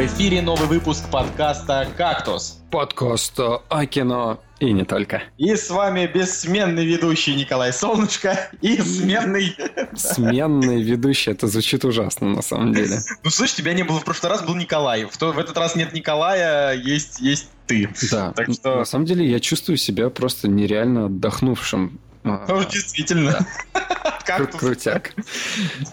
[0.00, 2.58] В эфире новый выпуск подкаста «Кактус».
[2.70, 5.24] Подкаст о кино и не только.
[5.36, 9.54] И с вами бессменный ведущий Николай Солнышко и сменный...
[9.94, 12.96] Сменный ведущий, это звучит ужасно на самом деле.
[13.22, 15.04] Ну, слышь, тебя не было в прошлый раз, был Николай.
[15.04, 17.90] В, в этот раз нет Николая, есть, есть ты.
[18.10, 18.76] Да, так что...
[18.76, 23.46] на самом деле я чувствую себя просто нереально отдохнувшим ну, действительно.
[24.26, 25.12] Как Крутяк.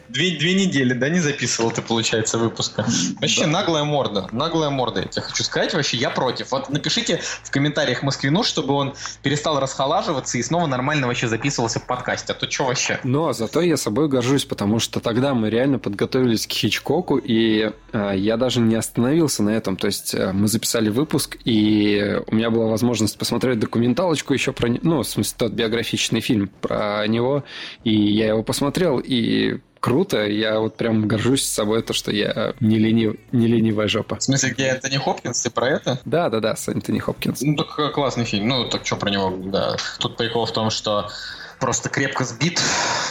[0.10, 2.86] Две, две недели, да, не записывал ты, получается, выпуска.
[3.20, 3.48] Вообще, да.
[3.48, 4.28] наглая морда.
[4.32, 5.74] Наглая морда, я тебе хочу сказать.
[5.74, 6.52] Вообще, я против.
[6.52, 11.88] Вот напишите в комментариях Москвину, чтобы он перестал расхолаживаться и снова нормально вообще записывался в
[11.88, 12.34] подкасте.
[12.34, 13.00] А то что вообще?
[13.04, 18.14] Но зато я собой горжусь, потому что тогда мы реально подготовились к Хичкоку, и э,
[18.16, 19.78] я даже не остановился на этом.
[19.78, 24.70] То есть, э, мы записали выпуск, и у меня была возможность посмотреть документалочку еще про...
[24.70, 27.44] Ну, в смысле, тот биографичный фильм про него,
[27.84, 30.26] и я его посмотрел, и круто.
[30.26, 34.18] Я вот прям горжусь собой, то, что я не, ленив, не ленивая жопа.
[34.18, 36.00] В смысле, где Энтони Хопкинс, ты про это?
[36.06, 37.42] Да, да, да, с Энтони Хопкинс.
[37.42, 38.48] Ну, так э, классный фильм.
[38.48, 39.78] Ну, так что про него, да.
[40.00, 41.10] Тут прикол в том, что
[41.60, 42.62] просто крепко сбит.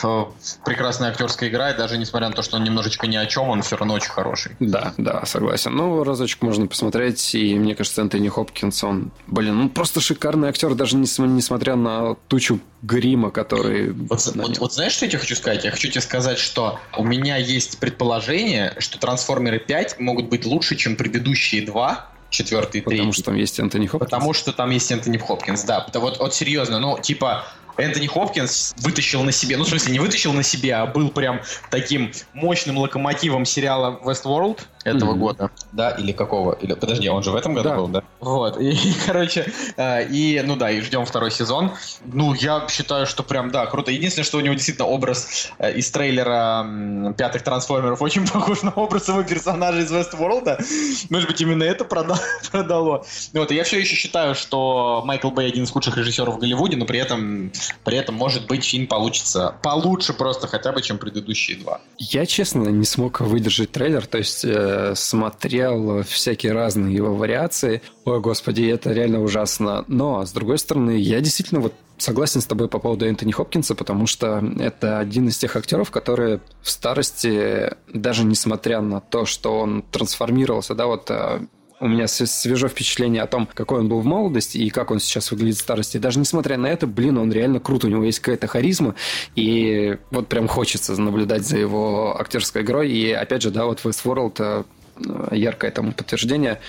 [0.02, 0.24] Э,
[0.64, 3.62] прекрасная актерская игра, и даже несмотря на то, что он немножечко ни о чем, он
[3.62, 4.52] все равно очень хороший.
[4.60, 5.74] Да, да, согласен.
[5.74, 10.74] Ну, разочек можно посмотреть, и мне кажется, Энтони Хопкинс, он, блин, ну просто шикарный актер,
[10.74, 13.92] даже несмотря на тучу грима, который...
[13.92, 15.64] Вот, вот, вот знаешь, что я тебе хочу сказать?
[15.64, 20.76] Я хочу тебе сказать, что у меня есть предположение, что Трансформеры 5 могут быть лучше,
[20.76, 22.98] чем предыдущие два, четвертый и третий.
[22.98, 24.10] Потому что там есть Энтони Хопкинс?
[24.10, 25.86] Потому что там есть Энтони Хопкинс, да.
[25.94, 27.44] Вот, вот серьезно, ну, типа,
[27.78, 31.40] Энтони Хопкинс вытащил на себе, ну, в смысле, не вытащил на себе, а был прям
[31.70, 35.18] таким мощным локомотивом сериала Westworld этого mm-hmm.
[35.18, 37.76] года, да, или какого, или, подожди, он же в этом году да.
[37.76, 38.02] был, да?
[38.20, 41.72] Вот, и, короче, э, и, ну да, и ждем второй сезон.
[42.04, 43.90] Ну, я считаю, что прям, да, круто.
[43.90, 48.70] Единственное, что у него действительно образ э, из трейлера м, пятых трансформеров очень похож на
[48.70, 50.64] образ его персонажа из Westworld.
[51.10, 52.20] Может быть, именно это продало.
[52.50, 53.04] продало.
[53.32, 56.76] Вот, и я все еще считаю, что Майкл Бэй один из лучших режиссеров в Голливуде,
[56.76, 57.52] но при этом
[57.84, 61.80] при этом, может быть, фильм получится получше просто хотя бы, чем предыдущие два.
[61.98, 67.82] Я, честно, не смог выдержать трейлер, то есть э, смотрел всякие разные его вариации.
[68.04, 69.84] Ой, господи, это реально ужасно.
[69.88, 74.06] Но, с другой стороны, я действительно вот согласен с тобой по поводу Энтони Хопкинса, потому
[74.06, 79.82] что это один из тех актеров, которые в старости, даже несмотря на то, что он
[79.82, 81.40] трансформировался, да, вот э,
[81.80, 85.30] у меня свежо впечатление о том, какой он был в молодости и как он сейчас
[85.30, 85.98] выглядит в старости.
[85.98, 88.94] Даже несмотря на это, блин, он реально крут, у него есть какая-то харизма,
[89.34, 92.90] и вот прям хочется наблюдать за его актерской игрой.
[92.90, 94.64] И опять же, да, вот Westworld
[94.98, 96.60] э, яркое тому подтверждение.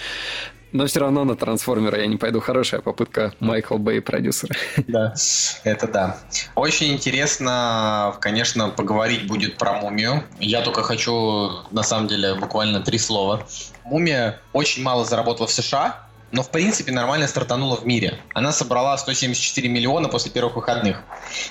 [0.72, 2.40] Но все равно на трансформера я не пойду.
[2.40, 4.56] Хорошая попытка Майкл Бэй, продюсера.
[4.88, 5.14] Да,
[5.64, 6.18] это да.
[6.56, 10.24] Очень интересно, конечно, поговорить будет про мумию.
[10.40, 13.46] Я только хочу, на самом деле, буквально три слова.
[13.86, 18.20] Мумия очень мало заработала в США, но в принципе нормально стартанула в мире.
[18.34, 21.02] Она собрала 174 миллиона после первых выходных.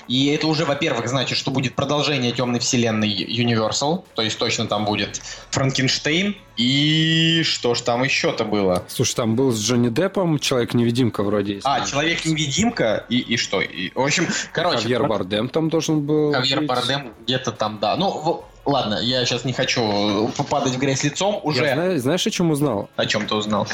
[0.07, 4.85] И это уже, во-первых, значит, что будет продолжение темной вселенной Universal, то есть точно там
[4.85, 5.21] будет
[5.51, 6.35] Франкенштейн.
[6.57, 8.83] И что ж там еще-то было?
[8.87, 11.59] Слушай, там был с Джонни Деппом Человек-невидимка вроде.
[11.63, 13.61] А, Человек-невидимка и, и что?
[13.61, 14.79] И, в общем, короче...
[14.79, 15.07] Хавьер про...
[15.07, 16.67] Бардем там должен был Хавьер быть.
[16.67, 17.95] Бардем где-то там, да.
[17.95, 21.39] Ну, ладно, я сейчас не хочу попадать в грязь лицом.
[21.43, 21.63] Уже...
[21.63, 22.89] Я знаю, знаешь, о чем узнал?
[22.95, 23.67] О чем ты узнал?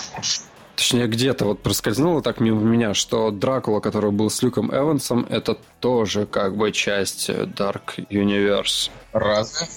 [0.75, 5.57] Точнее, где-то вот проскользнуло так мимо меня, что Дракула, который был с Люком Эвансом, это
[5.79, 8.89] тоже как бы часть Dark Universe.
[9.11, 9.67] Разве?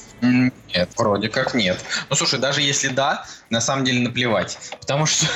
[0.76, 1.78] Нет, вроде как нет.
[2.10, 4.58] Ну, слушай, даже если да, на самом деле наплевать.
[4.80, 5.26] Потому что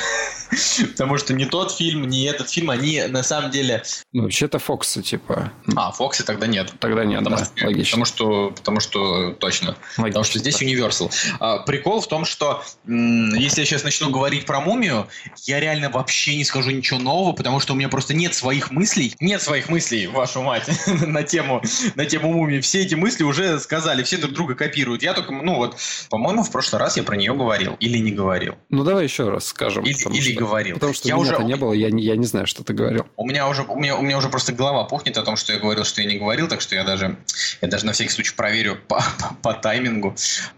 [0.91, 3.83] Потому что ни тот фильм, ни этот фильм, они на самом деле...
[4.11, 5.51] Ну, вообще-то Фоксы, типа.
[5.75, 6.73] А, Фоксы тогда нет.
[6.79, 7.91] Тогда нет, потому да, что, логично.
[7.91, 9.77] Потому что, потому что точно.
[9.97, 10.61] Логично, потому что здесь.
[10.61, 11.11] Universal.
[11.39, 15.07] А, прикол в том, что если я сейчас начну говорить про мумию,
[15.45, 19.15] я реально вообще не скажу ничего нового, потому что у меня просто нет своих мыслей.
[19.19, 21.63] Нет своих мыслей, вашу мать, на тему,
[21.95, 22.59] на тему мумии.
[22.59, 25.01] Все эти мысли уже сказали, все друг друга копируют.
[25.01, 25.77] Я только, ну вот,
[26.09, 27.75] по-моему, в прошлый раз я про нее говорил.
[27.79, 28.55] Или не говорил.
[28.69, 29.83] Ну, давай еще раз скажем.
[29.83, 30.75] Или, или говорил.
[30.75, 33.05] Потому что я уже не было, я, я не знаю, что ты говорил.
[33.15, 35.59] У меня уже у меня, у меня уже просто голова пухнет о том, что я
[35.59, 37.17] говорил, что я не говорил, так что я даже
[37.61, 40.15] я даже на всякий случай проверю по, по, по таймингу.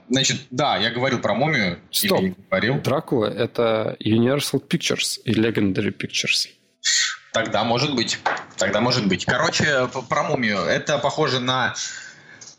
[0.09, 1.79] Значит, да, я говорил про мумию.
[1.91, 2.19] Стоп.
[2.19, 2.81] Или говорил.
[2.81, 6.47] Дракула это Universal Pictures и Legendary Pictures.
[7.33, 8.19] Тогда может быть.
[8.57, 9.25] Тогда может быть.
[9.25, 10.59] Короче, про мумию.
[10.59, 11.73] Это похоже на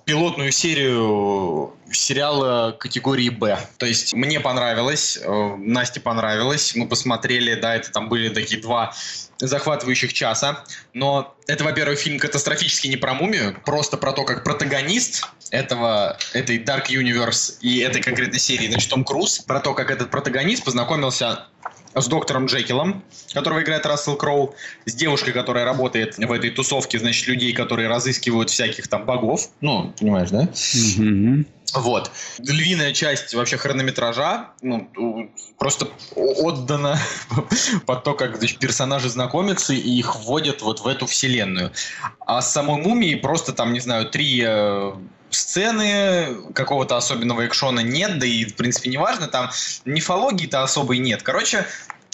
[0.04, 3.58] пилотную серию сериала категории Б.
[3.78, 8.94] То есть мне понравилось, э, Насте понравилось, мы посмотрели, да, это там были такие два
[9.38, 15.26] захватывающих часа, но это, во-первых, фильм катастрофически не про мумию, просто про то, как протагонист
[15.50, 20.10] этого, этой Dark Universe и этой конкретной серии, значит, Том Круз, про то, как этот
[20.10, 21.46] протагонист познакомился
[21.94, 23.02] с доктором Джекилом,
[23.32, 24.54] которого играет Рассел Кроу,
[24.86, 29.48] с девушкой, которая работает в этой тусовке, значит, людей, которые разыскивают всяких там богов.
[29.60, 30.42] Ну, понимаешь, да?
[30.44, 31.46] Mm-hmm.
[31.74, 32.10] Вот.
[32.38, 34.88] Львиная часть вообще хронометража ну,
[35.58, 36.98] просто отдана
[37.86, 41.72] под то, как значит, персонажи знакомятся и их вводят вот в эту вселенную.
[42.20, 44.92] А с самой мумией просто там, не знаю, три э,
[45.34, 49.50] сцены, какого-то особенного экшона нет, да и, в принципе, неважно, там
[49.84, 51.22] мифологии-то особой нет.
[51.22, 51.66] Короче,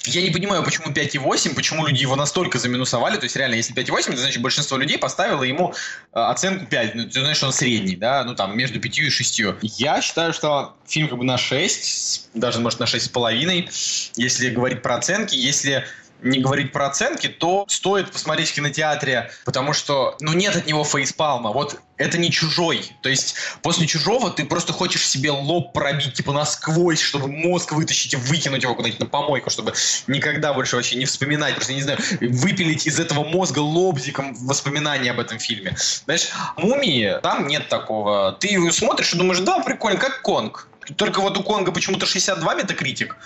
[0.05, 3.17] я не понимаю, почему 5,8, почему люди его настолько заминусовали.
[3.17, 5.75] То есть, реально, если 5,8, это значит, большинство людей поставило ему
[6.12, 6.94] э, оценку 5.
[6.94, 9.43] Ну, ты знаешь, он средний, да, ну там, между 5 и 6.
[9.78, 14.96] Я считаю, что фильм как бы на 6, даже, может, на 6,5, если говорить про
[14.96, 15.34] оценки.
[15.34, 15.84] Если
[16.22, 20.84] не говорить про оценки, то стоит посмотреть в кинотеатре, потому что, ну, нет от него
[20.84, 21.52] фейспалма.
[21.52, 22.90] Вот это не чужой.
[23.02, 28.14] То есть после чужого ты просто хочешь себе лоб пробить, типа насквозь, чтобы мозг вытащить
[28.14, 29.75] и выкинуть его куда-нибудь на помойку, чтобы
[30.06, 35.20] никогда больше вообще не вспоминать, просто, не знаю, выпилить из этого мозга лобзиком воспоминания об
[35.20, 35.76] этом фильме.
[36.05, 38.32] Знаешь, «Мумии» там нет такого.
[38.32, 40.69] Ты смотришь и думаешь, да, прикольно, как Конг.
[40.96, 43.17] Только вот у Конга почему-то 62 метакритик,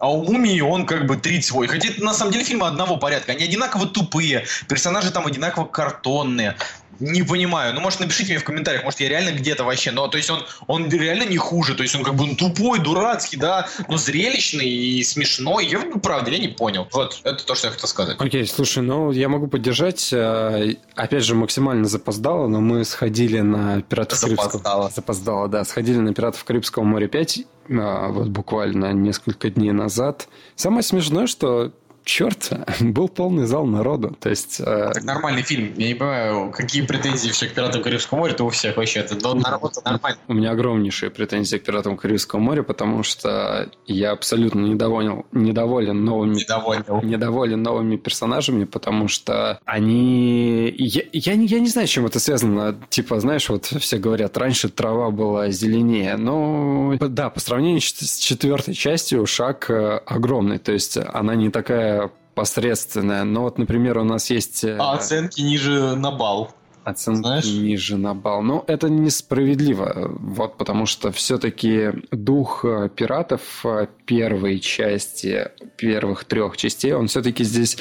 [0.00, 1.68] а у Мумии он как бы 30 свой.
[1.68, 3.32] Хотя это на самом деле фильмы одного порядка.
[3.32, 6.56] Они одинаково тупые, персонажи там одинаково картонные.
[7.00, 7.74] Не понимаю.
[7.74, 9.90] Ну, может, напишите мне в комментариях, может, я реально где-то вообще.
[9.90, 11.74] Но, то есть, он, он реально не хуже.
[11.74, 15.66] То есть, он как бы тупой, дурацкий, да, но зрелищный и смешной.
[15.66, 16.86] Я, ну, правда, я не понял.
[16.92, 18.16] Вот, это то, что я хотел сказать.
[18.18, 20.12] Окей, okay, слушай, ну, я могу поддержать.
[20.12, 24.48] Э, опять же, максимально запоздало, но мы сходили на «Пиратов запоздало.
[24.48, 24.90] Карибского...
[24.94, 25.64] Запоздало, да.
[25.64, 27.46] Сходили на «Пиратов Карибского моря 5»
[27.78, 30.28] а, вот буквально несколько дней назад.
[30.56, 31.72] Самое смешное, что
[32.04, 32.50] черт,
[32.80, 34.16] был полный зал народу.
[34.20, 34.60] То есть...
[34.60, 34.90] Э...
[34.92, 35.74] Так нормальный фильм.
[35.76, 39.00] Я не понимаю, какие претензии все к «Пиратам Карибского моря», то у всех вообще.
[39.00, 39.40] Это ну,
[39.84, 40.18] нормально.
[40.28, 46.34] У меня огромнейшие претензии к «Пиратам Карибского моря», потому что я абсолютно недоволен, недоволен новыми...
[46.34, 46.84] Недоволен.
[47.02, 50.74] Недоволен новыми персонажами, потому что они...
[50.76, 52.76] Я, я, не, я не знаю, с чем это связано.
[52.88, 56.16] Типа, знаешь, вот все говорят, раньше трава была зеленее.
[56.16, 60.58] Но да, по сравнению с четвертой частью шаг э, огромный.
[60.58, 61.99] То есть она не такая
[62.34, 63.24] посредственная.
[63.24, 64.64] Но вот, например, у нас есть...
[64.64, 66.50] Э, а оценки ниже на балл.
[66.90, 67.46] Оценки Знаешь?
[67.46, 68.42] ниже на балл.
[68.42, 70.10] Ну, это несправедливо.
[70.20, 77.44] Вот потому что все-таки дух э, пиратов э, первой части, первых трех частей, он все-таки
[77.44, 77.78] здесь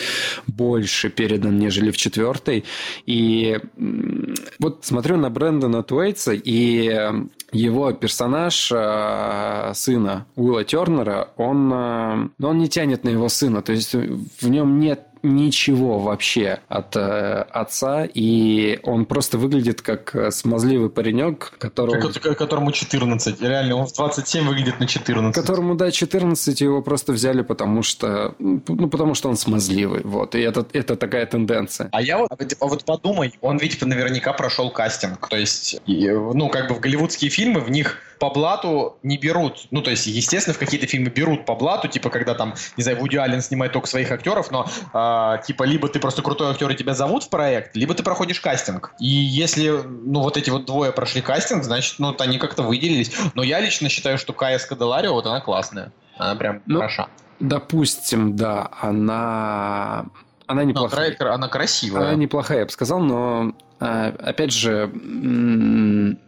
[0.48, 2.64] больше передан, нежели в четвертой.
[3.06, 3.60] И
[4.60, 7.00] вот смотрю на Брэндона Туэйтса, и
[7.52, 13.94] его персонаж э, сына Уилла Тернера, он, он не тянет на его сына, то есть
[13.94, 20.90] в нем нет ничего вообще от э, отца, и он просто выглядит как э, смазливый
[20.90, 22.12] паренек, которому...
[22.12, 23.42] Как, которому 14.
[23.42, 25.36] Реально, он в 27 выглядит на 14.
[25.36, 30.40] Которому, да, 14, его просто взяли, потому что, ну, потому что он смазливый, вот, и
[30.40, 31.90] это, это такая тенденция.
[31.92, 36.70] А я вот, а вот подумай, он ведь наверняка прошел кастинг, то есть, ну, как
[36.70, 39.68] бы в голливудские фильмы, в них по блату не берут.
[39.72, 43.00] Ну, то есть, естественно, в какие-то фильмы берут по блату, типа, когда там, не знаю,
[43.00, 44.98] Вуди Аллен снимает только своих актеров, но, э,
[45.46, 48.94] типа, либо ты просто крутой актер и тебя зовут в проект, либо ты проходишь кастинг.
[49.00, 53.12] И если, ну, вот эти вот двое прошли кастинг, значит, ну, они как-то выделились.
[53.34, 55.92] Но я лично считаю, что Кая Скаделарио, вот она классная.
[56.18, 57.08] Она прям ну, хороша.
[57.40, 60.06] Допустим, да, она
[60.50, 61.16] она неплохая.
[61.20, 62.08] Но, она красивая.
[62.08, 64.92] Она неплохая, я бы сказал, но а, опять же,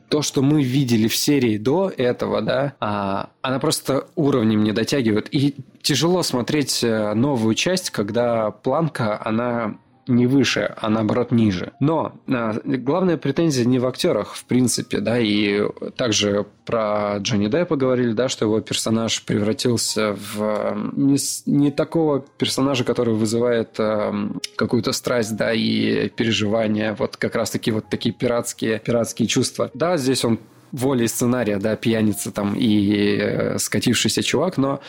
[0.10, 5.28] то, что мы видели в серии до этого, да, а, она просто уровнем не дотягивает.
[5.34, 9.80] И тяжело смотреть э, новую часть, когда планка, она
[10.16, 11.72] не выше, а наоборот ниже.
[11.80, 15.64] Но а, главная претензия не в актерах, в принципе, да, и
[15.96, 22.84] также про Джонни Деппа говорили, да, что его персонаж превратился в не, не такого персонажа,
[22.84, 24.14] который вызывает а,
[24.56, 29.72] какую-то страсть, да, и переживания, вот как раз-таки вот такие пиратские, пиратские чувства.
[29.74, 30.40] Да, здесь он
[30.72, 34.80] волей сценария, да, пьяница там и э, скатившийся чувак, но...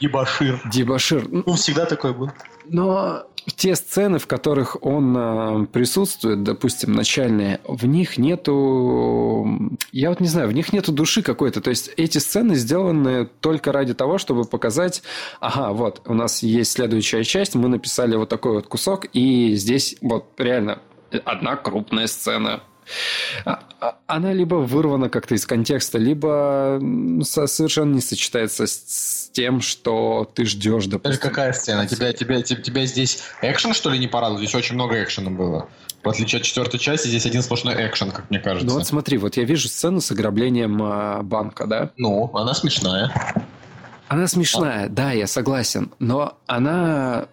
[0.00, 0.60] Дебашир.
[0.72, 1.28] Дебашир.
[1.28, 2.30] Ну, всегда такой был.
[2.68, 3.24] Но
[3.56, 9.46] те сцены, в которых он э, присутствует, допустим, начальные, в них нету...
[9.92, 11.60] Я вот не знаю, в них нету души какой-то.
[11.60, 15.02] То есть эти сцены сделаны только ради того, чтобы показать,
[15.40, 19.96] ага, вот, у нас есть следующая часть, мы написали вот такой вот кусок, и здесь
[20.02, 20.80] вот реально
[21.24, 22.62] одна крупная сцена
[24.06, 26.80] она либо вырвана как-то из контекста, либо
[27.22, 30.86] совершенно не сочетается с, тем, что ты ждешь.
[30.86, 31.20] Допустим.
[31.20, 31.86] Какая сцена?
[31.86, 34.38] Тебя, тебя, тебя, тебя здесь экшен, что ли, не порадовал?
[34.38, 35.68] Здесь очень много экшена было.
[36.02, 38.66] В отличие от четвертой части, здесь один сплошной экшен, как мне кажется.
[38.66, 41.90] Ну вот смотри, вот я вижу сцену с ограблением э, банка, да?
[41.96, 43.12] Ну, она смешная.
[44.08, 44.88] Она смешная, а.
[44.88, 45.92] да, я согласен.
[45.98, 47.28] Но она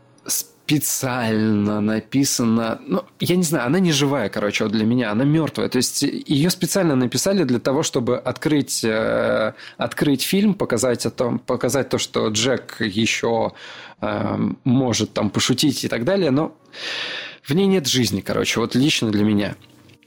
[0.66, 2.80] специально написана.
[2.88, 5.70] Ну, я не знаю, она не живая, короче, вот для меня, она мертвая.
[5.70, 11.38] То есть ее специально написали для того, чтобы открыть, э, открыть фильм, показать о том,
[11.38, 13.52] показать то, что Джек еще
[14.02, 16.58] э, может там пошутить и так далее, но
[17.44, 19.56] в ней нет жизни, короче, вот лично для меня.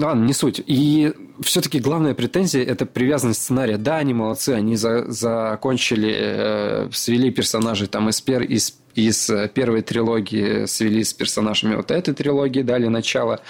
[0.01, 0.61] Ладно, не суть.
[0.65, 3.79] И все-таки главная претензия– это привязанность сценария.
[3.79, 9.49] Да, они молодцы, они за, закончили, э, свели персонажей там из, пер, из из э,
[9.49, 13.41] первой трилогии свели с персонажами вот этой трилогии, дали начало.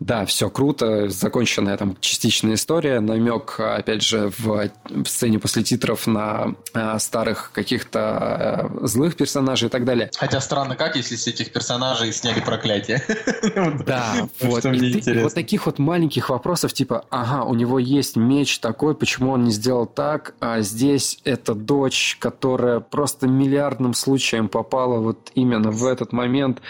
[0.00, 6.06] Да, все круто, законченная там частичная история, намек, опять же, в, в сцене после титров
[6.06, 10.10] на а, старых каких-то а, злых персонажей и так далее.
[10.16, 13.02] Хотя странно как, если с этих персонажей сняли проклятие.
[13.86, 14.64] Да, вот.
[14.64, 19.50] Вот таких вот маленьких вопросов, типа, ага, у него есть меч такой, почему он не
[19.50, 25.84] сделал так, а здесь это дочь, которая просто миллиардным случаем попала попала вот именно в
[25.84, 26.60] этот момент.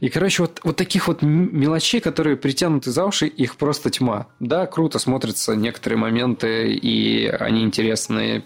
[0.00, 4.26] И, короче, вот, вот таких вот мелочей, которые притянуты за уши, их просто тьма.
[4.40, 8.44] Да, круто смотрятся некоторые моменты, и они интересные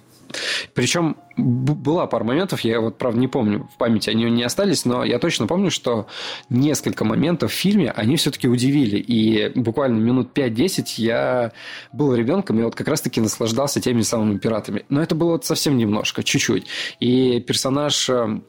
[0.75, 5.05] причем была пара моментов, я вот, правда, не помню, в памяти они не остались, но
[5.05, 6.07] я точно помню, что
[6.49, 8.99] несколько моментов в фильме они все-таки удивили.
[8.99, 11.53] И буквально минут 5-10 я
[11.93, 14.85] был ребенком и вот как раз-таки наслаждался теми самыми пиратами.
[14.89, 16.67] Но это было совсем немножко, чуть-чуть.
[17.01, 18.41] И персонаж, э,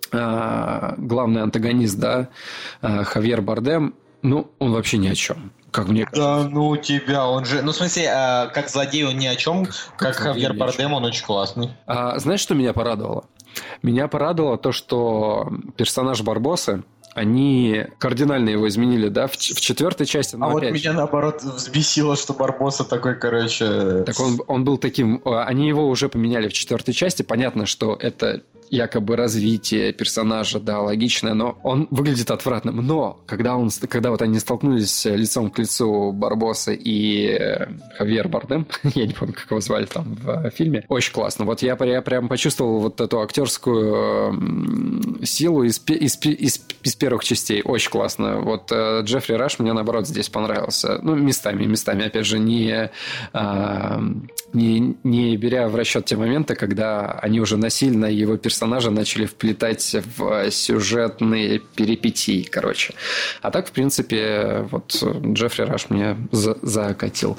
[0.98, 2.30] главный антагонист, да,
[2.82, 3.96] э, Хавьер Бардем,
[4.30, 6.22] ну, он вообще ни о чем как мне кажется.
[6.22, 7.62] Да ну тебя, он же...
[7.62, 11.04] Ну, в смысле, а, как злодей он ни о чем, как, как Хавьер Бардем он
[11.04, 11.70] очень классный.
[11.86, 13.26] А, знаешь, что меня порадовало?
[13.82, 20.38] Меня порадовало то, что персонаж Барбосы, они кардинально его изменили, да, в, в четвертой части.
[20.40, 24.04] А вот меня наоборот взбесило, что Барбоса такой, короче...
[24.04, 25.22] Так он, он был таким...
[25.26, 27.22] А, они его уже поменяли в четвертой части.
[27.22, 32.86] Понятно, что это якобы развитие персонажа, да, логичное, но он выглядит отвратным.
[32.86, 37.68] Но когда, он, когда вот они столкнулись лицом к лицу Барбоса и э,
[37.98, 41.46] Хавьер Бардем, я не помню, как его звали там в фильме, очень классно.
[41.46, 47.62] Вот я, я прям почувствовал вот эту актерскую силу из, из, из, из первых частей.
[47.64, 48.40] Очень классно.
[48.42, 51.00] Вот э, Джеффри Раш мне, наоборот, здесь понравился.
[51.02, 52.90] Ну, местами, местами, опять же, не,
[53.34, 54.02] а,
[54.54, 59.26] не, не беря в расчет те моменты, когда они уже насильно его персонажа персонажа начали
[59.26, 62.94] вплетать в сюжетные перипетии, короче.
[63.42, 64.96] А так, в принципе, вот
[65.34, 67.38] Джеффри Раш мне за закатил.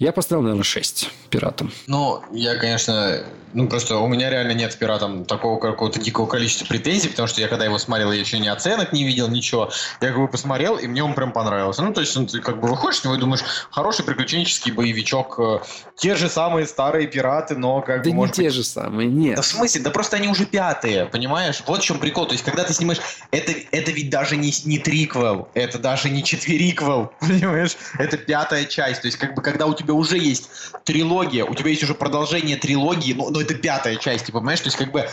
[0.00, 1.70] Я поставил, наверное, 6 пиратам.
[1.86, 6.66] Ну, я, конечно, ну, просто у меня реально нет с пиратом такого какого-то дикого количества
[6.66, 9.70] претензий, потому что я когда его смотрел, я еще ни оценок не видел, ничего.
[10.00, 11.82] Я как бы посмотрел, и мне он прям понравился.
[11.82, 15.38] Ну, то есть, он, ты как бы выходишь него и думаешь, хороший приключенческий боевичок.
[15.38, 15.58] Э,
[15.96, 18.52] те же самые старые пираты, но как да бы, может не быть...
[18.52, 19.36] те же самые, нет.
[19.36, 19.82] Да в смысле?
[19.82, 21.62] Да просто они уже пятые, понимаешь?
[21.66, 22.26] Вот в чем прикол.
[22.26, 23.00] То есть, когда ты снимаешь...
[23.32, 27.76] Это, это ведь даже не, не триквел, это даже не четвериквел, понимаешь?
[27.98, 29.02] Это пятая часть.
[29.02, 30.50] То есть, как бы, когда у тебя уже есть
[30.84, 34.60] трилогия, у тебя есть уже продолжение трилогии, ну, ну это пятая часть, типа, понимаешь?
[34.60, 35.08] То есть, как бы,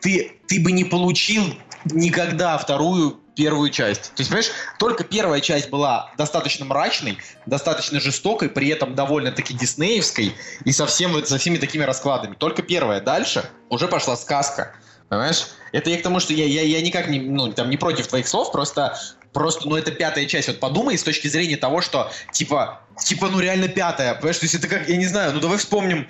[0.00, 1.44] ты, ты бы не получил
[1.84, 4.12] никогда вторую первую часть.
[4.14, 10.34] То есть, понимаешь, только первая часть была достаточно мрачной, достаточно жестокой, при этом довольно-таки диснеевской
[10.64, 12.34] и со, всем, со всеми такими раскладами.
[12.34, 13.00] Только первая.
[13.00, 14.74] Дальше уже пошла сказка.
[15.08, 15.46] Понимаешь?
[15.72, 18.28] Это я к тому, что я, я, я никак не, ну, там, не против твоих
[18.28, 18.96] слов, просто,
[19.32, 20.48] просто, ну, это пятая часть.
[20.48, 24.14] Вот подумай с точки зрения того, что, типа, типа, ну, реально пятая.
[24.14, 26.06] Понимаешь, то есть это как, я не знаю, ну, давай вспомним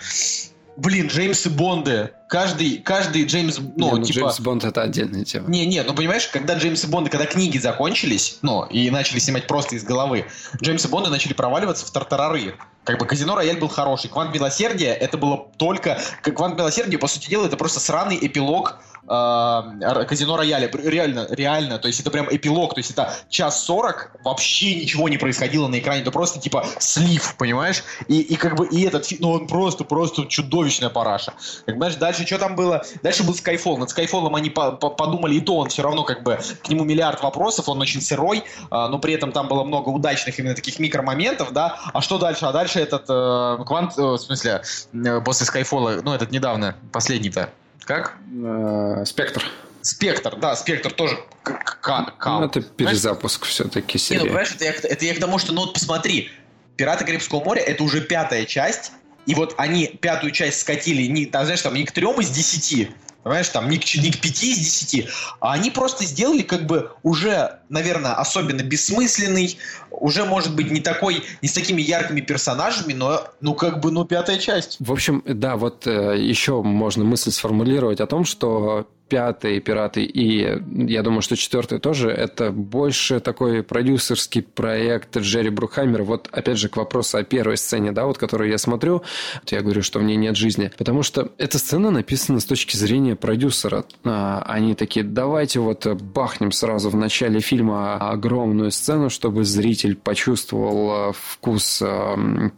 [0.80, 2.10] Блин, Джеймсы Бонды.
[2.26, 4.18] Каждый, каждый Джеймс, ну, не, ну типа...
[4.20, 5.48] Джеймс Бонд это отдельная тема.
[5.50, 9.76] Не, не, ну понимаешь, когда Джеймсы Бонды, когда книги закончились, ну, и начали снимать просто
[9.76, 10.24] из головы,
[10.62, 12.54] Джеймсы Бонды начали проваливаться в тартарары.
[12.84, 14.08] Как бы Казино Рояль был хороший.
[14.08, 16.00] Квант Милосердия это было только...
[16.22, 20.71] Квант Милосердия, по сути дела, это просто сраный эпилог э, Казино Рояля.
[20.73, 21.78] Реально, реально.
[21.78, 22.75] То есть это прям эпилог.
[22.75, 26.02] То есть это час сорок, вообще ничего не происходило на экране.
[26.02, 27.83] Это просто типа слив, понимаешь?
[28.09, 31.33] И, и как бы и этот фильм, ну он просто, просто чудовищная параша.
[31.66, 32.83] Как, понимаешь, дальше что там было?
[33.02, 33.78] Дальше был Skyfall.
[33.78, 36.85] Над Skyfall они по -по подумали, и то он все равно как бы к нему
[36.85, 40.78] миллиард вопросов, он очень сырой, э, но при этом там было много удачных именно таких
[40.78, 41.78] микромоментов, да.
[41.92, 42.47] А что дальше?
[42.47, 47.50] А дальше этот э, Квант, э, в смысле, э, после Skyfall, ну этот недавно, последний-то,
[47.84, 48.16] как?
[48.32, 49.44] Э, Спектр.
[49.82, 54.18] Спектр, да, Спектр тоже ну, это перезапуск все-таки серии.
[54.18, 56.30] Не, ну, понимаешь, это я, это я к тому, что, ну вот посмотри,
[56.76, 58.92] «Пираты Карибского моря»— это уже пятая часть,
[59.26, 62.90] и вот они пятую часть скатили, не, там, знаешь, там не к трем из десяти,
[63.22, 65.08] Понимаешь, там не к, не к 5 из 10,
[65.40, 69.58] а они просто сделали как бы уже, наверное, особенно бессмысленный,
[69.90, 74.04] уже, может быть, не такой, не с такими яркими персонажами, но, ну, как бы, ну,
[74.04, 74.76] пятая часть.
[74.80, 80.61] В общем, да, вот э, еще можно мысль сформулировать о том, что пятый «Пираты» и
[80.87, 86.05] я думаю, что четвертый тоже, это больше такой продюсерский проект Джерри Брухаймера.
[86.05, 89.02] Вот, опять же, к вопросу о первой сцене, да, вот, которую я смотрю,
[89.35, 90.71] вот я говорю, что в ней нет жизни.
[90.79, 93.85] Потому что эта сцена написана с точки зрения продюсера.
[94.05, 101.12] А, они такие, давайте вот бахнем сразу в начале фильма огромную сцену, чтобы зритель почувствовал
[101.12, 101.83] вкус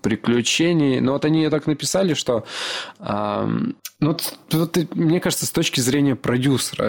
[0.02, 1.00] приключений.
[1.00, 2.44] Но вот они так написали, что
[4.02, 4.16] ну,
[4.50, 6.41] вот, мне кажется, с точки зрения продюсера,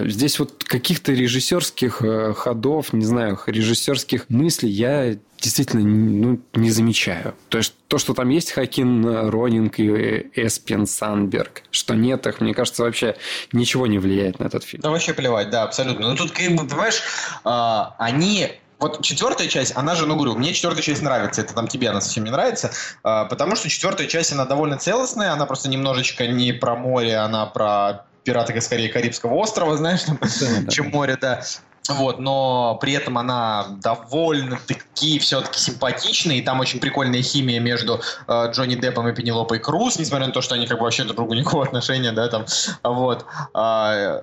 [0.05, 7.36] здесь вот каких-то режиссерских э, ходов, не знаю, режиссерских мыслей я действительно ну, не замечаю.
[7.50, 12.53] То есть то, что там есть Хакин Ронинг и Эспен Санберг, что нет их, мне
[12.53, 13.17] кажется, вообще
[13.51, 14.81] ничего не влияет на этот фильм.
[14.81, 16.10] Да вообще плевать, да, абсолютно.
[16.10, 17.01] Ну тут, как бы, понимаешь,
[17.43, 21.67] а, они вот четвертая часть, она же, ну, говорю, мне четвертая часть нравится, это там
[21.67, 22.72] тебе она совсем не нравится,
[23.03, 27.45] э, потому что четвертая часть, она довольно целостная, она просто немножечко не про море, она
[27.45, 30.97] про пираты, скорее, Карибского острова, знаешь, там, да, чем да.
[30.97, 31.43] море, да.
[31.89, 38.51] Вот, но при этом она довольно-таки все-таки симпатичная, и там очень прикольная химия между э,
[38.51, 41.33] Джонни Деппом и Пенелопой Круз, несмотря на то, что они как бы вообще друг другу
[41.33, 42.45] никакого отношения, да, там,
[42.83, 43.25] вот.
[43.53, 44.21] Э,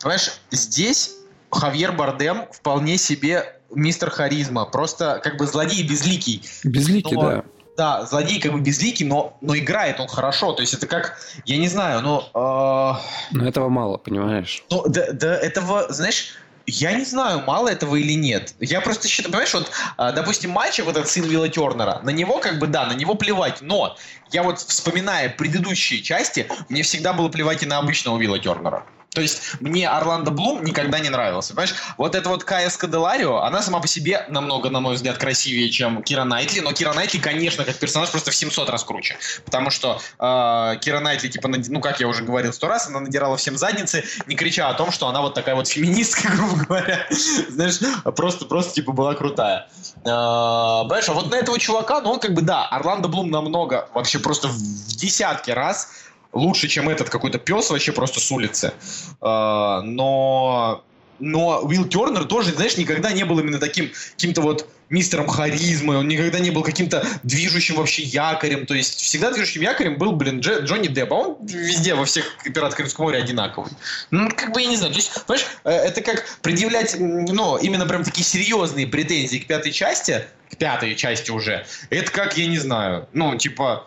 [0.00, 1.12] понимаешь, здесь
[1.50, 4.64] Хавьер Бардем вполне себе мистер Харизма.
[4.66, 6.42] Просто как бы злодей безликий.
[6.64, 7.44] Безликий, но, да.
[7.78, 10.52] Да, злодей как бы безликий, но, но играет он хорошо.
[10.52, 12.28] То есть это как, я не знаю, но...
[12.34, 13.36] Э...
[13.36, 14.64] Но этого мало, понимаешь?
[14.68, 16.34] Ну, да, да, этого, знаешь...
[16.70, 18.54] Я не знаю, мало этого или нет.
[18.60, 22.40] Я просто считаю, понимаешь, вот, а, допустим, мальчик, вот этот сын Вилла Тернера, на него
[22.40, 23.96] как бы, да, на него плевать, но
[24.32, 28.84] я вот, вспоминая предыдущие части, мне всегда было плевать и на обычного Вилла Тернера.
[29.18, 31.52] То есть мне Орландо Блум никогда не нравился.
[31.52, 35.70] Понимаешь, вот эта вот Кая Скаделарио, она сама по себе намного, на мой взгляд, красивее,
[35.70, 36.60] чем Кира Найтли.
[36.60, 39.18] Но Кира Найтли, конечно, как персонаж просто в 700 раз круче.
[39.44, 43.36] Потому что э, Кира Найтли, типа, ну, как я уже говорил сто раз, она надирала
[43.36, 47.08] всем задницы, не крича о том, что она вот такая вот феминистка, грубо говоря.
[47.48, 47.80] Знаешь,
[48.14, 49.66] просто, просто, типа, была крутая.
[50.04, 53.88] Э, понимаешь, а вот на этого чувака, ну, он как бы, да, Орландо Блум намного,
[53.94, 54.56] вообще просто в
[54.96, 55.88] десятки раз
[56.32, 58.72] лучше, чем этот какой-то пес вообще просто с улицы.
[59.20, 60.84] А, но
[61.20, 66.08] но Уилл Тернер тоже, знаешь, никогда не был именно таким каким-то вот мистером харизмы, он
[66.08, 70.62] никогда не был каким-то движущим вообще якорем, то есть всегда движущим якорем был, блин, Дж,
[70.62, 73.70] Джонни Депп, а он везде, во всех «Пиратах Карибского моря» одинаковый.
[74.10, 77.86] Ну, как бы, я не знаю, то есть, понимаешь, э, это как предъявлять, ну, именно
[77.86, 82.58] прям такие серьезные претензии к пятой части, к пятой части уже, это как, я не
[82.58, 83.86] знаю, ну, типа,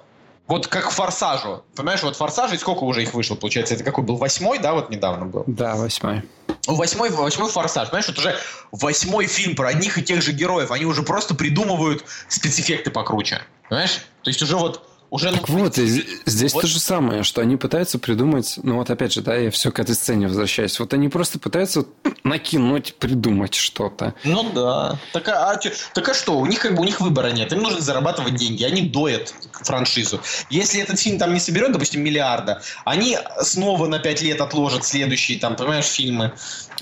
[0.52, 1.64] вот как «Форсажу».
[1.78, 3.74] Понимаешь, вот «Форсажи» сколько уже их вышло, получается?
[3.74, 4.18] Это какой был?
[4.18, 5.46] Восьмой, да, вот недавно был?
[5.48, 6.24] Да, восьмой.
[6.68, 7.88] Ну, восьмой, восьмой «Форсаж».
[7.88, 8.36] Понимаешь, это уже
[8.74, 10.72] восьмой фильм про одних и тех же героев.
[10.72, 13.42] Они уже просто придумывают спецэффекты покруче.
[13.70, 14.02] Понимаешь?
[14.24, 16.62] То есть уже вот уже так вот, здесь вот.
[16.62, 19.78] то же самое, что они пытаются придумать, ну вот опять же, да, я все к
[19.78, 20.80] этой сцене возвращаюсь.
[20.80, 21.84] Вот они просто пытаются
[22.24, 24.13] накинуть, придумать что-то.
[24.24, 24.97] Ну да.
[25.12, 25.60] Так а,
[25.93, 26.39] так а что?
[26.39, 27.52] У них как бы у них выбора нет.
[27.52, 28.63] Им нужно зарабатывать деньги.
[28.63, 30.21] Они доят франшизу.
[30.50, 35.39] Если этот фильм там не соберет, допустим, миллиарда, они снова на пять лет отложат следующие,
[35.39, 36.32] там, понимаешь, фильмы.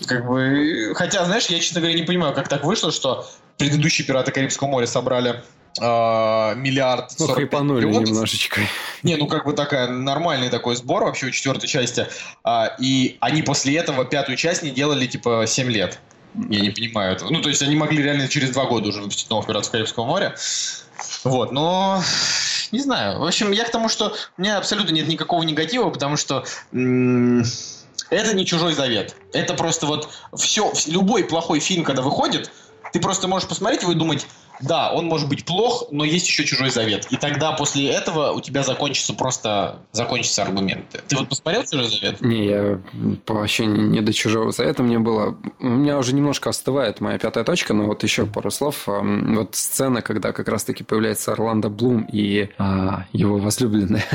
[0.06, 4.32] Как бы, хотя, знаешь, я, честно говоря, не понимаю, как так вышло, что предыдущие «Пираты
[4.32, 5.44] Карибского моря» собрали
[5.80, 8.10] э, миллиард ну, хайпанули миллионов.
[8.10, 8.62] немножечко.
[9.04, 12.08] Не, ну как бы такая нормальный такой сбор вообще у четвертой части.
[12.44, 16.00] А, и они после этого пятую часть не делали типа 7 лет.
[16.50, 17.30] Я не понимаю этого.
[17.32, 20.36] Ну, то есть они могли реально через два года уже выпустить новых «Пиратов Карибского моря».
[21.24, 22.04] Вот, но
[22.72, 23.20] не знаю.
[23.20, 27.44] В общем, я к тому, что у меня абсолютно нет никакого негатива, потому что м-
[28.10, 29.16] это не чужой завет.
[29.34, 32.52] Это просто вот все, любой плохой фильм, когда выходит,
[32.94, 34.26] ты просто можешь посмотреть его и думать,
[34.62, 37.08] да, он может быть плох, но есть еще чужой завет.
[37.10, 41.00] И тогда после этого у тебя закончится просто закончатся аргументы.
[41.08, 42.22] Ты вот посмотрел чужой завет?
[42.22, 42.82] Не, я
[43.28, 45.38] вообще не до чужого завета мне было.
[45.60, 48.84] У меня уже немножко остывает моя пятая точка, но вот еще пару слов.
[48.86, 54.06] Вот сцена, когда как раз-таки появляется Орландо Блум и а, его возлюбленная.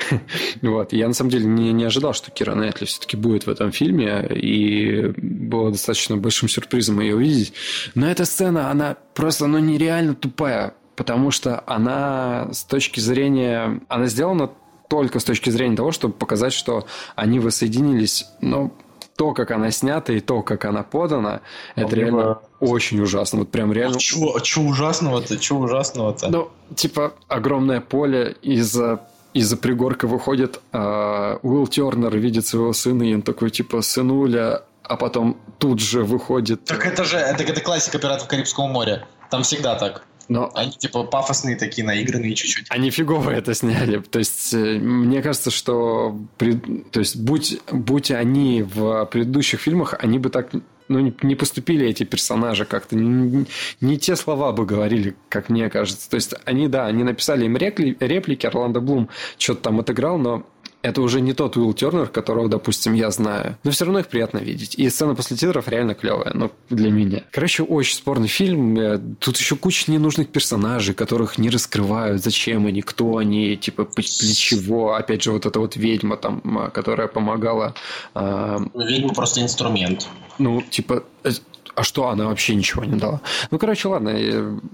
[0.62, 0.92] вот.
[0.92, 4.26] Я на самом деле не, не ожидал, что Кира Найтли все-таки будет в этом фильме,
[4.30, 7.52] и было достаточно большим сюрпризом ее увидеть.
[7.94, 13.80] Но эта сцена, она просто, ну, нереально тупая, потому что она с точки зрения...
[13.88, 14.50] Она сделана
[14.88, 18.72] только с точки зрения того, чтобы показать, что они воссоединились, ну,
[19.16, 21.40] то, как она снята и то, как она подана,
[21.74, 22.42] а это реально него...
[22.60, 23.40] очень ужасно.
[23.40, 23.96] Вот прям реально...
[23.96, 25.38] А чего, а чего ужасного-то?
[25.38, 26.28] Чего ужасного-то?
[26.28, 29.00] Ну, типа, огромное поле из-за
[29.32, 34.96] из-за пригорка выходит э, Уилл Тернер, видит своего сына, и он такой, типа, сынуля, а
[34.96, 36.64] потом тут же выходит...
[36.64, 39.06] Так это же, это, это классика «Пиратов Карибского моря».
[39.30, 40.04] Там всегда так.
[40.28, 42.66] Но они типа пафосные такие, наигранные чуть-чуть.
[42.70, 43.98] Они фигово это сняли.
[43.98, 46.54] То есть, э, мне кажется, что при...
[46.90, 50.50] то есть, будь, будь они в предыдущих фильмах, они бы так
[50.88, 52.96] ну, не, не поступили эти персонажи как-то.
[52.96, 53.46] Не,
[53.80, 56.08] не те слова бы говорили, как мне кажется.
[56.10, 60.44] То есть, они, да, они написали им репли, реплики, Орландо Блум что-то там отыграл, но
[60.82, 63.56] это уже не тот Уилл Тернер, которого, допустим, я знаю.
[63.64, 64.74] Но все равно их приятно видеть.
[64.76, 67.24] И сцена после титров реально клевая, ну, для меня.
[67.32, 68.78] Короче, очень спорный фильм.
[68.78, 72.22] Э, тут еще куча ненужных персонажей, которых не раскрывают.
[72.22, 74.94] Зачем они, кто они, типа, для чего.
[74.94, 77.74] Опять же, вот эта вот ведьма там, которая помогала...
[78.14, 78.58] Э...
[78.74, 80.08] Ведьма просто инструмент.
[80.38, 81.30] Ну, типа, э,
[81.74, 83.20] а что, она вообще ничего не дала.
[83.50, 84.12] Ну, короче, ладно,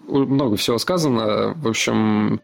[0.07, 1.55] много всего сказано.
[1.57, 2.41] В общем,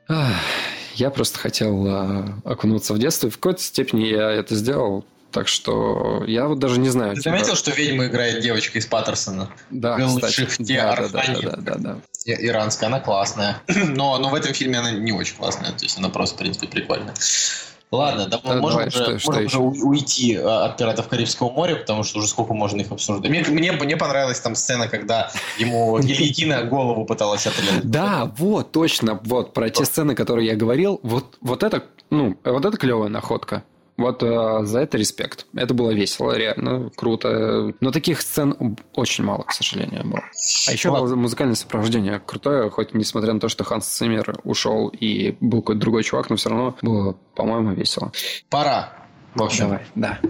[0.99, 3.29] я просто хотел а, окунуться в детство.
[3.29, 5.05] И в какой-то степени я это сделал.
[5.31, 7.15] Так что я вот даже не знаю.
[7.15, 7.37] Ты типа...
[7.37, 9.51] заметил, что ведьму играет девочка из Паттерсона?
[9.71, 10.49] Да, кстати.
[10.61, 11.99] Да, да, да, да, да, да.
[12.25, 13.63] Иранская, она классная.
[13.69, 15.73] Но, но в этом фильме она не очень классная.
[15.73, 17.15] То есть она просто, в принципе, прикольная.
[17.91, 21.51] Ладно, да, да можем, давай, уже, что, можем что уже уйти а, от пиратов Карибского
[21.51, 23.31] моря, потому что уже сколько можно их обсуждать.
[23.31, 27.91] Мне, мне, мне понравилась там сцена, когда ему гильотина голову пыталась отрезать.
[27.91, 32.65] Да, вот, точно, вот, про те сцены, которые я говорил, вот, вот это, ну, вот
[32.65, 33.65] это клевая находка.
[33.99, 35.47] Вот э, за это респект.
[35.55, 37.75] Это было весело, реально круто.
[37.81, 40.23] Но таких сцен очень мало, к сожалению, было.
[40.69, 45.37] А еще было музыкальное сопровождение крутое, хоть несмотря на то, что Ханс Циммер ушел и
[45.41, 48.13] был какой-то другой чувак, но все равно было, по-моему, весело.
[48.49, 48.93] Пора.
[49.35, 50.21] В общем, Давай, да.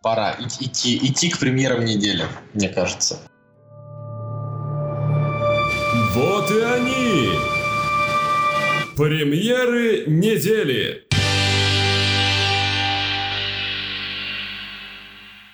[0.00, 3.18] Пора идти, идти к премьерам недели, мне кажется.
[6.14, 7.30] Вот и они!
[8.96, 11.11] Премьеры недели!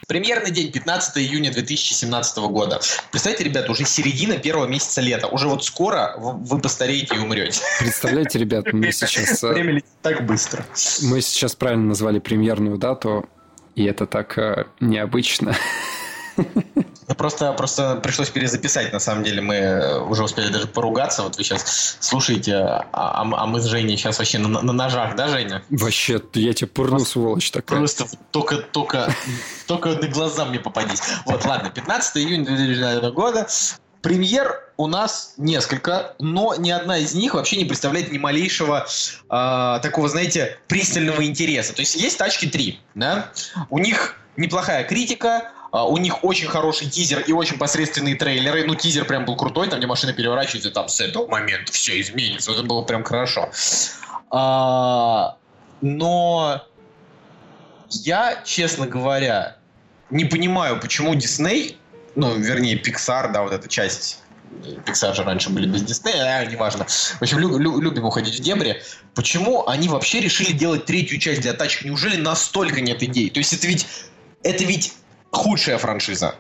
[0.09, 2.81] Премьерный день 15 июня 2017 года.
[3.11, 5.27] Представьте, ребята, уже середина первого месяца лета.
[5.27, 7.61] Уже вот скоро вы постареете и умрете.
[7.79, 9.45] Представляете, ребят, мы сейчас...
[9.45, 10.65] Э, Время летит так быстро.
[11.03, 13.29] Мы сейчас правильно назвали премьерную дату,
[13.75, 15.55] и это так э, необычно.
[17.09, 19.41] Ну, просто, просто пришлось перезаписать, на самом деле.
[19.41, 21.23] Мы уже успели даже поругаться.
[21.23, 25.17] Вот вы сейчас слушаете, а, а, а мы с Женей сейчас вообще на, на ножах,
[25.17, 25.63] да, Женя?
[25.71, 27.79] Вообще, я тебе пурну, сволочь такая.
[27.79, 29.11] Просто только, только,
[29.67, 31.01] только на глаза мне попадись.
[31.25, 33.47] Вот, ладно, 15 июня 2009 года.
[34.03, 39.81] Премьер у нас несколько, но ни одна из них вообще не представляет ни малейшего э,
[39.83, 41.75] такого, знаете, пристального интереса.
[41.75, 43.33] То есть есть тачки 3, да?
[43.71, 48.65] У них неплохая критика, а, у них очень хороший тизер и очень посредственные трейлеры.
[48.65, 52.53] Ну, тизер прям был крутой, там, где машина переворачивается, там с этого момента все изменится.
[52.53, 53.51] Это было прям хорошо.
[54.31, 55.37] А,
[55.81, 56.63] но
[57.91, 59.57] я, честно говоря,
[60.11, 61.77] не понимаю, почему Дисней,
[62.15, 64.23] ну, вернее, Pixar, да, вот эта часть
[64.87, 66.87] Pixar же раньше были без Диснея, а, неважно.
[66.87, 68.83] В общем, лю- лю- любим уходить в дебри.
[69.15, 71.85] Почему они вообще решили делать третью часть для тачек?
[71.85, 73.29] Неужели настолько нет идей?
[73.31, 73.87] То есть это ведь,
[74.43, 74.95] это ведь
[75.31, 76.35] худшая франшиза.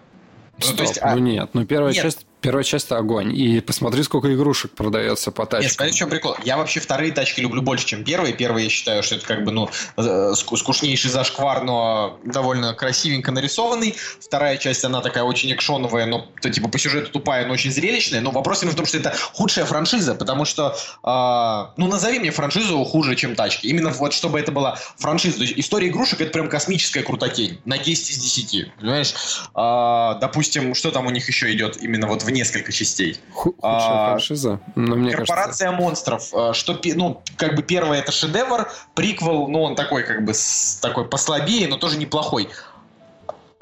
[0.58, 1.14] Стоп, ну, то есть, а...
[1.14, 2.02] ну нет, ну первая нет.
[2.02, 3.34] часть Первая часть это огонь.
[3.36, 5.62] И посмотри, сколько игрушек продается по тачкам.
[5.62, 6.36] Нет, смотри, в чем прикол.
[6.44, 8.32] Я вообще вторые тачки люблю больше, чем первые.
[8.32, 13.96] Первые я считаю, что это как бы, ну, э, скучнейший зашквар, но довольно красивенько нарисованный.
[14.20, 18.20] Вторая часть, она такая очень экшоновая, но, то, типа, по сюжету тупая, но очень зрелищная.
[18.20, 22.30] Но вопрос именно в том, что это худшая франшиза, потому что, э, ну, назови мне
[22.30, 23.66] франшизу хуже, чем тачки.
[23.66, 25.38] Именно вот, чтобы это была франшиза.
[25.38, 27.60] То есть история игрушек это прям космическая крутотень.
[27.64, 28.72] На 10 из 10.
[28.78, 29.14] Понимаешь?
[29.56, 33.18] Э, допустим, что там у них еще идет именно вот в несколько частей.
[33.32, 34.60] Худшая а, франшиза.
[34.74, 35.82] Но мне Корпорация кажется...
[35.82, 36.34] монстров.
[36.34, 40.78] А, что, ну, как бы первое это шедевр, приквел, ну, он такой, как бы, с,
[40.82, 42.50] такой послабее, но тоже неплохой.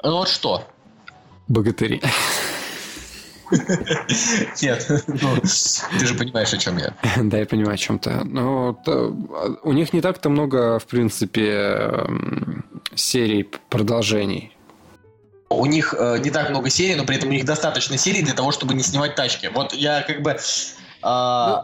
[0.03, 0.67] Ну вот что?
[1.47, 2.01] Богатыри.
[4.61, 5.37] Нет, ну,
[5.99, 6.93] ты же понимаешь, о чем я.
[7.23, 8.77] Да, я понимаю, о чем то Но
[9.63, 12.05] у них не так-то много, в принципе,
[12.95, 14.56] серий продолжений.
[15.49, 18.33] У них э, не так много серий, но при этом у них достаточно серий для
[18.33, 19.49] того, чтобы не снимать тачки.
[19.53, 20.31] Вот я как бы...
[20.31, 20.37] Э,
[21.03, 21.09] ну,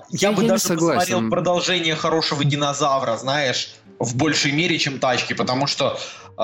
[0.10, 5.34] я, я бы я даже посмотрел продолжение хорошего динозавра, знаешь, в большей мере, чем тачки,
[5.34, 6.00] потому что
[6.38, 6.42] э,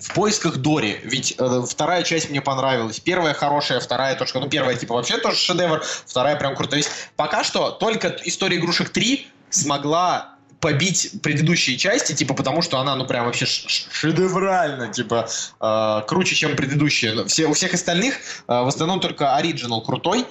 [0.00, 3.00] в поисках Дори, ведь э, вторая часть мне понравилась.
[3.00, 6.84] Первая хорошая, вторая тоже, ну первая типа вообще тоже шедевр, вторая прям крутая.
[7.16, 13.06] Пока что только история игрушек 3 смогла побить предыдущие части, типа, потому что она, ну,
[13.06, 15.28] прям вообще шедеврально, типа,
[15.60, 17.24] э, круче, чем предыдущие.
[17.26, 20.26] Все, у всех остальных э, в основном только оригинал крутой,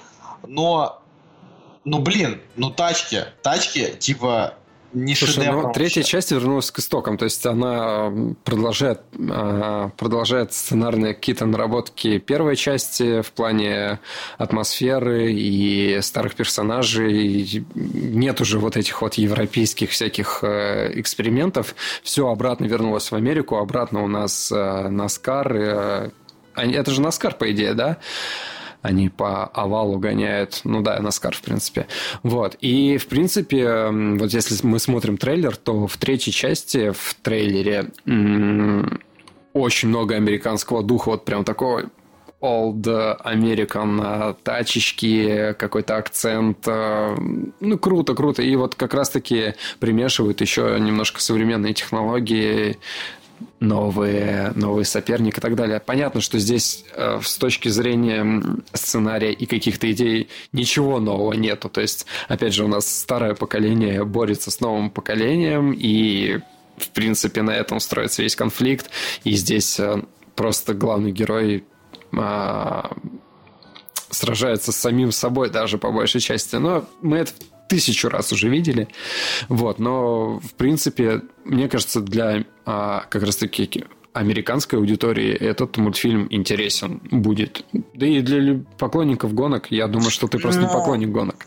[0.46, 1.02] но,
[1.84, 4.54] ну, блин, ну, тачки, тачки, типа,
[4.96, 8.10] не Слушай, ну, третья часть вернулась к истокам, то есть она
[8.44, 14.00] продолжает, а, продолжает сценарные какие-то наработки первой части в плане
[14.38, 17.66] атмосферы и старых персонажей.
[17.74, 21.74] Нет уже вот этих вот европейских всяких э, экспериментов.
[22.02, 25.52] Все обратно вернулось в Америку, обратно у нас э, Наскар.
[25.54, 26.10] Э,
[26.56, 27.98] это же Наскар, по идее, да?
[28.86, 30.60] Они по овалу гоняют.
[30.64, 31.86] Ну да, Наскар, в принципе.
[32.22, 32.56] Вот.
[32.60, 37.90] И, в принципе, вот если мы смотрим трейлер, то в третьей части в трейлере
[39.52, 41.84] очень много американского духа, вот прям такого
[42.40, 42.82] old
[43.24, 46.58] American тачечки, какой-то акцент.
[46.66, 47.16] Э,
[47.60, 48.42] ну, круто, круто.
[48.42, 52.78] И вот как раз-таки примешивают еще немножко современные технологии,
[53.60, 55.80] новые, новый соперник и так далее.
[55.80, 61.68] Понятно, что здесь э, с точки зрения сценария и каких-то идей ничего нового нету.
[61.68, 66.40] То есть, опять же, у нас старое поколение борется с новым поколением, и,
[66.76, 68.90] в принципе, на этом строится весь конфликт.
[69.24, 70.02] И здесь э,
[70.34, 71.64] просто главный герой
[72.12, 72.82] э,
[74.10, 76.56] сражается с самим собой даже по большей части.
[76.56, 77.32] Но мы это
[77.68, 78.88] тысячу раз уже видели.
[79.48, 83.84] Вот, но, в принципе, мне кажется, для а, как раз-таки
[84.16, 87.64] американской аудитории этот мультфильм интересен будет.
[87.94, 90.66] Да и для поклонников гонок, я думаю, что ты просто но...
[90.66, 91.46] не поклонник гонок.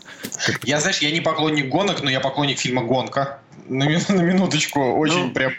[0.62, 3.40] Я, знаешь, я не поклонник гонок, но я поклонник фильма «Гонка».
[3.68, 5.52] На, на минуточку, очень ну, прям,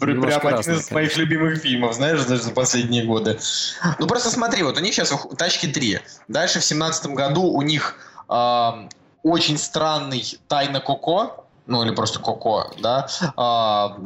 [0.00, 3.38] прям один из моих любимых фильмов, знаешь, даже за последние годы.
[3.98, 6.00] Ну просто смотри, вот у них сейчас «Тачки 3».
[6.28, 7.96] Дальше в семнадцатом году у них
[8.28, 8.70] э,
[9.24, 13.96] очень странный Тайна Коко, ну или просто Коко, да, а,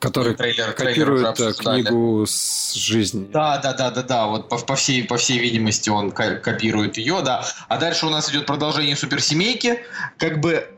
[0.00, 3.28] который трейлер, копирует трейлер э, книгу с жизни.
[3.32, 4.26] Да, да, да, да, да.
[4.26, 7.44] Вот по, по всей по всей видимости он копирует ее, да.
[7.68, 9.84] А дальше у нас идет продолжение суперсемейки.
[10.18, 10.74] Как бы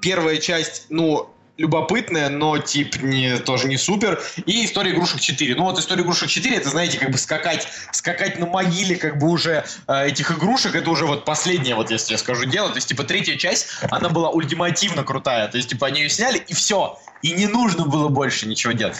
[0.00, 4.20] первая часть, ну любопытная, но тип не, тоже не супер.
[4.46, 5.54] И история игрушек 4.
[5.54, 9.28] Ну вот история игрушек 4, это, знаете, как бы скакать, скакать на могиле как бы
[9.28, 12.70] уже э, этих игрушек, это уже вот последнее, вот если я скажу, дело.
[12.70, 15.48] То есть, типа, третья часть, она была ультимативно крутая.
[15.48, 16.98] То есть, типа, они ее сняли, и все.
[17.22, 18.96] И не нужно было больше ничего делать.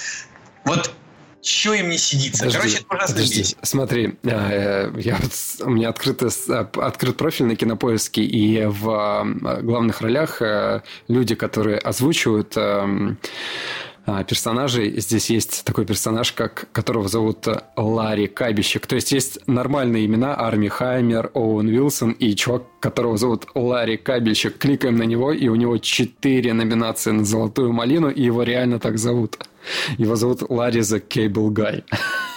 [0.64, 0.94] Вот
[1.44, 2.44] что им не сидится?
[2.44, 3.40] Подожди, Короче, это ужасно подожди.
[3.40, 3.58] бесит.
[3.62, 5.18] Смотри, э, я
[5.60, 9.26] у меня открыт, открыт профиль на кинопоиске, и в
[9.62, 12.56] главных ролях э, люди, которые озвучивают
[14.06, 15.00] а, персонажей.
[15.00, 18.86] Здесь есть такой персонаж, как, которого зовут Ларри Кабищик.
[18.86, 24.58] То есть есть нормальные имена Арми Хаймер, Оуэн Вилсон и чувак, которого зовут Ларри Кабельщик.
[24.58, 28.98] Кликаем на него, и у него четыре номинации на «Золотую малину», и его реально так
[28.98, 29.38] зовут.
[29.96, 31.82] Его зовут Ларри the Cable Guy.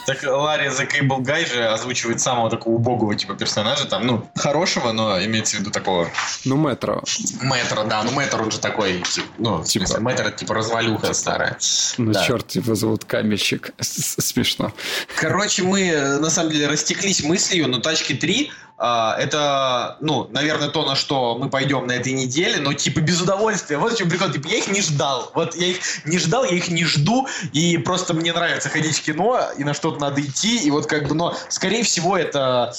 [0.06, 4.94] Так Ларри the Cable Guy же озвучивает самого такого убогого типа персонажа, там, ну, хорошего,
[4.94, 6.08] но имеется в виду такого...
[6.46, 7.04] Ну, Мэтро.
[7.42, 9.84] Мэтро, да, ну Мэтро он же такой, типа, ну, типа...
[9.84, 11.58] в смысле, Мэтро типа развалюха старая.
[11.98, 12.24] Ну, да.
[12.24, 13.72] черт, его зовут Камельщик.
[13.82, 14.72] Смешно.
[15.18, 20.86] Короче, мы, на самом деле, растеклись мыслью, но Тачки 3 а, это, ну, наверное, то,
[20.86, 23.78] на что мы пойдем на этой неделе, но, типа, без удовольствия.
[23.78, 24.30] Вот в чем прикол.
[24.30, 25.32] Типа, я их не ждал.
[25.34, 29.04] Вот я их не ждал, я их не жду, и просто мне нравится ходить в
[29.04, 32.72] кино, и на что-то надо идти, и вот как бы, но, скорее всего, это,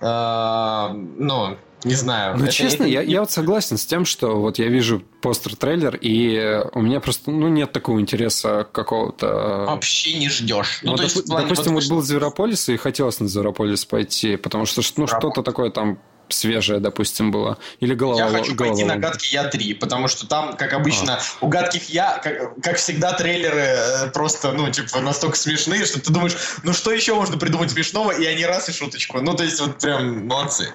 [0.00, 2.36] э, ну, не знаю.
[2.38, 2.92] Ну, честно, это...
[2.92, 7.30] Я, я вот согласен с тем, что вот я вижу постер-трейлер, и у меня просто
[7.30, 9.26] ну, нет такого интереса какого-то...
[9.26, 10.80] Э, Вообще не ждешь.
[10.82, 14.66] Ну, ну, доп- есть, допустим, вот, вот был Зверополис, и хотелось на Зверополис пойти, потому
[14.66, 17.58] что ну, что-то такое там свежее, допустим, было?
[17.80, 18.18] Или голова?
[18.18, 18.74] Я хочу голова.
[18.74, 21.44] пойти на «Гадкий Я 3», потому что там, как обычно, а.
[21.44, 26.12] у «Гадких Я», как, как всегда, трейлеры э, просто, ну, типа, настолько смешные, что ты
[26.12, 29.20] думаешь, ну, что еще можно придумать смешного, и они раз и шуточку.
[29.20, 30.70] Ну, то есть, вот прям молодцы.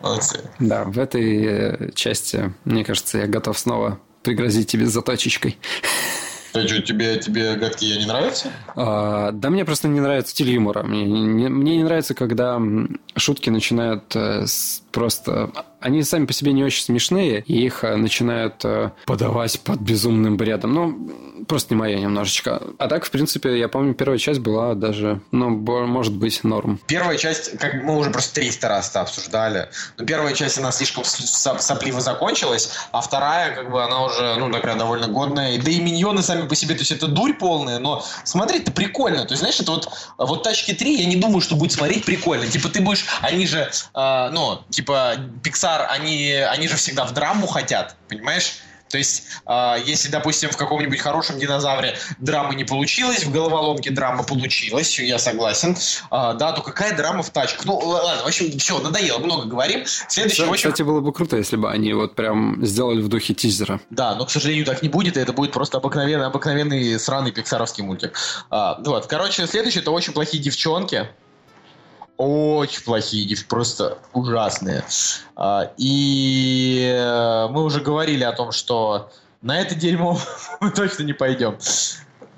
[0.00, 0.40] Молодцы.
[0.58, 5.58] Да, в этой э, части, мне кажется, я готов снова пригрозить тебе заточечкой.
[6.56, 8.48] А что, тебе, тебе гадкие я не нравятся?
[8.74, 10.82] А, да мне просто не нравится стиль юмора.
[10.82, 12.60] Мне не, мне не нравится, когда
[13.16, 17.96] шутки начинают э, с, просто они сами по себе не очень смешные, и их э,
[17.96, 20.74] начинают э, подавать под безумным бредом.
[20.74, 22.62] Ну, просто не моя немножечко.
[22.78, 26.80] А так, в принципе, я помню, первая часть была даже, ну, может быть, норм.
[26.86, 32.00] Первая часть, как мы уже просто 300 раз обсуждали, но первая часть, она слишком сопливо
[32.00, 35.60] закончилась, а вторая, как бы, она уже, ну, такая довольно годная.
[35.60, 39.24] Да и миньоны сами по себе, то есть это дурь полная, но смотреть-то прикольно.
[39.24, 42.46] То есть, знаешь, это вот, вот Тачки 3, я не думаю, что будет смотреть прикольно.
[42.46, 47.46] Типа, ты будешь, они же, э, ну, типа, Pixar, они, они же всегда в драму
[47.46, 48.58] хотят, понимаешь?
[48.88, 54.22] То есть, э, если, допустим, в каком-нибудь хорошем динозавре драма не получилась, в головоломке драма
[54.22, 55.76] получилась, я согласен.
[56.10, 57.64] Э, да, то какая драма в тачках?
[57.64, 59.84] Ну, ладно, в общем, все, надоело, много говорим.
[59.86, 60.70] Следующий кстати, очень...
[60.70, 63.80] кстати, было бы круто, если бы они вот прям сделали в духе тизера.
[63.90, 67.82] Да, но, к сожалению, так не будет, и это будет просто обыкновенный, обыкновенный сраный пиксаровский
[67.84, 68.18] мультик.
[68.50, 71.08] А, вот, короче, следующий это очень плохие девчонки.
[72.16, 74.84] Очень плохие, просто ужасные.
[75.34, 79.10] А, и э, мы уже говорили о том, что
[79.42, 80.18] на это дерьмо
[80.60, 81.58] мы точно не пойдем.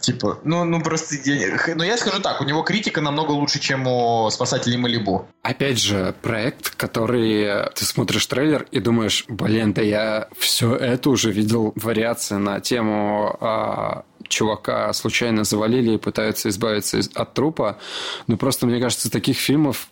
[0.01, 1.17] Типа, ну, ну просто...
[1.27, 5.27] Но ну, я скажу так, у него критика намного лучше, чем у «Спасателей Малибу».
[5.43, 11.33] Опять же, проект, который ты смотришь трейлер и думаешь, блин, да я все это уже
[11.33, 17.79] видел вариации на тему а, чувака случайно завалили и пытаются избавиться от трупа.
[18.27, 19.89] Но просто, мне кажется, таких фильмов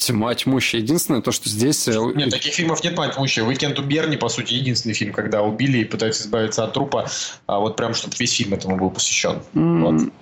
[0.00, 0.80] тьма тьмущая.
[0.80, 1.86] Единственное, то, что здесь...
[1.86, 3.44] Э, нет, таких фильмов нет тьма тьмущая.
[3.44, 7.08] Уикенд у Берни, по сути, единственный фильм, когда убили и пытаются избавиться от трупа.
[7.46, 9.40] А вот прям, чтобы весь фильм этому был посвящен.
[9.54, 9.80] Mm.
[9.82, 10.12] Вот.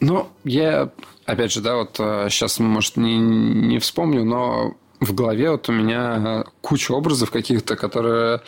[0.00, 0.90] Ну, я,
[1.24, 1.94] опять же, да, вот
[2.30, 7.76] сейчас, э, может, не, не вспомню, но в голове вот у меня куча образов каких-то,
[7.76, 8.40] которые,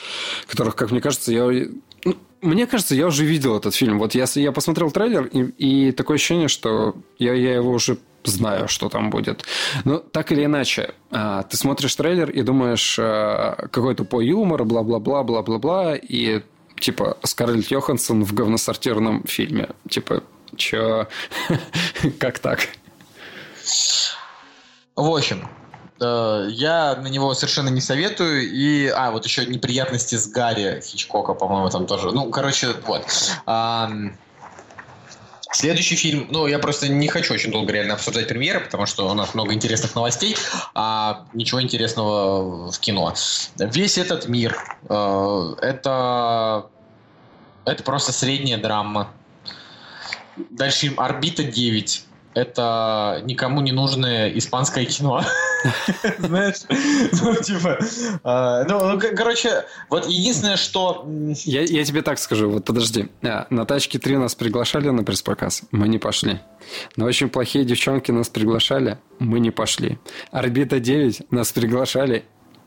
[0.48, 1.52] которых, как мне кажется, я ну,
[2.44, 3.98] мне кажется, я уже видел этот фильм.
[3.98, 8.68] Вот я, я посмотрел трейлер, и, и такое ощущение, что я, я его уже знаю,
[8.68, 9.44] что там будет.
[9.84, 15.22] Но так или иначе, а, ты смотришь трейлер и думаешь, а, какой тупой юмор, бла-бла-бла,
[15.22, 16.42] бла-бла-бла, и
[16.78, 19.70] типа Скарлетт Йоханссон в говносортирном фильме.
[19.88, 20.22] Типа,
[20.56, 21.08] чё?
[22.18, 22.68] как так?
[24.96, 25.48] В общем,
[26.00, 28.50] я на него совершенно не советую.
[28.50, 32.10] И, а, вот еще неприятности с Гарри Хичкока, по-моему, там тоже.
[32.10, 33.06] Ну, короче, вот.
[35.54, 39.14] Следующий фильм, ну, я просто не хочу очень долго реально обсуждать премьеры, потому что у
[39.14, 40.36] нас много интересных новостей,
[40.74, 43.14] а ничего интересного в кино.
[43.58, 46.66] Весь этот мир, э, это,
[47.64, 49.12] это просто средняя драма.
[50.50, 52.00] Дальше «Орбита 9»
[52.34, 55.22] это никому не нужное испанское кино.
[56.18, 56.56] Знаешь,
[57.22, 57.78] ну, типа,
[58.22, 61.06] а, ну, ну короче, вот единственное, что...
[61.44, 63.08] Я, тебе так скажу, вот подожди.
[63.22, 66.40] А, на «Тачке 3» нас приглашали на пресс-показ, мы не пошли.
[66.96, 69.98] На «Очень плохие девчонки» нас приглашали, мы не пошли.
[70.30, 72.24] «Орбита 9» нас приглашали,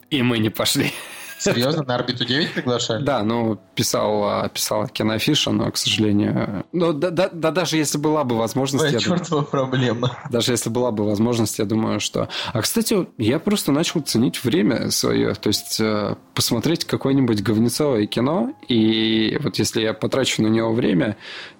[0.09, 0.91] и мы не пошли.
[1.39, 3.03] Серьезно, на орбиту 9 приглашали?
[3.03, 6.65] Да, ну, писал, писал кинофиша, но, к сожалению...
[6.71, 8.85] Ну, да, да, да даже если была бы возможность...
[8.85, 10.17] Твоя чертова думаю, проблема.
[10.29, 12.29] Даже если была бы возможность, я думаю, что...
[12.53, 15.33] А, кстати, я просто начал ценить время свое.
[15.35, 21.17] То есть, э, посмотреть какое-нибудь говнецовое кино, и вот если я потрачу на него время,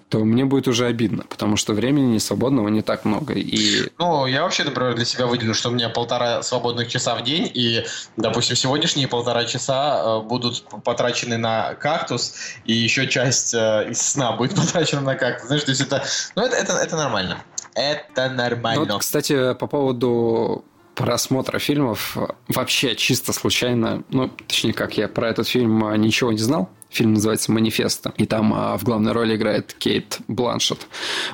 [0.08, 3.34] то мне будет уже обидно, потому что времени свободного не так много.
[3.34, 3.90] И...
[3.98, 7.50] Ну, я вообще, например, для себя выделю, что у меня полтора свободных часа в день,
[7.52, 7.84] и,
[8.16, 14.32] допустим, сегодняшние полтора часа э, будут потрачены на кактус, и еще часть э, из сна
[14.32, 15.48] будет потрачена на кактус.
[15.48, 16.02] Знаешь, то есть это,
[16.34, 17.42] ну, это, это, это нормально.
[17.74, 18.84] Это нормально.
[18.84, 22.16] Ну, вот, кстати, по поводу просмотра фильмов
[22.48, 27.14] вообще чисто случайно, ну, точнее как, я про этот фильм э, ничего не знал, Фильм
[27.14, 28.14] называется «Манифесто».
[28.16, 30.86] И там а, в главной роли играет Кейт Бланшет.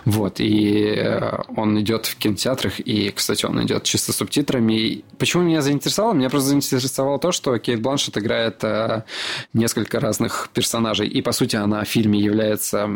[0.04, 0.40] Вот.
[0.40, 2.80] И э, он идет в кинотеатрах.
[2.80, 4.72] И, кстати, он идет чисто с субтитрами.
[4.72, 6.12] И почему меня заинтересовало?
[6.14, 9.04] Меня просто заинтересовало то, что Кейт Бланшет играет а,
[9.52, 11.06] несколько разных персонажей.
[11.06, 12.90] И, по сути, она в фильме является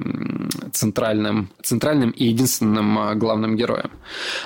[0.72, 3.90] центральным, центральным и единственным а, главным героем.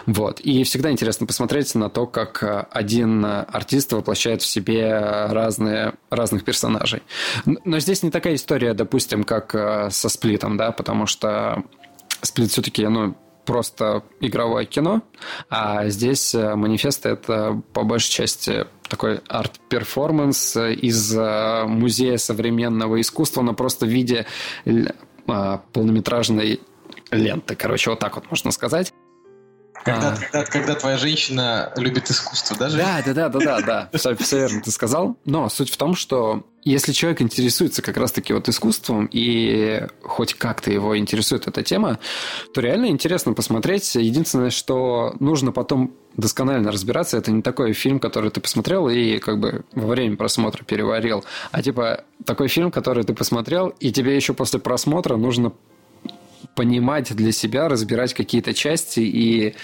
[0.04, 0.40] Вот.
[0.40, 7.02] И всегда интересно посмотреть на то, как один артист воплощает в себе разные, разных персонажей.
[7.46, 11.62] Но здесь здесь не такая история, допустим, как э, со сплитом, да, потому что
[12.20, 15.02] Split все-таки, ну, просто игровое кино,
[15.48, 23.42] а здесь э, манифест это по большей части такой арт-перформанс из э, музея современного искусства,
[23.42, 24.26] но просто в виде
[25.24, 26.60] полнометражной
[27.10, 27.54] ленты.
[27.54, 28.92] Короче, вот так вот можно сказать.
[29.84, 30.16] Когда, а.
[30.16, 32.76] когда, когда твоя женщина любит искусство, даже?
[32.76, 34.14] Да, да, да, да, да, да.
[34.16, 35.16] Все, верно ты сказал.
[35.24, 40.70] Но суть в том, что если человек интересуется как раз-таки вот искусством и хоть как-то
[40.70, 41.98] его интересует эта тема,
[42.54, 43.94] то реально интересно посмотреть.
[43.96, 49.40] Единственное, что нужно потом досконально разбираться, это не такой фильм, который ты посмотрел и как
[49.40, 54.34] бы во время просмотра переварил, а типа такой фильм, который ты посмотрел, и тебе еще
[54.34, 55.52] после просмотра нужно
[56.54, 59.54] понимать для себя, разбирать какие-то части и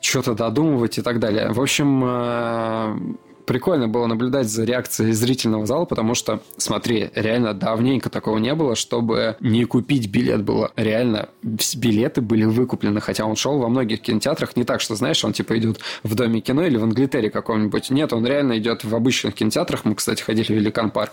[0.00, 1.50] что-то додумывать и так далее.
[1.52, 3.16] В общем, э,
[3.48, 8.76] прикольно было наблюдать за реакцией зрительного зала, потому что, смотри, реально давненько такого не было,
[8.76, 10.70] чтобы не купить билет было.
[10.76, 14.54] Реально, билеты были выкуплены, хотя он шел во многих кинотеатрах.
[14.54, 17.88] Не так, что, знаешь, он типа идет в Доме кино или в Англитере каком-нибудь.
[17.88, 19.86] Нет, он реально идет в обычных кинотеатрах.
[19.86, 21.12] Мы, кстати, ходили в Великан Парк.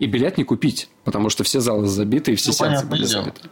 [0.00, 3.42] И билет не купить, потому что все залы забиты, и все ну, сеансы были забиты.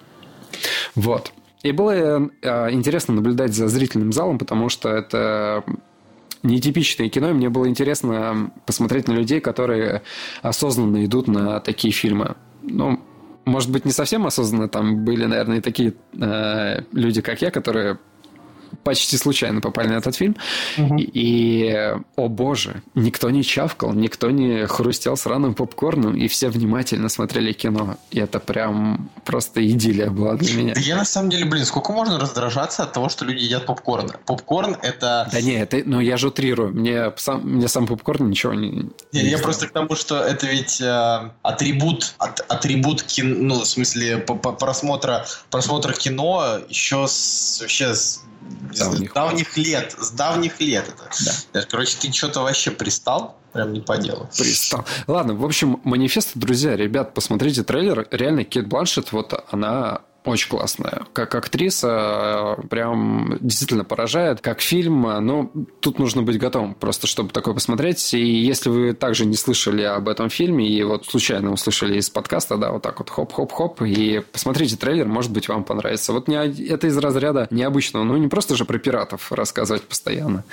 [0.94, 1.32] Вот.
[1.62, 5.64] И было э, интересно наблюдать за зрительным залом, потому что это
[6.42, 10.02] нетипичное кино, и мне было интересно посмотреть на людей, которые
[10.42, 12.36] осознанно идут на такие фильмы.
[12.62, 13.00] Ну,
[13.44, 17.98] может быть, не совсем осознанно, там были, наверное, такие э, люди, как я, которые
[18.82, 20.36] почти случайно попали на этот фильм.
[20.78, 20.96] Угу.
[20.98, 27.08] И, и, о боже, никто не чавкал, никто не хрустел сраным попкорном, и все внимательно
[27.08, 27.96] смотрели кино.
[28.10, 30.74] И это прям просто идиллия была для меня.
[30.74, 34.12] Да я на самом деле, блин, сколько можно раздражаться от того, что люди едят попкорн?
[34.24, 35.28] Попкорн это...
[35.32, 36.72] Да не, это, ну я же утрирую.
[36.72, 38.70] Мне сам, мне сам попкорн ничего не...
[38.70, 39.42] Не, не я знаю.
[39.42, 44.34] просто к тому, что это ведь э, атрибут, от, атрибут кино, ну, в смысле, по,
[44.34, 48.22] по просмотра, просмотра кино еще с, вообще с
[48.78, 49.94] давних, с давних лет.
[49.98, 51.10] С давних лет это.
[51.52, 51.62] Да.
[51.68, 53.38] Короче, ты что-то вообще пристал?
[53.52, 54.28] Прям не по делу.
[54.36, 54.84] Пристал.
[55.06, 58.06] Ладно, в общем, манифест, друзья, ребят, посмотрите трейлер.
[58.10, 61.06] Реально, Кейт Бланшет, вот она очень классная.
[61.12, 64.40] Как актриса э, прям действительно поражает.
[64.40, 65.50] Как фильм, ну,
[65.80, 68.14] тут нужно быть готовым просто, чтобы такое посмотреть.
[68.14, 72.56] И если вы также не слышали об этом фильме и вот случайно услышали из подкаста,
[72.56, 76.12] да, вот так вот хоп-хоп-хоп, и посмотрите трейлер, может быть, вам понравится.
[76.12, 80.44] Вот не, это из разряда необычного, ну, не просто же про пиратов рассказывать постоянно.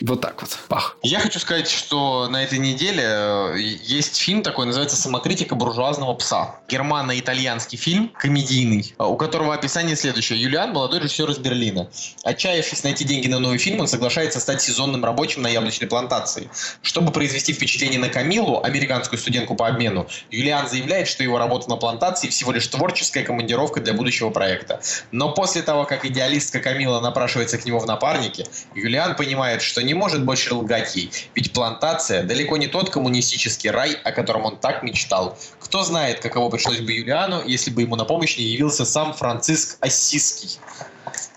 [0.00, 0.58] Вот так вот.
[0.68, 0.96] Пах.
[1.02, 6.56] Я хочу сказать, что на этой неделе э, есть фильм такой, называется «Самокритика буржуазного пса».
[6.68, 10.42] Германо-итальянский фильм, комедийный у которого описание следующее.
[10.42, 11.86] Юлиан– молодой режиссер из Берлина.
[12.24, 16.50] Отчаявшись найти деньги на новый фильм, он соглашается стать сезонным рабочим на яблочной плантации.
[16.82, 21.76] Чтобы произвести впечатление на Камилу, американскую студентку по обмену, Юлиан заявляет, что его работа на
[21.76, 24.80] плантации всего лишь творческая командировка для будущего проекта.
[25.12, 29.94] Но после того, как идеалистка Камила напрашивается к нему в напарнике, Юлиан понимает, что не
[29.94, 34.82] может больше лгать ей, ведь плантация далеко не тот коммунистический рай, о котором он так
[34.82, 35.38] мечтал.
[35.60, 39.76] Кто знает, каково пришлось бы Юлиану, если бы ему на помощь не явился сам Франциск
[39.80, 40.58] Ассизский.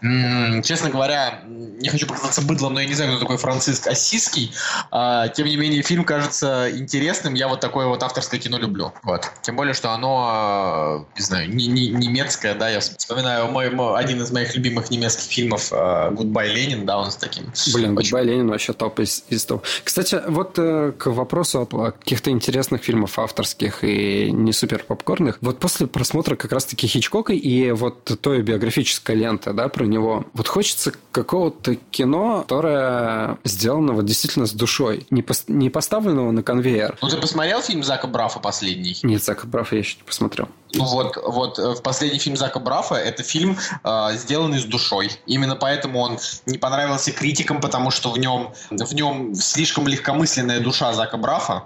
[0.01, 4.51] Честно говоря, не хочу показаться быдлом, но я не знаю, кто такой Франциск Ассизский.
[4.91, 7.33] А, тем не менее, фильм кажется интересным.
[7.33, 8.93] Я вот такое вот авторское кино люблю.
[9.03, 9.31] Вот.
[9.41, 14.21] Тем более, что оно, не знаю, не, не, немецкое, да, я вспоминаю мой, мой, один
[14.21, 17.51] из моих любимых немецких фильмов «Гудбай, Ленин», да, он с таким.
[17.73, 19.65] Блин, «Гудбай, Ленин» вообще топ из, из топ.
[19.83, 25.37] Кстати, вот э, к вопросу о каких-то интересных фильмов авторских и не супер попкорных.
[25.41, 30.25] Вот после просмотра как раз-таки Хичкока и вот той биографической ленты, да, про него.
[30.33, 36.43] Вот хочется какого-то кино, которое сделано вот действительно с душой, не, пос- не поставленного на
[36.43, 36.97] конвейер.
[37.01, 38.97] Ну, ты посмотрел фильм Зака Брафа последний?
[39.03, 40.49] Нет, Зака Брафа я еще не посмотрел.
[40.73, 45.11] Ну вот, вот э, в последний фильм Зака Брафа это фильм, э, сделанный с душой.
[45.25, 50.93] Именно поэтому он не понравился критикам, потому что в нем, в нем слишком легкомысленная душа
[50.93, 51.63] Зака Брафа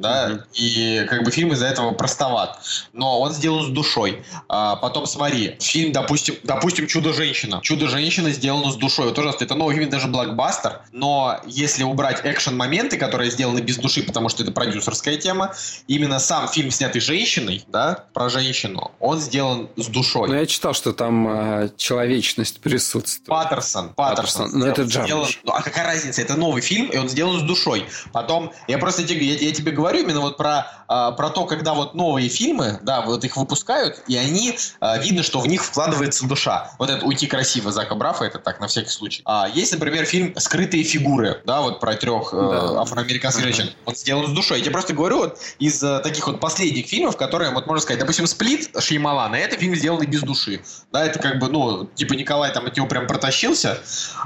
[0.00, 0.42] да, mm-hmm.
[0.54, 2.60] и как бы фильм из-за этого простоват.
[2.92, 4.22] Но он сделан с душой.
[4.48, 7.60] А, потом смотри, фильм, допустим, допустим, «Чудо-женщина».
[7.62, 9.06] «Чудо-женщина» сделано с душой.
[9.06, 14.02] Вот, пожалуйста, это новый фильм, даже блокбастер, но если убрать экшен-моменты, которые сделаны без души,
[14.02, 15.54] потому что это продюсерская тема,
[15.86, 20.28] именно сам фильм, снятый женщиной, да, про женщину, он сделан с душой.
[20.28, 23.26] Ну, я читал, что там э, человечность присутствует.
[23.26, 23.90] Паттерсон.
[23.90, 24.44] Паттерсон.
[24.44, 24.60] Паттерсон.
[24.60, 25.40] Ну, это Джармуш.
[25.44, 26.22] Ну, а какая разница?
[26.22, 27.84] Это новый фильм, и он сделан с душой.
[28.12, 31.44] Потом, я просто тебе, я, я тебе говорю, говорю именно вот про, а, про то,
[31.46, 35.64] когда вот новые фильмы, да, вот их выпускают, и они, а, видно, что в них
[35.64, 36.70] вкладывается душа.
[36.78, 39.22] Вот это «Уйти красиво» Зака Брафа, это так, на всякий случай.
[39.24, 42.80] А, есть, например, фильм «Скрытые фигуры», да, вот про трех э, да.
[42.82, 43.70] афроамериканских женщин.
[43.84, 44.58] Он сделан с душой.
[44.58, 48.00] Я тебе просто говорю вот из э, таких вот последних фильмов, которые, вот можно сказать,
[48.00, 50.62] допустим, «Сплит» Шьямалана, это фильм, сделанный без души.
[50.92, 53.78] Да, это как бы, ну, типа Николай там от него прям протащился,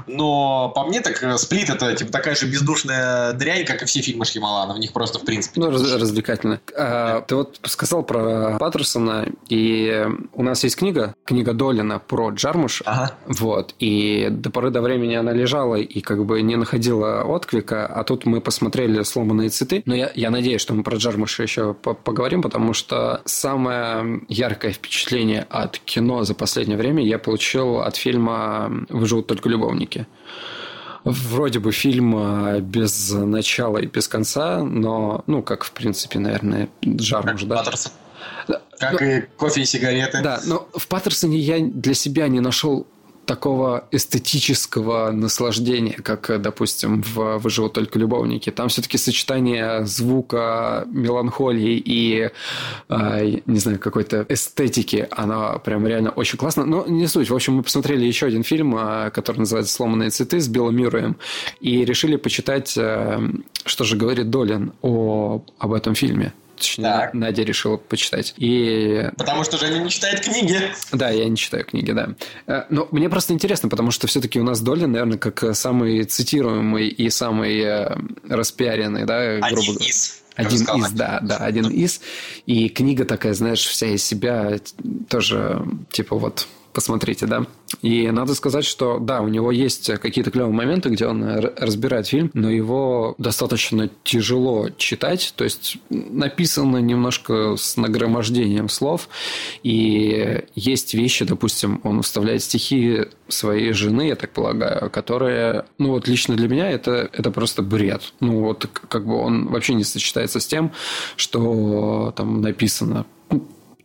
[0.07, 4.01] но по мне так э, «Сплит» это типа такая же бездушная дрянь, как и все
[4.01, 4.73] фильмы Шьямалана.
[4.73, 6.59] В них просто, в принципе, ну, раз, развлекательно.
[6.77, 12.83] А, ты вот сказал про Паттерсона, и у нас есть книга, книга Долина про Джармуш.
[12.85, 13.15] Ага.
[13.25, 13.75] Вот.
[13.79, 18.25] И до поры до времени она лежала и как бы не находила отклика, а тут
[18.25, 19.83] мы посмотрели «Сломанные цветы».
[19.85, 25.45] Но я, я надеюсь, что мы про Джармуша еще поговорим, потому что самое яркое впечатление
[25.49, 30.07] от кино за последнее время я получил от фильма «Выживут только любовники»
[31.05, 36.69] вроде бы фильм а, без начала и без конца, но, ну, как, в принципе, наверное,
[36.83, 37.57] Жармуш, да?
[37.57, 37.91] Паттерсон.
[38.79, 40.21] Как но, и кофе и сигареты.
[40.21, 42.87] Да, но в Паттерсоне я для себя не нашел
[43.25, 48.49] такого эстетического наслаждения, как, допустим, в «Выживут только любовники».
[48.51, 52.29] Там все-таки сочетание звука, меланхолии и,
[52.89, 56.65] э, не знаю, какой-то эстетики, она прям реально очень классно.
[56.65, 57.29] Но не суть.
[57.29, 61.17] В общем, мы посмотрели еще один фильм, э, который называется «Сломанные цветы» с Биллом Мюрреем,
[61.59, 63.19] и решили почитать, э,
[63.65, 66.33] что же говорит Долин о, об этом фильме.
[66.57, 67.13] Точнее, так.
[67.13, 68.33] Надя решила почитать.
[68.37, 69.09] И...
[69.17, 70.59] Потому что Женя не читает книги.
[70.91, 72.09] Да, я не читаю книги, да.
[72.47, 76.87] Э, но мне просто интересно, потому что все-таки у нас Долин, наверное, как самый цитируемый
[76.87, 77.95] и самый э,
[78.29, 79.75] распиаренный, да, грубо говоря.
[79.75, 80.21] Один из.
[80.35, 82.01] Один из, да, да, один из.
[82.45, 84.59] И книга такая, знаешь, вся из себя
[85.07, 87.45] тоже, типа вот посмотрите, да.
[87.81, 91.23] И надо сказать, что да, у него есть какие-то клевые моменты, где он
[91.57, 99.07] разбирает фильм, но его достаточно тяжело читать, то есть написано немножко с нагромождением слов,
[99.63, 106.09] и есть вещи, допустим, он вставляет стихи своей жены, я так полагаю, которые, ну вот
[106.09, 108.13] лично для меня это, это просто бред.
[108.19, 110.73] Ну вот как бы он вообще не сочетается с тем,
[111.15, 113.05] что там написано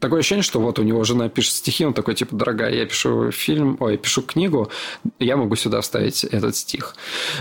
[0.00, 3.30] такое ощущение, что вот у него жена пишет стихи, он такой, типа, дорогая, я пишу
[3.30, 4.70] фильм, ой, пишу книгу,
[5.18, 6.96] я могу сюда вставить этот стих.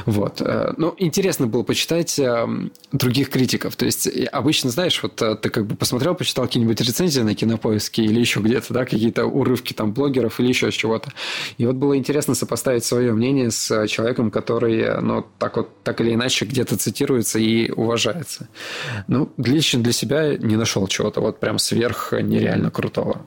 [0.05, 0.41] Вот.
[0.41, 3.76] Э, ну, интересно было почитать эм, других критиков.
[3.76, 8.03] То есть, обычно, знаешь, вот э, ты как бы посмотрел, почитал какие-нибудь рецензии на кинопоиске
[8.03, 11.12] или еще где-то, да, какие-то урывки там блогеров или еще чего-то.
[11.57, 16.14] И вот было интересно сопоставить свое мнение с человеком, который, ну, так вот, так или
[16.14, 18.49] иначе где-то цитируется и уважается.
[19.07, 23.26] Ну, лично для себя не нашел чего-то вот прям сверх нереально реально крутого.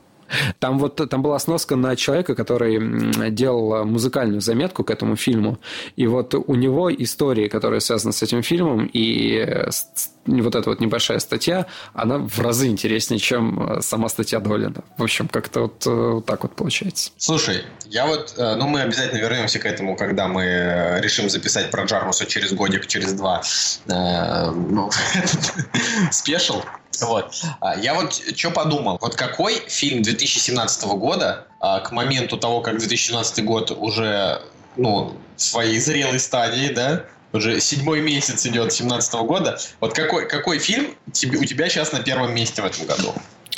[0.59, 2.79] Там вот там была сноска на человека, который
[3.31, 5.59] делал музыкальную заметку к этому фильму,
[5.95, 9.45] и вот у него истории, которые связаны с этим фильмом, и
[10.25, 14.83] вот эта вот небольшая статья, она в разы интереснее, чем сама статья Долина.
[14.97, 17.11] В общем, как-то вот, э, вот так вот получается.
[17.17, 21.83] Слушай, я вот, э, ну мы обязательно вернемся к этому, когда мы решим записать про
[21.83, 23.41] Джармуса через годик, через два
[23.87, 24.89] э, ну,
[26.11, 26.63] спешл.
[27.01, 27.33] Вот.
[27.59, 28.97] А, я вот что подумал.
[29.01, 34.41] Вот какой фильм 2017 года а, к моменту того, как 2017 год уже
[34.75, 39.59] ну, в своей зрелой стадии, да, уже седьмой месяц идет 2017 года.
[39.79, 43.13] Вот какой, какой фильм тебе, у тебя сейчас на первом месте в этом году?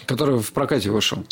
[0.05, 1.23] Который в прокате вышел.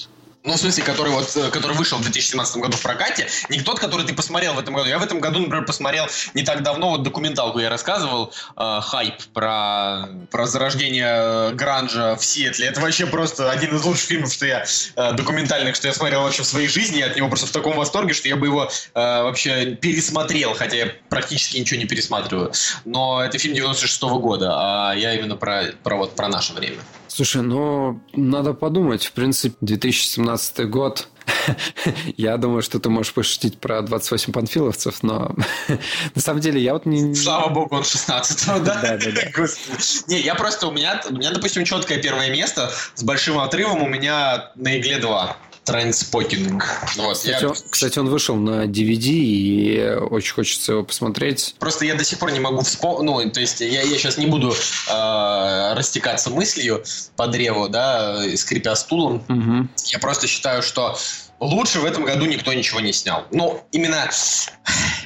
[0.44, 3.80] Ну, в смысле, который вот, э, который вышел в 2017 году в прокате, не тот,
[3.80, 4.90] который ты посмотрел в этом году.
[4.90, 9.16] Я в этом году, например, посмотрел не так давно вот документалку я рассказывал, э, хайп
[9.34, 12.68] про, про зарождение э, гранжа в Сиэтле.
[12.68, 14.66] Это вообще просто один из лучших фильмов, что я
[14.96, 16.98] э, документальных, что я смотрел вообще в своей жизни.
[16.98, 20.76] Я от него просто в таком восторге, что я бы его э, вообще пересмотрел, хотя
[20.76, 22.52] я практически ничего не пересматриваю.
[22.84, 26.80] Но это фильм 96 -го года, а я именно про, про вот про наше время.
[27.14, 29.06] Слушай, ну, надо подумать.
[29.06, 31.08] В принципе, 2017 год.
[32.18, 35.36] Я думаю, что ты можешь пошутить про 28 панфиловцев, но
[36.16, 37.14] на самом деле я вот не...
[37.14, 38.60] Слава богу, он 16 да?
[38.60, 39.48] Да, да, да.
[40.08, 43.88] Не, я просто, у меня, у меня, допустим, четкое первое место с большим отрывом у
[43.88, 45.38] меня на игле 2.
[45.66, 46.66] Trainspotting.
[46.98, 47.50] Вот, кстати, я...
[47.50, 51.56] он, кстати, он вышел на DVD, и очень хочется его посмотреть.
[51.60, 54.26] Просто я до сих пор не могу вспомнить, ну, то есть я, я сейчас не
[54.26, 56.84] буду э, растекаться мыслью
[57.16, 59.24] по древу, да, скрипя стулом.
[59.30, 59.68] Угу.
[59.86, 60.98] Я просто считаю, что
[61.44, 63.26] лучше в этом году никто ничего не снял.
[63.32, 64.10] Ну, именно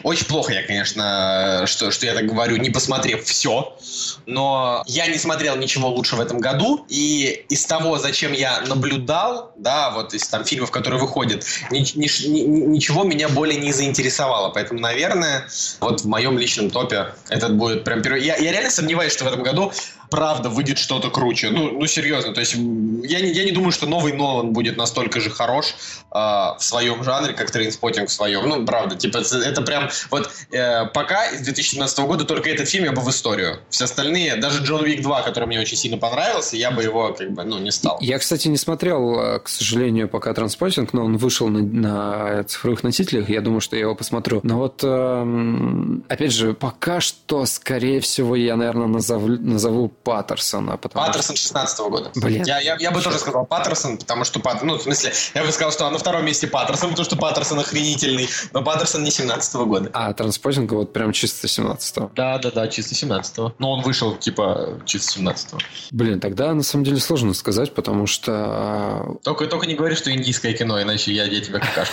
[0.04, 3.78] очень плохо я, конечно, что, что я так говорю, не посмотрев все,
[4.26, 9.52] но я не смотрел ничего лучше в этом году, и из того, зачем я наблюдал,
[9.58, 14.50] да, вот из там фильмов, которые выходят, ни, ни, ни, ничего меня более не заинтересовало,
[14.50, 15.48] поэтому, наверное,
[15.80, 18.24] вот в моем личном топе этот будет прям первый.
[18.24, 19.72] Я, я реально сомневаюсь, что в этом году
[20.10, 21.50] правда выйдет что-то круче.
[21.50, 25.20] Ну, ну серьезно, то есть я не, я не думаю, что новый Нолан будет настолько
[25.20, 25.76] же хорош
[26.12, 28.48] э, в своем жанре, как Trainspotting в своем.
[28.48, 32.92] Ну, правда, типа это прям вот э, пока из 2017 года только этот фильм я
[32.92, 33.60] бы в историю.
[33.70, 37.32] Все остальные, даже Джон Вик 2, который мне очень сильно понравился, я бы его как
[37.32, 37.98] бы, ну, не стал.
[38.02, 42.84] Я, кстати, не смотрел, э, к сожалению, пока Trainspotting, но он вышел на, на цифровых
[42.84, 44.40] носителях, я думаю, что я его посмотрю.
[44.44, 50.78] Но вот, э, опять же, пока что, скорее всего, я, наверное, назову, назову Паттерсона.
[50.78, 52.12] Паттерсон 16 -го года.
[52.16, 52.44] Блин.
[52.46, 55.74] Я, я, я бы тоже сказал Паттерсон, потому что, ну, в смысле, я бы сказал,
[55.74, 59.90] что на втором месте Паттерсон, потому что Паттерсон охренительный, но Паттерсон не 17 -го года.
[59.94, 62.10] А, Транспотинг вот прям чисто 17-го.
[62.16, 63.54] Да, да, да, чисто 17-го.
[63.60, 65.60] Но он вышел, типа, чисто 17-го.
[65.92, 68.32] Блин, тогда на самом деле сложно сказать, потому что...
[68.34, 71.92] А, только, только не говори, что индийское кино, иначе я, я тебя какашу.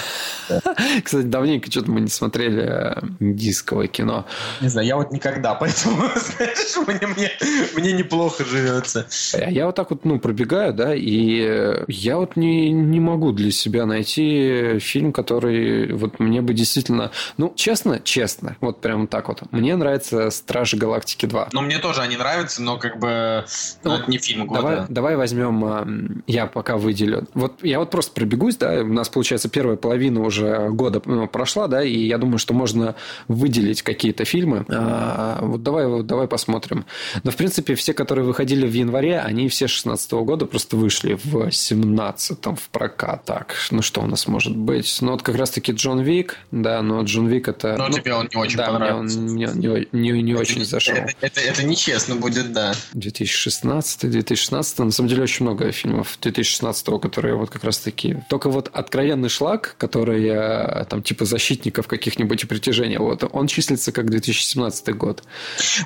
[1.04, 4.24] Кстати, давненько что-то мы не смотрели э, индийского кино.
[4.60, 7.30] Не знаю, я вот никогда, поэтому, знаешь, мне, мне,
[7.74, 9.06] мне не неплохо живется.
[9.34, 13.50] А Я вот так вот, ну, пробегаю, да, и я вот не, не могу для
[13.50, 17.10] себя найти фильм, который вот мне бы действительно...
[17.36, 19.42] Ну, честно, честно, вот прям так вот.
[19.52, 21.48] Мне нравится «Стражи Галактики 2».
[21.52, 23.44] Ну, мне тоже они нравятся, но как бы
[23.82, 24.60] ну, Ну, это не фильм года.
[24.60, 25.86] Давай, давай возьмем, а,
[26.26, 27.26] я пока выделю.
[27.34, 31.68] Вот я вот просто пробегусь, да, у нас получается первая половина уже года ну, прошла,
[31.68, 32.94] да, и я думаю, что можно
[33.28, 34.64] выделить какие-то фильмы.
[34.68, 36.84] А, вот давай, вот давай посмотрим.
[37.22, 41.50] Но в принципе все, которые выходили в январе, они все 16 года просто вышли в
[41.50, 43.26] 17 в прокат.
[43.26, 44.96] Так, ну что у нас может быть?
[45.02, 47.76] Ну вот как раз-таки Джон Вик, да, но Джон Вик это.
[47.76, 49.18] Но ну, тебе он не очень да, мне он понравился.
[49.18, 50.94] не, не- не- не очень зашел.
[50.94, 52.72] Это, это, это нечестно будет, да.
[52.94, 58.16] 2016, 2016, на самом деле очень много фильмов 2016, которые вот как раз таки...
[58.30, 63.92] Только вот «Откровенный шлак», который э, там типа «Защитников» каких-нибудь и «Притяжения», вот, он числится
[63.92, 65.22] как 2017 год.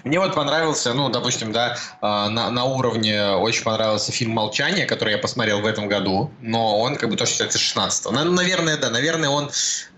[0.04, 5.18] Мне вот понравился, ну, допустим, да, на, на уровне очень понравился фильм «Молчание», который я
[5.18, 9.28] посмотрел в этом году, но он как бы тоже считается 16 На- Наверное, да, наверное,
[9.30, 9.50] он,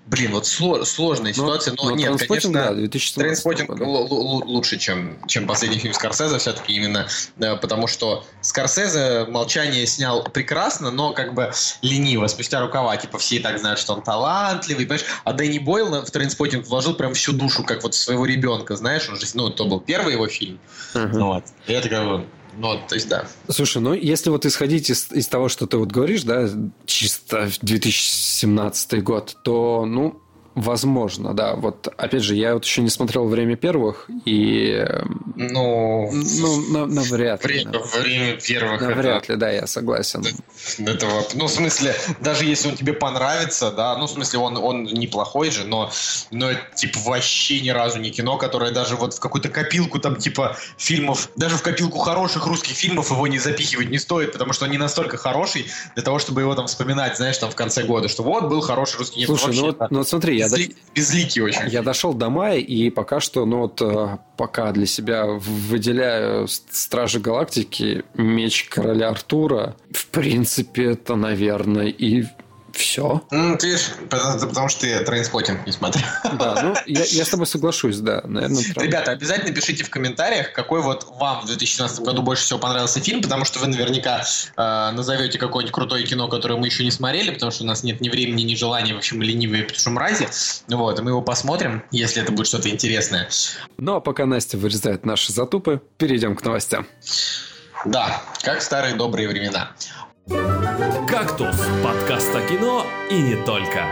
[0.06, 2.74] блин, вот сло- сложная ситуация, но, но нет, «Trainspotting», конечно...
[2.74, 3.84] да, 2017 Trainspotting года.
[3.84, 7.06] л- л- лучше, чем, чем последний фильм Скорсезе, все-таки именно
[7.38, 13.36] э, потому, что Скорсезе «Молчание» снял прекрасно, но как бы лениво, спустя рукава, типа все
[13.36, 15.04] и так знают, что он талантливый, понимаешь?
[15.24, 19.16] А Дэнни Бойл в «Trainspotting» вложил прям всю душу, как вот своего ребенка, знаешь, он
[19.16, 20.58] же, ну, это был первый его фильм,
[20.94, 22.26] ну вот, и это как бы,
[22.58, 23.26] ну, то есть, да.
[23.48, 26.48] Слушай, ну если вот исходить из, из того, что ты вот говоришь, да,
[26.86, 30.20] чисто 2017 год, то, ну,
[30.54, 31.54] возможно, да.
[31.54, 34.84] Вот, опять же, я вот еще не смотрел «Время первых», и,
[35.36, 37.64] Ну, ну, на- навряд ли.
[37.64, 40.24] время, время первых, Навряд ли, да, я согласен.
[40.78, 44.56] это, этого, ну, в смысле, даже если он тебе понравится, да, ну, в смысле, он,
[44.56, 45.90] он неплохой же, но,
[46.30, 50.16] но это, типа, вообще ни разу не кино, которое даже вот в какую-то копилку, там,
[50.16, 54.64] типа, фильмов, даже в копилку хороших русских фильмов его не запихивать не стоит, потому что
[54.66, 58.08] он не настолько хороший для того, чтобы его там вспоминать, знаешь, там, в конце года,
[58.08, 59.88] что вот, был хороший русский Нет, Слушай, ну вообще, вот, да.
[59.90, 61.68] ну вот смотри, я, Безли- безликий очень.
[61.68, 67.20] я дошел до мая, и пока что, ну вот, э, пока для себя выделяю Стражи
[67.20, 72.24] Галактики, Меч Короля Артура, в принципе, это, наверное, и
[72.72, 73.22] все.
[73.30, 76.04] Ну, ты видишь, потому, потому что ты Trainspotting не смотрел.
[76.38, 78.86] Да, ну, я, я с тобой соглашусь, да, наверное, прям.
[78.86, 83.22] Ребята, обязательно пишите в комментариях, какой вот вам в 2017 году больше всего понравился фильм,
[83.22, 84.24] потому что вы наверняка
[84.56, 88.00] э, назовете какое-нибудь крутое кино, которое мы еще не смотрели, потому что у нас нет
[88.00, 90.28] ни времени, ни желания, в общем, ленивые, потому что мрази.
[90.68, 93.28] Вот, и мы его посмотрим, если это будет что-то интересное.
[93.78, 96.86] Ну, а пока Настя вырезает наши затупы, перейдем к новостям.
[97.84, 99.70] Да, как в старые добрые времена.
[100.28, 103.84] «Кактус»– подкаст о кино и не только.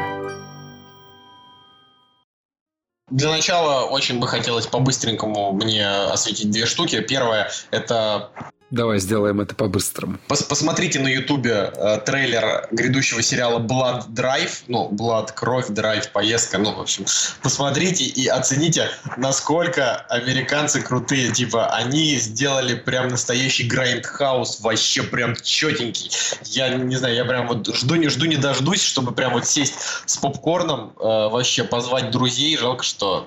[3.10, 7.00] Для начала очень бы хотелось по-быстренькому мне осветить две штуки.
[7.00, 8.30] Первое– это
[8.70, 10.18] Давай сделаем это по-быстрому.
[10.28, 16.58] Пос- посмотрите на Ютубе э, трейлер грядущего сериала Blood Drive, ну, Blood, Кровь, Драйв, Поездка,
[16.58, 17.06] ну, в общем,
[17.42, 26.10] посмотрите и оцените, насколько американцы крутые, типа, они сделали прям настоящий грайндхаус, вообще прям четенький.
[26.44, 29.74] Я не знаю, я прям вот жду не жду не дождусь, чтобы прям вот сесть
[30.04, 33.26] с попкорном, э, вообще позвать друзей, жалко, что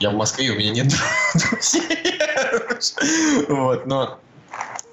[0.00, 0.88] я в Москве, у меня нет
[1.34, 2.18] друзей.
[3.48, 4.20] Вот, но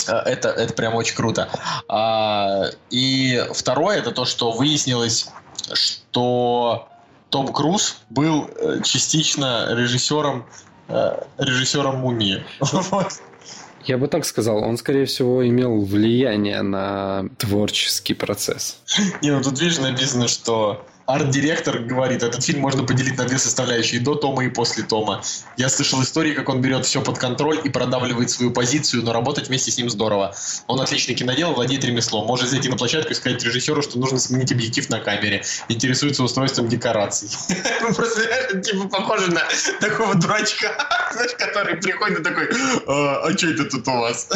[0.08, 1.49] Это, это прям очень круто.
[1.88, 5.30] А, и второе, это то, что выяснилось,
[5.74, 6.88] что
[7.30, 10.45] Том Круз был э, частично режиссером
[10.88, 12.45] э, режиссером Мумии.
[13.86, 18.78] Я бы так сказал, он, скорее всего, имел влияние на творческий процесс.
[19.22, 23.99] Не, ну тут видишь написано, что арт-директор говорит, этот фильм можно поделить на две составляющие,
[23.99, 25.24] до Тома и после Тома.
[25.58, 29.47] Я слышал истории, как он берет все под контроль и продавливает свою позицию, но работать
[29.47, 30.36] вместе с ним здорово.
[30.68, 34.51] Он отличный кинодел, владеет ремеслом, может зайти на площадку и сказать режиссеру, что нужно сменить
[34.51, 37.30] объектив на камере, интересуется устройством декораций.
[37.82, 39.41] Ну, Просто, типа, похоже на
[39.82, 40.72] такого дурачка,
[41.14, 42.49] знаешь, который приходит и такой,
[42.88, 44.28] «А а что это тут у вас?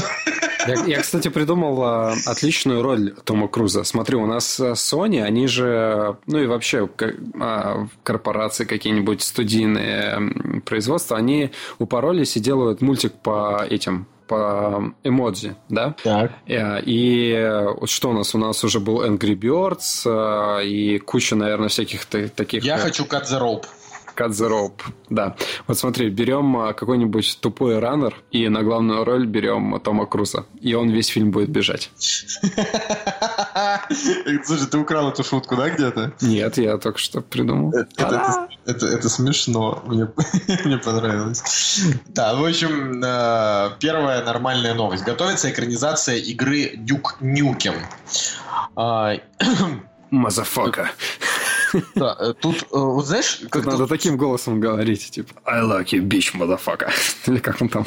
[0.68, 3.84] Я, я, кстати, придумал а, отличную роль Тома Круза.
[3.84, 6.90] Смотри, у нас а, Sony, они же, ну и вообще
[7.40, 15.96] а, корпорации какие-нибудь студийные производства, они упоролись и делают мультик по этим по эмодзи, да?
[16.04, 16.32] Так.
[16.48, 18.36] Э, И вот что у нас?
[18.36, 22.62] У нас уже был Angry Birds э, и куча, наверное, всяких та- таких...
[22.66, 23.64] Я хочу cut the rope.
[24.18, 25.36] Cut the Rope, да.
[25.68, 30.46] Вот смотри, берем а, какой-нибудь тупой раннер и на главную роль берем Тома Круза.
[30.60, 31.92] И он весь фильм будет бежать.
[34.44, 36.14] Слушай, ты украл эту шутку, да, где-то?
[36.22, 37.74] Нет, я только что придумал.
[38.66, 39.84] Это, смешно.
[39.86, 40.08] Мне,
[40.66, 41.44] мне понравилось.
[42.08, 45.04] Да, в общем, э, первая нормальная новость.
[45.04, 47.76] Готовится экранизация игры Дюк Нюкем.
[48.76, 49.14] А,
[50.12, 50.92] Motherfucker.
[51.96, 53.42] Да, э, тут, э, вот знаешь...
[53.50, 56.92] Как надо таким голосом говорить, типа I like you, bitch, motherfucker.
[57.28, 57.86] Или как он там?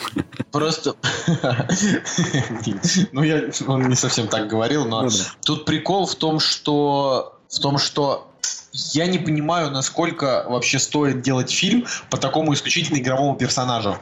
[0.50, 0.94] Просто...
[3.12, 5.10] ну, я, он не совсем так говорил, но ну,
[5.44, 8.30] тут прикол в том, что в том, что
[8.92, 13.96] я не понимаю, насколько вообще стоит делать фильм по такому исключительно игровому персонажу.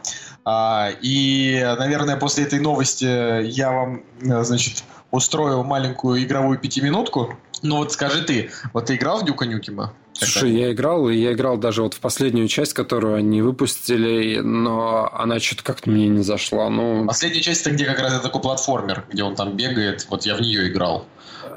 [0.44, 7.36] А, и, наверное, после этой новости я вам, э, значит, устрою маленькую игровую пятиминутку.
[7.62, 9.94] Ну вот скажи ты, вот ты играл в Дюка Нюкима?
[10.12, 15.08] Слушай, я играл, и я играл даже вот в последнюю часть, которую они выпустили, но
[15.12, 16.68] она что-то как-то мне не зашла.
[16.70, 17.06] Ну...
[17.06, 20.34] Последняя часть это где как раз это такой платформер, где он там бегает, вот я
[20.34, 21.06] в нее играл.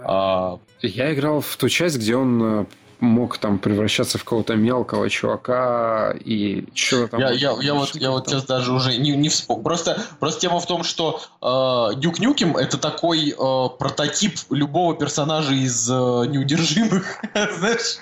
[0.04, 0.60] А...
[0.82, 2.66] Я играл в ту часть, где он э,
[3.02, 7.20] мог там превращаться в какого-то мелкого чувака и что там.
[7.20, 9.64] Я, я, я вот, я вот сейчас даже уже не, не вспомнил.
[9.64, 15.54] Просто, просто тема в том, что э, Дюк Нюкем это такой э, прототип любого персонажа
[15.54, 17.97] из э, неудержимых, знаешь?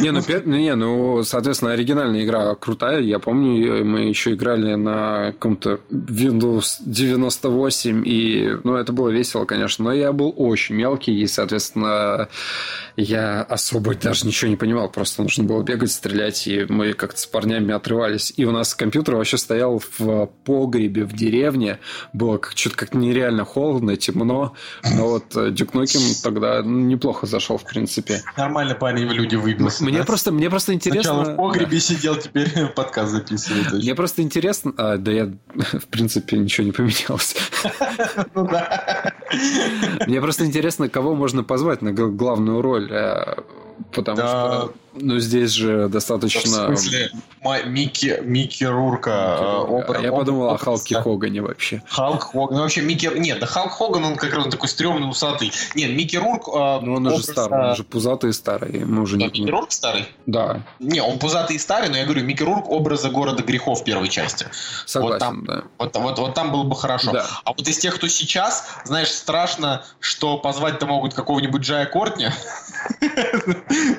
[0.00, 0.20] Не, ну,
[0.56, 3.00] не, ну, соответственно, оригинальная игра крутая.
[3.00, 9.84] Я помню, мы еще играли на каком-то Windows 98, и, ну, это было весело, конечно,
[9.84, 12.28] но я был очень мелкий, и, соответственно,
[12.96, 14.90] я особо даже ничего не понимал.
[14.90, 18.32] Просто нужно было бегать, стрелять, и мы как-то с парнями отрывались.
[18.36, 21.78] И у нас компьютер вообще стоял в погребе в деревне.
[22.12, 24.54] Было что-то как нереально холодно, темно.
[24.84, 28.22] Но вот Дюк Ноким тогда неплохо зашел, в принципе.
[28.36, 29.84] Нормально парень в люди выбился.
[29.84, 30.04] Мне, да?
[30.04, 31.14] просто, мне просто интересно...
[31.14, 31.80] Сначала в погребе да.
[31.80, 33.72] сидел, теперь подкаст записывает.
[33.72, 34.72] Мне просто интересно...
[34.76, 37.36] А, да я, в принципе, ничего не поменялось.
[38.34, 39.14] Ну да.
[40.06, 43.36] Мне просто интересно, кого можно позвать на главную роль э,
[43.92, 44.28] потому да.
[44.28, 46.72] что ну, здесь же достаточно...
[46.72, 47.12] В смысле,
[47.66, 49.38] Микки, Микки Рурка.
[49.40, 51.02] Э, образ, Я подумал образ, о Халке да.
[51.02, 51.82] Хогане вообще.
[51.88, 52.56] Халк Хоган.
[52.56, 53.10] Ну, вообще, Микки...
[53.16, 55.52] Нет, да Халк Хоган, он как раз такой стрёмный, усатый.
[55.74, 56.48] Нет, Микки Рурк...
[56.48, 58.84] Э, ну, он уже старый, он уже пузатый и старый.
[58.84, 59.40] Мы уже да, не...
[59.40, 60.08] Микки Рурк старый?
[60.26, 60.62] Да.
[60.80, 64.46] Не, он пузатый и старый, но я говорю, Микки Рурк образа города грехов первой части.
[64.86, 65.62] Согласен, вот там, да.
[65.78, 67.12] Вот, вот, вот там было бы хорошо.
[67.12, 67.26] Да.
[67.44, 72.28] А вот из тех, кто сейчас, знаешь, страшно, что позвать-то могут какого-нибудь Джая Кортни.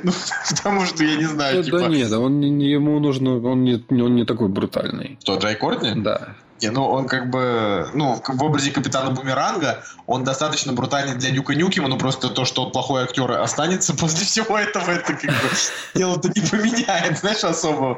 [0.03, 0.11] Ну,
[0.49, 1.79] потому что, я не знаю, типа...
[1.79, 5.17] Да нет, он, ему нужно, он не, он не такой брутальный.
[5.21, 5.93] Кто, Джай Кортни?
[5.95, 6.35] Да.
[6.61, 11.55] Не, ну он как бы, ну, в образе капитана Бумеранга, он достаточно брутальный для Дюка
[11.55, 15.49] Нюкима, но просто то, что он плохой актер останется после всего этого, это как бы
[15.95, 17.97] дело-то не поменяет, знаешь, особо.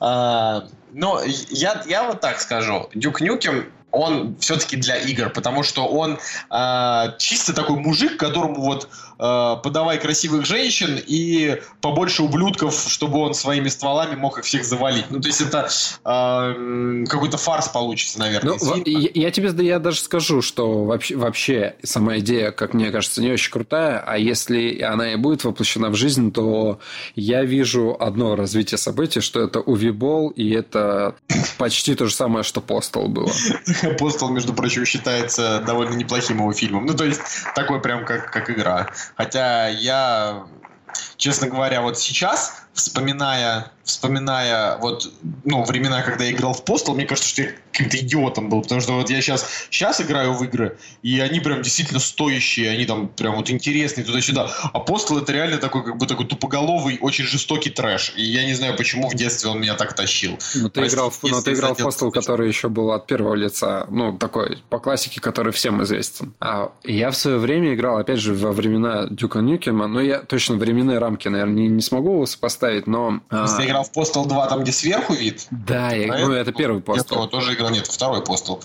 [0.00, 1.20] А, но
[1.50, 2.88] я, я вот так скажу.
[2.94, 3.64] Дюк Нюким
[3.94, 6.18] он все-таки для игр, потому что он
[6.50, 13.68] э, чисто такой мужик, которому вот подавай красивых женщин и побольше ублюдков, чтобы он своими
[13.68, 15.06] стволами мог их всех завалить.
[15.10, 15.68] Ну, то есть это
[16.04, 18.58] э, какой-то фарс получится, наверное.
[18.60, 23.20] Ну, я, я тебе я даже скажу, что вообще, вообще сама идея, как мне кажется,
[23.20, 26.80] не очень крутая, а если она и будет воплощена в жизнь, то
[27.14, 31.14] я вижу одно развитие событий, что это Увибол, и это
[31.58, 33.30] почти то же самое, что Постал было.
[33.82, 36.86] Апостол, между прочим, считается довольно неплохим его фильмом.
[36.86, 37.20] Ну, то есть,
[37.54, 38.90] такой прям как, как игра.
[39.16, 40.46] Хотя я,
[41.16, 45.12] честно говоря, вот сейчас, вспоминая вспоминая вот,
[45.44, 48.80] ну, времена, когда я играл в Postal, мне кажется, что я каким-то идиотом был, потому
[48.80, 53.08] что вот я сейчас, сейчас играю в игры, и они прям действительно стоящие, они там
[53.08, 54.50] прям вот интересные туда-сюда.
[54.72, 58.14] А Postal это реально такой, как бы такой тупоголовый, очень жестокий трэш.
[58.16, 60.38] И я не знаю, почему в детстве он меня так тащил.
[60.54, 63.34] Ну, ты Прости, играл, в, ну, ты играл в Postal, который еще был от первого
[63.34, 66.32] лица, ну, такой, по классике, который всем известен.
[66.40, 70.56] А я в свое время играл, опять же, во времена Дюка Нюкема, но я точно
[70.56, 72.26] временные рамки, наверное, не, не смогу его
[72.64, 73.20] сопоставить, но...
[73.30, 73.46] А...
[73.46, 75.46] Ты играл в Postal 2, там, где сверху вид?
[75.50, 77.22] Да, я, ну, это первый Postal.
[77.22, 78.62] Я тоже играл, нет, второй Postal.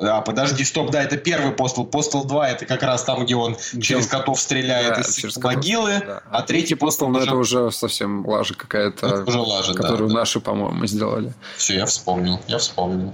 [0.00, 1.84] А, подожди, стоп, да, это первый постол.
[1.84, 6.02] Постол 2 это как раз там, где он где через котов стреляет да, из могилы,
[6.06, 6.22] да.
[6.30, 7.08] а третий постол...
[7.08, 10.46] Ну, это уже совсем лажа какая-то, уже лажа, которую да, наши, да.
[10.46, 11.34] по-моему, сделали.
[11.56, 13.12] Все, я вспомнил, я вспомнил.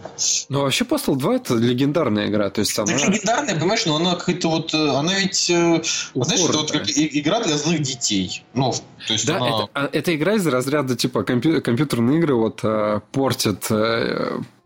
[0.48, 2.92] Ну, вообще постол 2 это легендарная игра, то есть она...
[2.92, 6.70] Это легендарная, понимаешь, но она какая-то вот, э, она ведь, Упор, э, знаешь, это вот
[6.70, 8.44] как игра для злых детей.
[8.54, 8.72] Ну,
[9.06, 9.48] то есть да, она...
[9.48, 13.66] это, а, это игра из разряда типа компью- компьютерные игры вот э, портят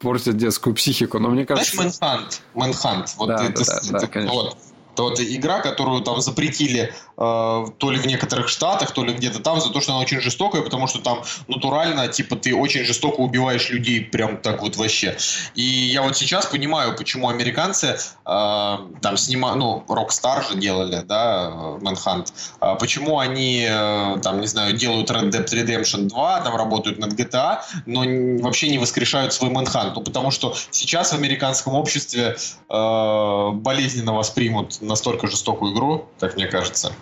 [0.01, 1.77] портят детскую психику, но мне кажется...
[1.77, 2.41] Знаешь, Manhunt?
[2.55, 3.15] Manhunt.
[3.17, 4.35] Вот да, это, да, да, это, конечно.
[4.35, 4.57] Вот.
[4.93, 9.61] Это вот игра, которую там запретили то ли в некоторых штатах, то ли где-то там
[9.61, 13.69] за то, что она очень жестокая, потому что там натурально, типа, ты очень жестоко убиваешь
[13.69, 15.17] людей прям так вот вообще.
[15.55, 21.51] И я вот сейчас понимаю, почему американцы э, там снимают, ну, Rockstar же делали, да,
[21.81, 26.99] Manhunt, э, почему они, э, там, не знаю, делают Red Dead Redemption 2, там работают
[26.99, 28.01] над GTA, но
[28.43, 32.39] вообще не воскрешают свой Manhunt, ну, потому что сейчас в американском обществе
[32.71, 36.93] э, болезненно воспримут настолько жестокую игру, как мне кажется.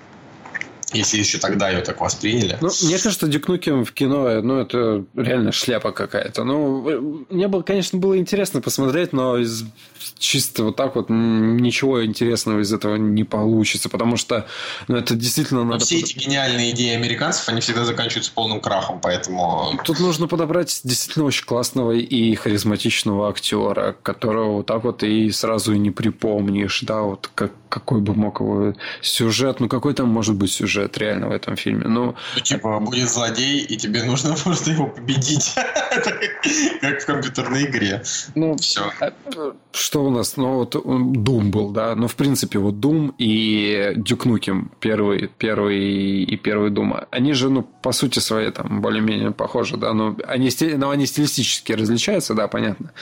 [0.92, 2.56] Если еще тогда ее так восприняли.
[2.60, 6.44] Ну, мне кажется, Дюкнукем в кино, ну, это реально шляпа какая-то.
[6.44, 9.64] Ну, мне было, конечно, было интересно посмотреть, но из
[10.18, 14.46] чисто вот так вот ничего интересного из этого не получится, потому что
[14.88, 15.78] ну, это действительно надо...
[15.78, 19.78] Но все эти гениальные идеи американцев, они всегда заканчиваются полным крахом, поэтому...
[19.84, 25.72] Тут нужно подобрать действительно очень классного и харизматичного актера, которого вот так вот и сразу
[25.74, 30.34] и не припомнишь, да, вот как, какой бы мог его сюжет, ну какой там может
[30.34, 32.14] быть сюжет реально в этом фильме, ну...
[32.34, 35.54] Ну, типа, будет злодей, и тебе нужно просто его победить,
[36.80, 38.02] как в компьютерной игре.
[38.34, 38.90] Ну, все.
[39.88, 40.36] Что у нас?
[40.36, 41.94] Ну, вот Doom был, да.
[41.94, 47.48] Ну, в принципе, вот Doom и Duke Nukem, первый, первый и первый Doom, они же,
[47.48, 49.94] ну, по сути своей, там, более-менее похожи, да.
[49.94, 52.92] Но они, но они стилистически различаются, да, понятно.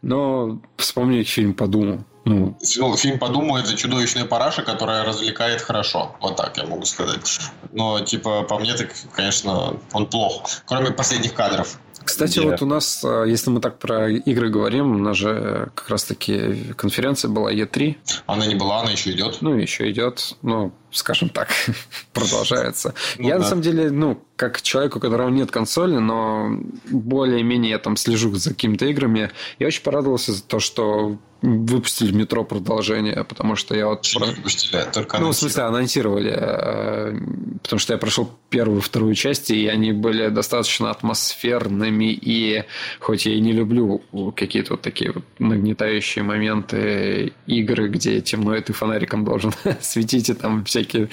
[0.00, 2.04] Но вспомнить фильм по Думу.
[2.24, 2.56] Ну,
[2.96, 6.16] фильм по Думу это чудовищная параша, которая развлекает хорошо.
[6.22, 7.38] Вот так я могу сказать.
[7.72, 10.48] Но, типа, по мне, так, конечно, он плох.
[10.64, 11.78] Кроме последних кадров.
[12.04, 12.48] Кстати, где...
[12.48, 16.72] вот у нас, а, если мы так про игры говорим, у нас же как раз-таки
[16.76, 17.96] конференция была E3.
[18.26, 19.38] Она не была, она еще идет.
[19.40, 20.36] Ну, еще идет.
[20.42, 21.48] Ну, скажем так,
[22.12, 22.94] продолжается.
[23.18, 23.40] Ну, я да.
[23.40, 26.50] на самом деле, ну, как человек, у которого нет консоли, но
[26.90, 32.44] более-менее я там слежу за какими-то играми, я очень порадовался за то, что выпустили метро
[32.44, 34.06] продолжение, потому что я вот...
[34.14, 34.26] Про...
[34.26, 36.34] выпустили, только Ну, в смысле, анонсировали.
[36.36, 37.18] Э,
[37.62, 42.64] потому что я прошел первую, вторую часть, и они были достаточно атмосферными, и
[42.98, 44.02] хоть я и не люблю
[44.36, 50.34] какие-то вот такие вот нагнетающие моменты игры, где темно, и ты фонариком должен светить, и
[50.34, 51.08] там всякие...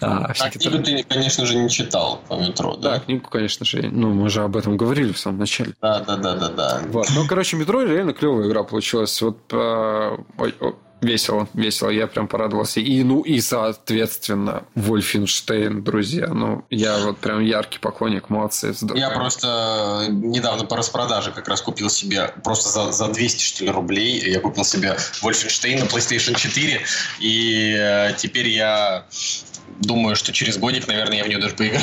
[0.00, 2.92] А, всякие а книгу ты, конечно же, не читал по метро, да?
[2.94, 3.82] Да, книгу, конечно же.
[3.90, 5.74] Ну, мы же об этом говорили в самом начале.
[5.80, 6.80] Да, да, да, да, да.
[6.88, 7.08] Вот.
[7.14, 9.20] Ну, короче, метро реально клевая игра получилась.
[9.22, 10.54] Вот ой,
[11.04, 12.80] весело, весело, я прям порадовался.
[12.80, 16.28] И, ну, и, соответственно, Вольфенштейн, друзья.
[16.28, 18.72] Ну, я вот прям яркий поклонник, молодцы.
[18.72, 18.98] Здорово.
[18.98, 23.70] Я просто недавно по распродаже как раз купил себе, просто за, за 200, что ли,
[23.70, 26.80] рублей, я купил себе Вольфенштейн на PlayStation 4,
[27.20, 29.06] и э, теперь я
[29.80, 31.82] думаю, что через годик, наверное, я в нее даже поиграю.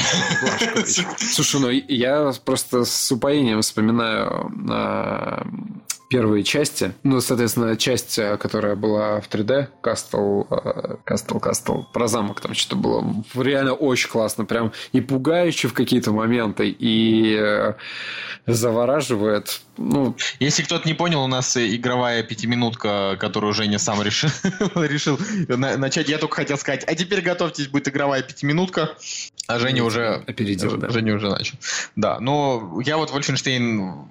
[1.17, 5.45] Слушай, ну я просто с упоением вспоминаю а,
[6.11, 6.93] первые части.
[7.03, 12.53] Ну, соответственно, часть, э, которая была в 3D, Castle, э, Castle, Castle, про замок там
[12.53, 17.75] что-то было реально очень классно, прям и пугающе в какие-то моменты, и э,
[18.45, 19.61] завораживает.
[19.77, 20.17] Ну...
[20.41, 24.29] Если кто-то не понял, у нас игровая пятиминутка, которую Женя сам решил,
[24.75, 26.09] решил начать.
[26.09, 28.97] Я только хотел сказать, а теперь готовьтесь, будет игровая пятиминутка.
[29.47, 30.23] А Женя уже...
[30.27, 30.89] Опередил, да.
[30.89, 31.57] Женя уже начал.
[31.95, 34.09] Да, но я вот Вольфенштейн...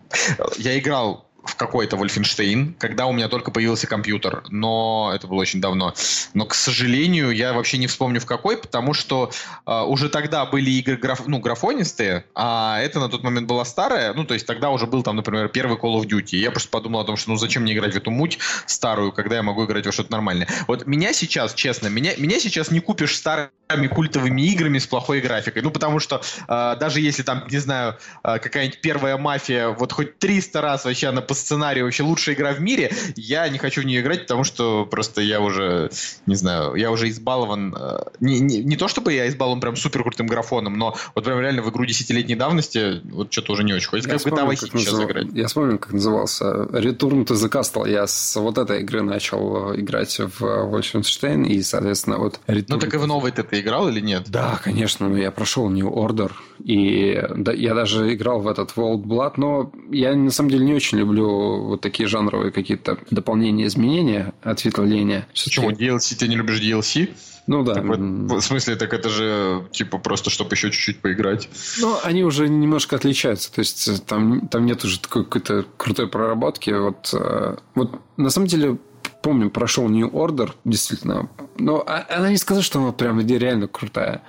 [0.58, 5.60] Я играл в какой-то Wolfenstein, когда у меня только появился компьютер, но это было очень
[5.60, 5.94] давно.
[6.34, 9.30] Но, к сожалению, я вообще не вспомню в какой, потому что
[9.66, 14.12] э, уже тогда были игры граф, ну, графонистые, а это на тот момент была старая,
[14.14, 16.36] ну, то есть тогда уже был там, например, первый Call of Duty.
[16.36, 19.36] Я просто подумал о том, что ну зачем мне играть в эту муть старую, когда
[19.36, 20.48] я могу играть во что-то нормальное.
[20.66, 23.50] Вот меня сейчас, честно, меня, меня сейчас не купишь старыми
[23.88, 25.62] культовыми играми с плохой графикой.
[25.62, 30.18] Ну, потому что э, даже если там, не знаю, э, какая-нибудь первая мафия, вот хоть
[30.18, 33.84] 300 раз вообще она по сценарию вообще лучшая игра в мире, я не хочу в
[33.84, 35.90] нее играть, потому что просто я уже,
[36.26, 37.74] не знаю, я уже избалован.
[37.76, 41.40] Э, не, не, не то чтобы я избалован прям супер крутым графоном, но вот прям
[41.40, 44.10] реально в игру десятилетней давности вот что-то уже не очень хочется.
[44.10, 45.26] Как вспомнил, GTA как сейчас играть.
[45.32, 46.44] Я вспомнил, как назывался.
[46.44, 47.90] Return to the Castle.
[47.90, 52.94] Я с вот этой игры начал играть в Wolfenstein, и, соответственно, вот Return Ну так
[52.94, 54.24] и в новой ты играл или нет?
[54.28, 56.32] Да, конечно, но я прошел New Order,
[56.64, 60.74] и да, я даже играл в этот World Blood, но я на самом деле не
[60.74, 65.26] очень люблю вот такие жанровые какие-то дополнения, изменения, ответвления.
[65.32, 65.70] Почему?
[65.70, 66.16] DLC?
[66.16, 67.10] Ты не любишь DLC?
[67.46, 67.74] Ну да.
[67.74, 71.48] Так, в смысле, так это же типа просто, чтобы еще чуть-чуть поиграть.
[71.80, 73.52] Ну, они уже немножко отличаются.
[73.52, 76.70] То есть э, там, там нет уже такой какой-то крутой проработки.
[76.70, 78.78] Вот, э, вот на самом деле
[79.22, 81.28] помню, прошел New Order, действительно.
[81.58, 84.22] Но а, она не сказала, что она прям реально крутая.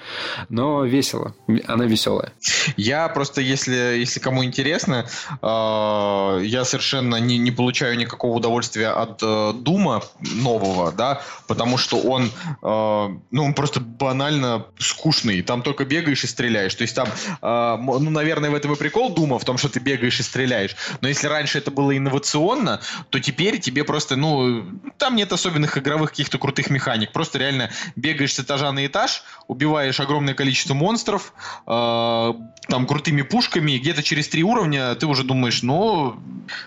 [0.50, 1.34] Но весело.
[1.68, 2.34] Она веселая.
[2.76, 5.08] Я просто, если, если кому интересно,
[5.42, 12.00] э, я совершенно не, не получаю никакого удовольствия от э, Дума нового, да, потому что
[12.00, 12.30] он, э,
[12.62, 15.42] ну, он просто банально скучный.
[15.42, 16.76] Там только бегаешь и стреляешь.
[16.76, 17.08] То есть там,
[17.42, 20.76] э, ну, наверное, в этом и прикол Дума, в том, что ты бегаешь и стреляешь.
[21.00, 24.61] Но если раньше это было инновационно, то теперь тебе просто, ну,
[24.97, 27.12] там нет особенных игровых каких-то крутых механик.
[27.12, 31.34] Просто реально бегаешь с этажа на этаж, убиваешь огромное количество монстров,
[31.68, 32.34] э,
[32.68, 36.20] там крутыми пушками, где-то через три уровня ты уже думаешь, ну,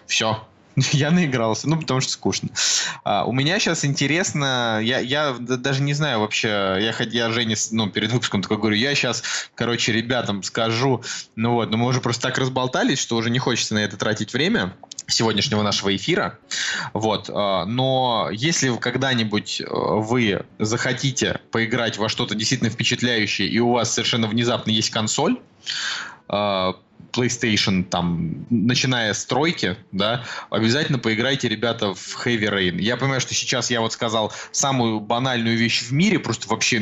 [0.06, 0.40] все,
[0.92, 2.48] Я наигрался, ну, потому что скучно.
[3.04, 7.88] А, у меня сейчас интересно, я, я даже не знаю вообще, я, я Жене, ну,
[7.90, 9.22] перед выпуском такой говорю, я сейчас,
[9.54, 11.02] короче, ребятам скажу,
[11.36, 14.32] ну вот, но мы уже просто так разболтались, что уже не хочется на это тратить
[14.32, 14.74] время
[15.06, 16.38] сегодняшнего нашего эфира.
[16.92, 17.30] Вот.
[17.32, 23.92] А, но если когда-нибудь э, вы захотите поиграть во что-то действительно впечатляющее, и у вас
[23.92, 25.38] совершенно внезапно есть консоль,
[26.28, 26.76] а,
[27.14, 32.80] PlayStation, там, начиная с тройки, да, обязательно поиграйте, ребята, в Heavy Rain.
[32.80, 36.80] Я понимаю, что сейчас я вот сказал самую банальную вещь в мире, просто вообще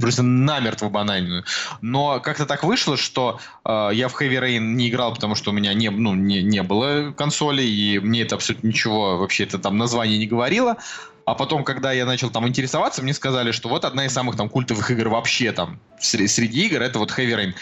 [0.00, 1.44] просто намертво банальную.
[1.80, 5.54] Но как-то так вышло, что э, я в Heavy Rain не играл, потому что у
[5.54, 9.76] меня не, ну, не, не было консоли, и мне это абсолютно ничего, вообще это там
[9.76, 10.76] название не говорило.
[11.26, 14.48] А потом, когда я начал там интересоваться, мне сказали, что вот одна из самых там
[14.48, 17.54] культовых игр вообще там среди игр это вот Heavy Rain.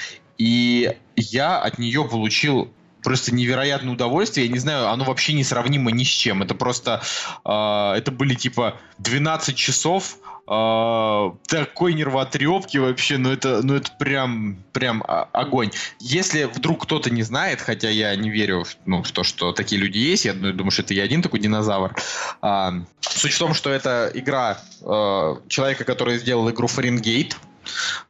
[0.42, 2.68] И я от нее получил
[3.04, 4.46] просто невероятное удовольствие.
[4.46, 6.42] Я не знаю, оно вообще не сравнимо ни с чем.
[6.42, 7.00] Это просто...
[7.44, 10.16] Э, это были типа 12 часов
[10.48, 13.18] э, такой нервотрепки вообще.
[13.18, 15.70] Ну это, ну это прям, прям огонь.
[16.00, 19.98] Если вдруг кто-то не знает, хотя я не верю ну, в то, что такие люди
[19.98, 21.94] есть, я думаю, что это я один такой динозавр.
[22.42, 22.70] Э,
[23.00, 27.36] суть в том, что это игра э, человека, который сделал игру Фаренгейт.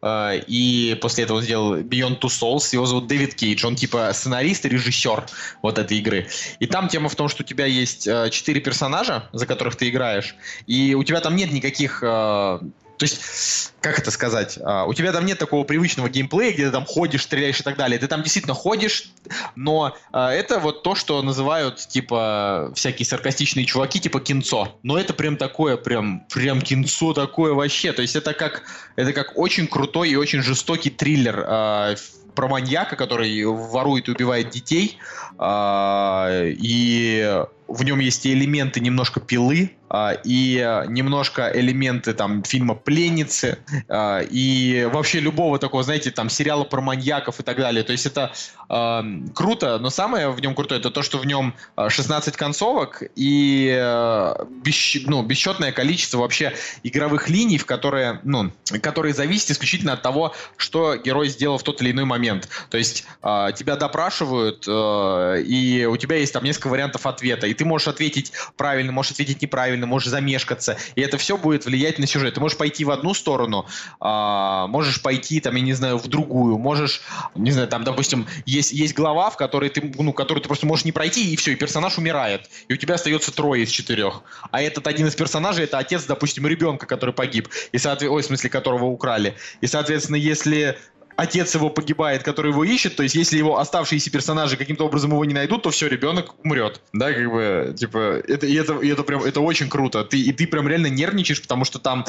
[0.01, 2.73] Э, и после этого он сделал Beyond Two Souls.
[2.73, 3.67] Его зовут Дэвид Кейдж.
[3.67, 5.25] Он типа сценарист и режиссер
[5.63, 6.29] вот этой игры.
[6.59, 9.89] И там тема в том, что у тебя есть э, четыре персонажа, за которых ты
[9.89, 10.35] играешь,
[10.67, 12.61] и у тебя там нет никаких э,
[13.03, 16.71] то есть, как это сказать, а, у тебя там нет такого привычного геймплея, где ты
[16.71, 17.99] там ходишь, стреляешь и так далее.
[17.99, 19.11] Ты там действительно ходишь,
[19.57, 24.79] но а, это вот то, что называют, типа, всякие саркастичные чуваки, типа кинцо.
[24.85, 27.93] Но это прям такое, прям, прям кинцо такое вообще.
[27.93, 28.63] То есть это как,
[28.95, 31.97] это как очень крутой и очень жестокий триллер а,
[32.37, 34.97] про маньяка, который ворует и убивает детей.
[35.43, 40.57] И в нем есть и элементы немножко пилы, а, и
[40.89, 43.59] немножко элементы там фильма «Пленницы»,
[43.89, 47.83] а, и вообще любого такого, знаете, там сериала про маньяков и так далее.
[47.83, 48.33] То есть это
[48.71, 49.03] э,
[49.35, 54.35] круто, но самое в нем крутое это то, что в нем 16 концовок и э,
[54.65, 58.51] бесч, ну, бесчетное количество вообще игровых линий, в которые, ну,
[58.83, 62.49] которые зависят исключительно от того, что герой сделал в тот или иной момент.
[62.71, 67.62] То есть э, тебя допрашивают, и у тебя есть там несколько вариантов ответа, и ты
[67.65, 72.35] можешь ответить правильно, можешь ответить неправильно, можешь замешкаться, и это все будет влиять на сюжет.
[72.35, 73.67] Ты можешь пойти в одну сторону,
[74.01, 77.03] а, можешь пойти, там, я не знаю, в другую, можешь,
[77.35, 80.85] не знаю, там, допустим, есть, есть глава, в которой ты, ну, которую ты просто можешь
[80.85, 84.23] не пройти, и все, и персонаж умирает, и у тебя остается трое из четырех.
[84.51, 88.27] А этот один из персонажей, это отец, допустим, ребенка, который погиб, и, соответственно, ой, в
[88.27, 89.35] смысле, которого украли.
[89.61, 90.79] И, соответственно, если
[91.17, 95.25] отец его погибает, который его ищет, то есть если его оставшиеся персонажи каким-то образом его
[95.25, 96.81] не найдут, то все, ребенок умрет.
[96.93, 100.05] Да, как бы, типа, это, и это, и это прям, это очень круто.
[100.05, 102.05] Ты, и ты прям реально нервничаешь, потому что там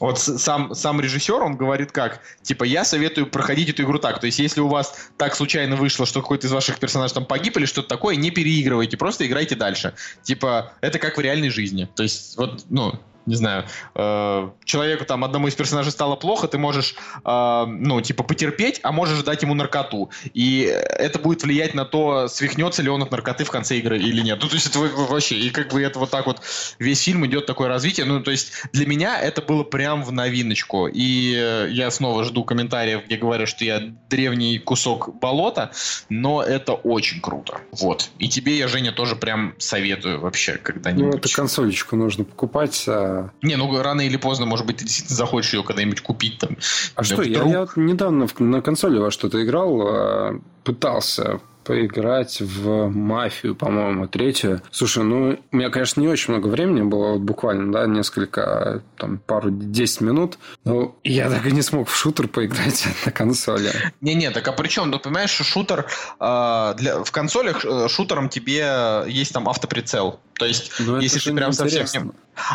[0.00, 4.20] вот сам, сам режиссер, он говорит как, типа, я советую проходить эту игру так.
[4.20, 7.56] То есть если у вас так случайно вышло, что какой-то из ваших персонажей там погиб
[7.56, 9.94] или что-то такое, не переигрывайте, просто играйте дальше.
[10.22, 11.88] Типа, это как в реальной жизни.
[11.94, 12.98] То есть, вот, ну,
[13.28, 18.22] не знаю, э, человеку там одному из персонажей стало плохо, ты можешь, э, ну, типа,
[18.22, 20.10] потерпеть, а можешь дать ему наркоту.
[20.32, 24.22] И это будет влиять на то, свихнется ли он от наркоты в конце игры или
[24.22, 24.38] нет.
[24.42, 26.40] Ну, то есть это вообще, и как бы это вот так вот
[26.78, 28.06] весь фильм идет такое развитие.
[28.06, 30.88] Ну, то есть для меня это было прям в новиночку.
[30.88, 35.72] И я снова жду комментариев, где говорят, что я древний кусок болота,
[36.08, 37.60] но это очень круто.
[37.72, 38.10] Вот.
[38.18, 41.12] И тебе я, Женя, тоже прям советую вообще когда-нибудь.
[41.12, 45.16] Ну, это консолечку нужно покупать, а не, ну рано или поздно, может быть, ты действительно
[45.16, 46.56] захочешь ее когда-нибудь купить там.
[46.94, 53.54] А что, я, я недавно на консоли во что-то играл, а, пытался поиграть в мафию,
[53.54, 54.62] по-моему, третью.
[54.70, 59.18] Слушай, ну, у меня, конечно, не очень много времени было, вот буквально, да, несколько, там,
[59.18, 60.38] пару, 10 минут.
[60.64, 63.70] Но я так и не смог в шутер поиграть на консоли.
[64.00, 64.90] Не-не, так а при чем?
[64.90, 65.84] Ну, понимаешь, шутер,
[66.18, 70.20] э, для, в консолях э, шутером тебе есть там автоприцел.
[70.38, 72.12] То есть, ну, если ты прям совсем не...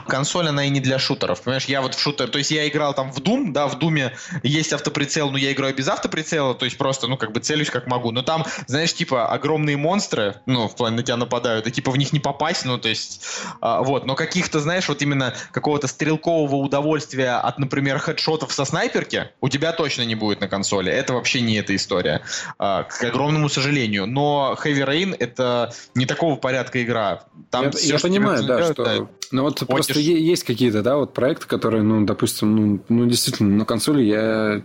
[0.07, 1.41] Консоль, она и не для шутеров.
[1.41, 2.29] Понимаешь, я вот в шутер...
[2.29, 5.75] То есть я играл там в Doom, да, в Думе есть автоприцел, но я играю
[5.75, 8.11] без автоприцела, то есть просто, ну, как бы целюсь как могу.
[8.11, 11.97] Но там, знаешь, типа, огромные монстры, ну, в плане на тебя нападают, и типа в
[11.97, 13.25] них не попасть, ну, то есть,
[13.59, 14.05] а, вот.
[14.05, 19.73] Но каких-то, знаешь, вот именно какого-то стрелкового удовольствия от, например, хедшотов со снайперки у тебя
[19.73, 20.91] точно не будет на консоли.
[20.91, 22.21] Это вообще не эта история.
[22.57, 24.07] А, к огромному сожалению.
[24.07, 27.23] Но Heavy Rain это не такого порядка игра.
[27.49, 28.83] Там я, все, я понимаю, да, что...
[28.83, 29.67] Да, ну вот ходишь...
[29.67, 34.61] просто есть какие-то, да, вот проекты, которые, ну, допустим, ну, ну действительно, на консоли я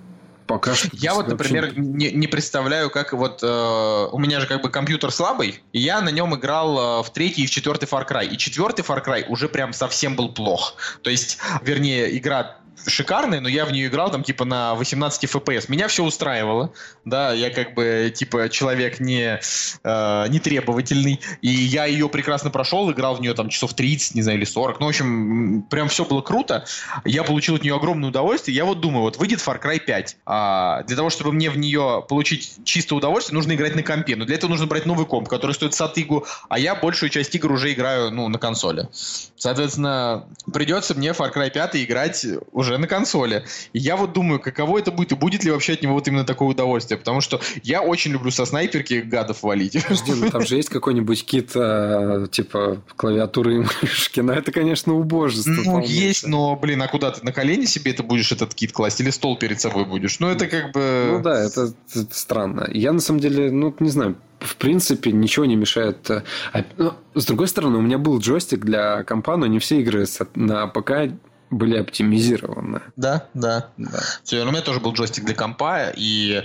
[0.49, 0.89] пока что...
[0.95, 3.41] Я вот, например, не, не представляю, как вот...
[3.43, 7.13] Э, у меня же как бы компьютер слабый, и я на нем играл э, в
[7.13, 8.27] третий и в четвертый Far Cry.
[8.27, 10.75] И четвертый Far Cry уже прям совсем был плох.
[11.03, 12.57] То есть, вернее, игра
[12.87, 15.67] шикарная, но я в нее играл там типа на 18 FPS.
[15.69, 16.73] Меня все устраивало,
[17.05, 19.41] да, я как бы типа человек не,
[19.85, 24.23] э, не требовательный, и я ее прекрасно прошел, играл в нее там часов 30, не
[24.23, 26.65] знаю, или 40, ну, в общем, прям все было круто,
[27.05, 30.83] я получил от нее огромное удовольствие, я вот думаю, вот выйдет Far Cry 5, а,
[30.85, 34.37] для того, чтобы мне в нее получить чистое удовольствие, нужно играть на компе, но для
[34.37, 38.11] этого нужно брать новый комп, который стоит сатыгу, а я большую часть игр уже играю,
[38.11, 38.89] ну, на консоли.
[39.37, 43.45] Соответственно, придется мне Far Cry 5 играть уже на консоли.
[43.73, 46.25] И я вот думаю, каково это будет, и будет ли вообще от него вот именно
[46.25, 46.99] такое удовольствие.
[46.99, 49.83] Потому что я очень люблю со снайперки гадов валить.
[49.83, 54.21] Подожди, ну там же есть какой-нибудь кит, а, типа клавиатуры и мышки.
[54.21, 55.51] Но это, конечно, убожество.
[55.51, 59.01] Ну, есть, но, блин, а куда ты на колени себе это будешь этот кит класть?
[59.01, 60.21] Или стол перед собой будешь?
[60.21, 61.09] Ну, это как бы...
[61.13, 62.69] Ну да, это, это странно.
[62.73, 66.09] Я, на самом деле, ну, не знаю, в принципе, ничего не мешает.
[66.11, 69.81] Э, а, но, с другой стороны, у меня был джойстик для компа, но не все
[69.81, 71.13] игры на ПК
[71.51, 72.81] были оптимизированы.
[72.97, 73.69] Да, да.
[73.77, 74.01] да.
[74.23, 76.45] Все, у меня тоже был джойстик для компа, и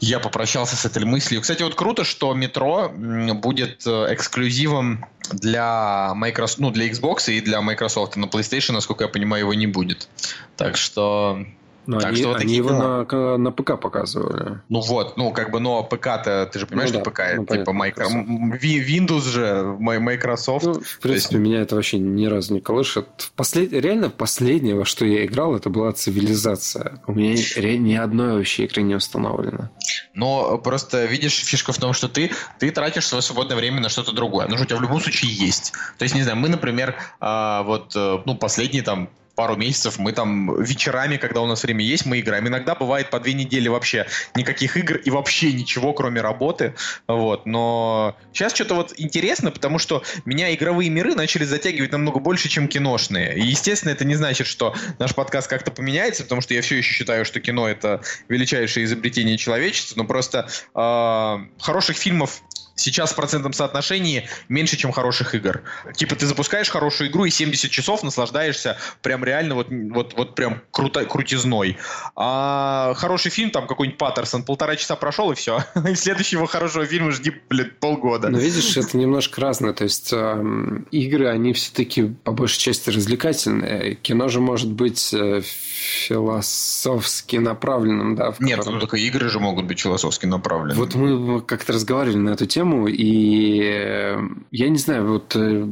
[0.00, 1.42] я попрощался с этой мыслью.
[1.42, 7.60] Кстати, вот круто, что метро будет э, эксклюзивом для Microsoft, ну, для Xbox и для
[7.60, 8.16] Microsoft.
[8.16, 10.08] На PlayStation, насколько я понимаю, его не будет.
[10.56, 11.44] Так что
[11.90, 14.60] но так они, что вот они его на, на ПК показывали.
[14.68, 17.46] Ну вот, ну как бы, но ПК-то, ты же понимаешь, ну, что да, ПК, ну,
[17.46, 18.06] типа микро...
[18.06, 20.66] Windows же, Microsoft.
[20.66, 21.32] Ну, в принципе, есть...
[21.32, 23.32] меня это вообще ни разу не колышет.
[23.34, 23.72] Послед...
[23.72, 27.02] Реально, последнее, во что я играл, это была цивилизация.
[27.08, 27.34] У меня
[27.76, 29.70] ни одной вообще игры не установлено.
[30.14, 32.30] Но просто, видишь, фишка в том, что ты,
[32.60, 34.46] ты тратишь свое свободное время на что-то другое.
[34.46, 35.72] Ну, что у тебя в любом случае есть.
[35.98, 39.08] То есть, не знаю, мы, например, а, вот, э, ну, последние там
[39.40, 42.46] пару месяцев мы там вечерами, когда у нас время есть, мы играем.
[42.46, 46.74] Иногда бывает по две недели вообще никаких игр и вообще ничего, кроме работы.
[47.08, 47.46] Вот.
[47.46, 52.68] Но сейчас что-то вот интересно, потому что меня игровые миры начали затягивать намного больше, чем
[52.68, 53.34] киношные.
[53.34, 56.92] И, естественно, это не значит, что наш подкаст как-то поменяется, потому что я все еще
[56.92, 62.42] считаю, что кино это величайшее изобретение человечества, но просто э, хороших фильмов
[62.74, 65.62] сейчас в процентном соотношении меньше, чем хороших игр.
[65.94, 70.62] Типа ты запускаешь хорошую игру и 70 часов наслаждаешься прям реально вот, вот, вот прям
[70.70, 71.78] круто, крутизной.
[72.16, 75.64] А хороший фильм, там какой-нибудь Паттерсон, полтора часа прошел и все.
[75.88, 78.28] И следующего хорошего фильма жди, блин, полгода.
[78.28, 79.72] Но видишь, это немножко разное.
[79.72, 80.44] То есть э,
[80.90, 83.94] игры, они все-таки по большей части развлекательные.
[83.96, 88.34] Кино же может быть э, философски направленным, да?
[88.38, 88.74] Нет, котором...
[88.74, 90.78] ну только игры же могут быть философски направлены.
[90.78, 94.18] Вот мы как-то разговаривали на эту тему, и э,
[94.50, 95.66] я не знаю, вот э,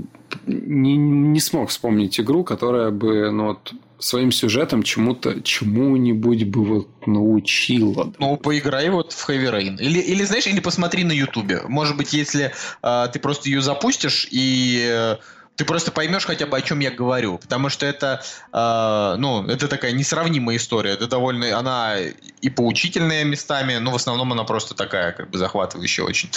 [0.46, 7.06] не, не смог вспомнить игру, которая бы, ну вот, своим сюжетом чему-то, чему-нибудь бы вот
[7.06, 8.12] научила.
[8.18, 9.76] Ну, поиграй вот в Heavy Rain.
[9.80, 11.62] Или, или знаешь, или посмотри на Ютубе.
[11.66, 15.16] Может быть, если э, ты просто ее запустишь и э,
[15.58, 17.38] ты просто поймешь хотя бы, о чем я говорю.
[17.38, 20.92] Потому что это, э, ну, это такая несравнимая история.
[20.92, 26.04] Это довольно, она и поучительная местами, но в основном она просто такая, как бы захватывающая
[26.04, 26.30] очень.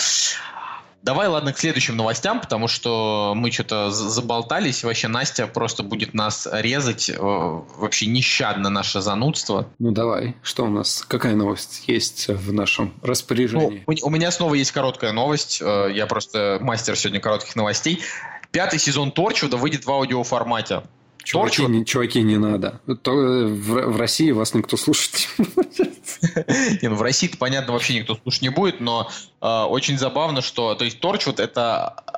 [1.04, 4.84] Давай, ладно, к следующим новостям, потому что мы что-то заболтались.
[4.84, 7.10] Вообще Настя просто будет нас резать.
[7.10, 9.68] Э, вообще нещадно наше занудство.
[9.78, 11.04] Ну давай, что у нас?
[11.08, 13.84] Какая новость есть в нашем распоряжении?
[13.86, 15.62] Ну, у меня снова есть короткая новость.
[15.62, 18.02] Э, я просто мастер сегодня коротких новостей.
[18.52, 20.84] Пятый сезон Торчвуда выйдет в аудиоформате.
[21.24, 21.70] Чуваки, Торчвуд...
[21.70, 22.82] не, чуваки, не надо.
[23.04, 26.82] То, в, в России вас никто слушать не будет.
[26.82, 29.10] Не, ну в России понятно, вообще никто слушать не будет, но
[29.42, 30.76] э, очень забавно, что...
[30.76, 32.11] То есть Торчвуд это э,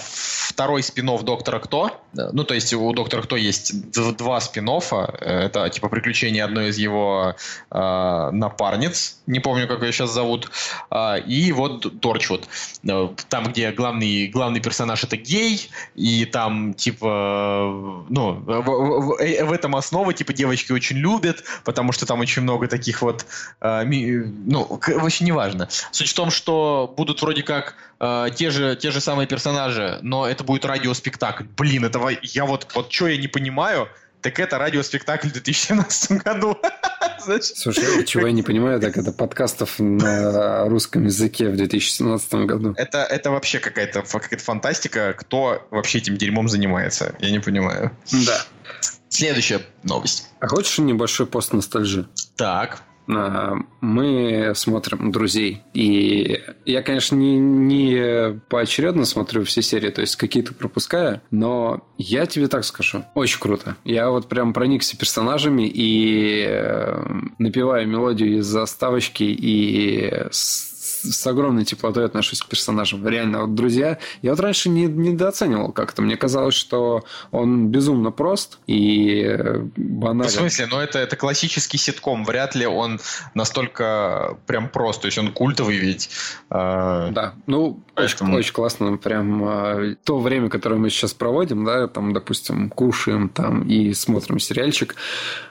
[0.00, 2.00] второй спин Доктора Кто.
[2.14, 7.34] Ну, то есть у Доктора Кто есть два спин Это типа приключения одной из его
[7.70, 9.18] э, напарниц.
[9.26, 10.50] Не помню, как ее сейчас зовут.
[10.90, 12.48] Э, и вот Торчвуд.
[12.88, 18.04] Э, там, где главный, главный персонаж это гей, и там типа...
[18.08, 22.42] Ну, в, в, в, в этом основа, типа, девочки очень любят, потому что там очень
[22.42, 23.26] много таких вот...
[23.60, 25.68] Э, ну, вообще неважно.
[25.90, 30.26] Суть в том, что будут вроде как э, те, же, те же самые персонажи но
[30.26, 31.44] это будет радиоспектакль.
[31.56, 33.88] Блин, этого я вот, вот что я не понимаю,
[34.20, 36.58] так это радиоспектакль в 2017 году.
[37.24, 42.74] Значит, Слушай, чего я не понимаю, так это подкастов на русском языке в 2017 году.
[42.76, 45.14] Это, это вообще какая-то какая фантастика.
[45.16, 47.14] Кто вообще этим дерьмом занимается?
[47.20, 47.92] Я не понимаю.
[48.26, 48.44] Да.
[49.08, 50.30] Следующая новость.
[50.40, 52.08] А хочешь небольшой пост ностальжи?
[52.36, 52.82] Так.
[53.08, 55.62] А, мы смотрим «Друзей».
[55.74, 62.26] И я, конечно, не, не поочередно смотрю все серии, то есть какие-то пропускаю, но я
[62.26, 63.76] тебе так скажу, очень круто.
[63.84, 67.04] Я вот прям проникся персонажами и э,
[67.38, 70.71] напеваю мелодию из заставочки и с
[71.26, 73.06] огромной теплотой отношусь к персонажам.
[73.06, 76.02] Реально, вот друзья, я вот раньше не, недооценивал как-то.
[76.02, 80.30] Мне казалось, что он безумно прост и э, банален.
[80.30, 80.66] В смысле?
[80.70, 82.24] Ну, это, это классический ситком.
[82.24, 83.00] Вряд ли он
[83.34, 85.02] настолько прям прост.
[85.02, 86.10] То есть он культовый ведь.
[86.50, 87.34] Э, да.
[87.46, 88.32] Ну, Поэтому...
[88.32, 88.96] очень, очень классно.
[88.96, 94.38] Прям э, то время, которое мы сейчас проводим, да, там, допустим, кушаем там и смотрим
[94.38, 94.96] сериальчик,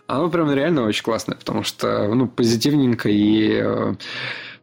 [0.08, 3.96] оно прям реально очень классное, потому что, ну, позитивненько и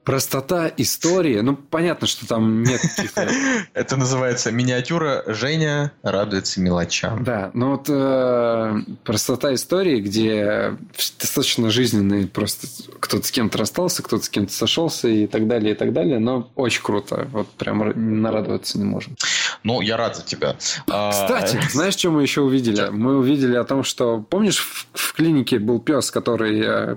[0.09, 1.41] простота истории.
[1.41, 3.29] Ну, понятно, что там нет каких-то...
[3.75, 7.23] Это называется миниатюра «Женя радуется мелочам».
[7.25, 10.79] Да, но вот э, простота истории, где
[11.21, 12.69] достаточно жизненный, просто
[13.01, 16.51] кто-то с кем-то расстался, кто-то с кем-то сошелся и так далее, и так далее, но
[16.55, 17.29] очень круто.
[17.31, 19.15] Вот прям нарадоваться не можем.
[19.63, 20.57] Ну, я рад за тебя.
[20.89, 22.89] А, Кстати, знаешь, что мы еще увидели?
[22.89, 26.97] Мы увидели о том, что, помнишь, в, в клинике был пес, который э,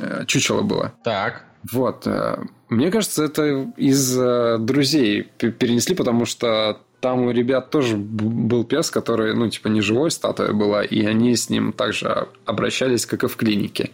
[0.00, 0.92] э чучело было?
[1.04, 1.44] Так.
[1.72, 2.06] Вот.
[2.06, 8.64] Э, мне кажется, это из э, друзей перенесли, потому что там у ребят тоже был
[8.64, 13.22] пес, который, ну, типа, не живой статуя была, и они с ним также обращались, как
[13.22, 13.90] и в клинике.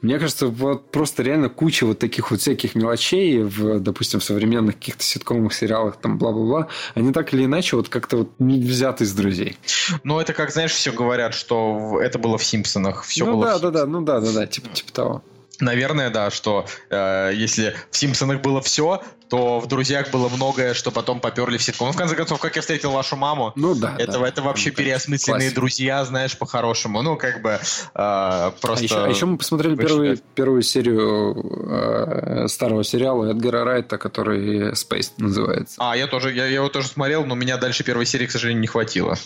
[0.00, 4.76] Мне кажется, вот просто реально куча вот таких вот всяких мелочей, в, допустим, в современных
[4.76, 9.12] каких-то ситкомных сериалах, там, бла-бла-бла, они так или иначе вот как-то вот не взяты из
[9.12, 9.58] друзей.
[10.02, 13.04] Ну, это как, знаешь, все говорят, что это было в «Симпсонах».
[13.04, 15.22] Все ну, было да, да, да, ну да, да, да, типа, типа того.
[15.60, 20.90] Наверное, да, что э, если в Симпсонах было все, то в друзьях было многое, что
[20.90, 21.86] потом поперли в ситком.
[21.86, 23.52] Ну, в конце концов, как я встретил вашу маму.
[23.54, 23.94] Ну да.
[23.96, 24.28] Это, да.
[24.28, 25.54] это вообще ну, переосмысленные классика.
[25.54, 27.00] друзья, знаешь, по-хорошему.
[27.02, 28.80] Ну, как бы э, просто.
[28.80, 31.36] А еще, а еще мы посмотрели первую, первую серию
[31.70, 35.76] э, старого сериала Эдгара Райта, который Space называется.
[35.78, 38.60] А, я тоже, я, я его тоже смотрел, но меня дальше первой серии, к сожалению,
[38.60, 39.16] не хватило.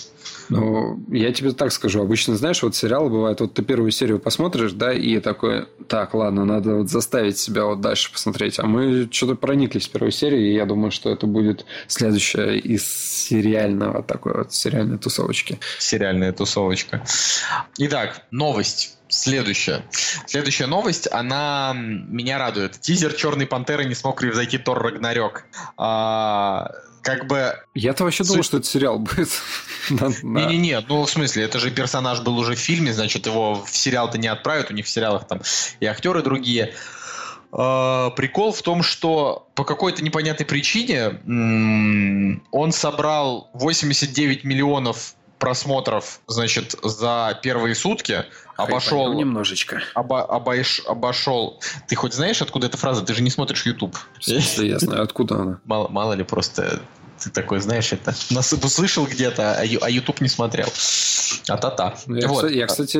[0.48, 2.02] Ну, я тебе так скажу.
[2.02, 6.44] Обычно, знаешь, вот сериалы бывают, вот ты первую серию посмотришь, да, и такой, так, ладно,
[6.44, 8.58] надо вот заставить себя вот дальше посмотреть.
[8.58, 14.02] А мы что-то прониклись первой серии, и я думаю, что это будет следующая из сериального
[14.02, 15.58] такой вот сериальной тусовочки.
[15.78, 17.04] Сериальная тусовочка.
[17.78, 18.98] Итак, новость.
[19.08, 19.82] Следующая.
[20.26, 22.80] Следующая новость, она меня радует.
[22.80, 25.44] Тизер Черной Пантеры не смог превзойти Тор Рагнарёк.
[25.76, 26.72] А,
[27.02, 27.54] как бы...
[27.74, 29.28] Я-то вообще думал, что это сериал будет.
[30.22, 34.18] Не-не-не, ну в смысле, это же персонаж был уже в фильме, значит, его в сериал-то
[34.18, 35.42] не отправят, у них в сериалах там
[35.80, 36.74] и актеры другие.
[37.54, 41.20] Uh, прикол в том, что по какой-то непонятной причине
[42.50, 48.24] он собрал 89 миллионов просмотров, значит, за первые сутки,
[48.56, 49.12] обошел...
[49.12, 49.82] немножечко.
[49.94, 51.60] Обо, обош, обошел...
[51.86, 53.04] Ты хоть знаешь, откуда эта фраза?
[53.04, 53.96] Ты же не смотришь YouTube.
[54.22, 55.60] Я знаю, откуда она.
[55.64, 56.80] Мало, мало ли, просто
[57.22, 60.66] ты такой, знаешь, это нас услышал где-то, а YouTube не смотрел.
[61.48, 61.94] А-та-та.
[62.08, 62.50] Я, вот.
[62.50, 62.98] я, кстати,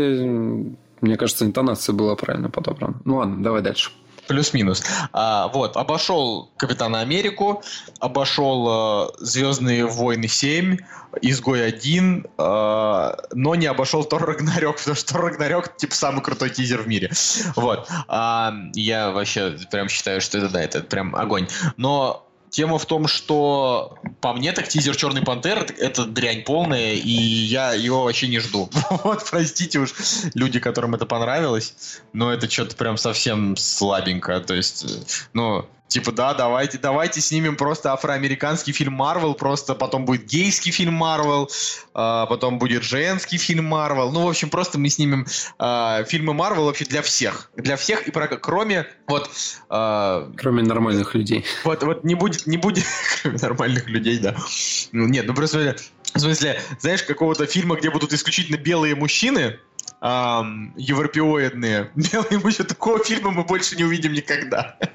[1.00, 3.00] мне кажется, интонация была правильно подобрана.
[3.04, 3.90] Ну ладно, давай дальше.
[4.26, 4.82] Плюс-минус.
[5.12, 7.62] А, вот, обошел Капитана Америку,
[8.00, 10.78] обошел э, Звездные войны 7,
[11.20, 16.50] Изгой 1, э, но не обошел Тор Рагнарёк, потому что Тор Рагнарёк типа самый крутой
[16.50, 17.10] тизер в мире.
[17.56, 17.88] Вот.
[18.08, 21.48] А, я вообще прям считаю, что это да, это прям огонь.
[21.76, 27.10] Но Тема в том, что по мне так тизер Черный Пантер это дрянь полная, и
[27.10, 28.70] я его вообще не жду.
[29.02, 29.92] вот, простите уж
[30.34, 31.74] люди, которым это понравилось,
[32.12, 34.38] но это что-то прям совсем слабенько.
[34.38, 34.86] То есть,
[35.32, 40.94] ну, Типа, да, давайте, давайте снимем просто афроамериканский фильм Марвел, просто потом будет гейский фильм
[40.94, 41.48] Марвел,
[41.94, 44.10] э, потом будет женский фильм Марвел.
[44.10, 45.24] Ну, в общем, просто мы снимем
[45.60, 47.48] э, фильмы Марвел вообще для всех.
[47.54, 49.30] Для всех, и про, кроме вот...
[49.70, 51.44] Э, кроме нормальных людей.
[51.62, 52.84] Вот, вот не будет, не будет,
[53.22, 54.34] кроме нормальных людей, да.
[54.90, 55.76] Ну, нет, ну просто,
[56.12, 59.60] в смысле, знаешь, какого-то фильма, где будут исключительно белые мужчины,
[60.04, 61.90] эм, европеоидные.
[61.96, 64.78] Белые мужчины, такого фильма мы больше не увидим никогда.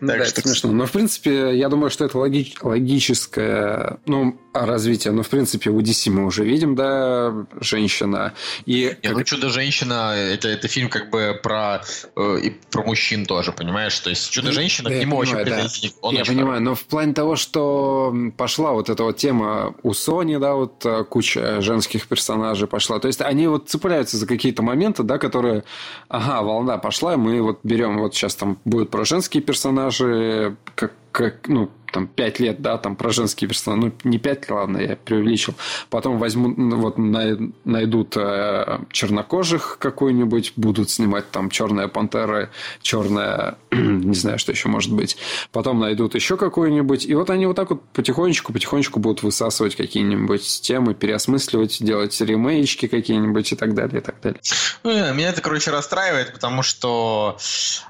[0.00, 0.72] Да, это смешно.
[0.72, 5.12] Но, в принципе, я думаю, что это логическое ну, развитие.
[5.12, 8.34] Но, в принципе, у DC мы уже видим, да, женщина.
[8.64, 11.82] И Нет, ну, «Чудо-женщина» это, это фильм как бы про,
[12.16, 13.98] э, и про мужчин тоже, понимаешь?
[14.00, 15.94] То есть «Чудо-женщина» к нему очень претензий.
[16.12, 20.54] Я понимаю, но в плане того, что пошла вот эта вот тема у Сони, да,
[20.54, 22.98] вот э, куча женских персонажей пошла.
[22.98, 25.64] То есть они вот цепляются за какие-то моменты, да, которые,
[26.08, 31.48] ага, волна пошла, мы вот берем, вот сейчас там будет про женские персонажи, как, как
[31.48, 35.54] ну, там, 5 лет, да, там, про женские персонажи, ну, не 5, ладно, я преувеличил.
[35.88, 42.50] Потом возьму, ну, вот, найдут э, чернокожих какой-нибудь, будут снимать там «Черная пантера»,
[42.82, 45.16] «Черная», не знаю, что еще может быть.
[45.52, 50.60] Потом найдут еще какой-нибудь, и вот они вот так вот потихонечку, потихонечку будут высасывать какие-нибудь
[50.60, 54.40] темы, переосмысливать, делать ремейчки какие-нибудь и так далее, и так далее.
[54.84, 57.38] Ну, меня это, короче, расстраивает, потому что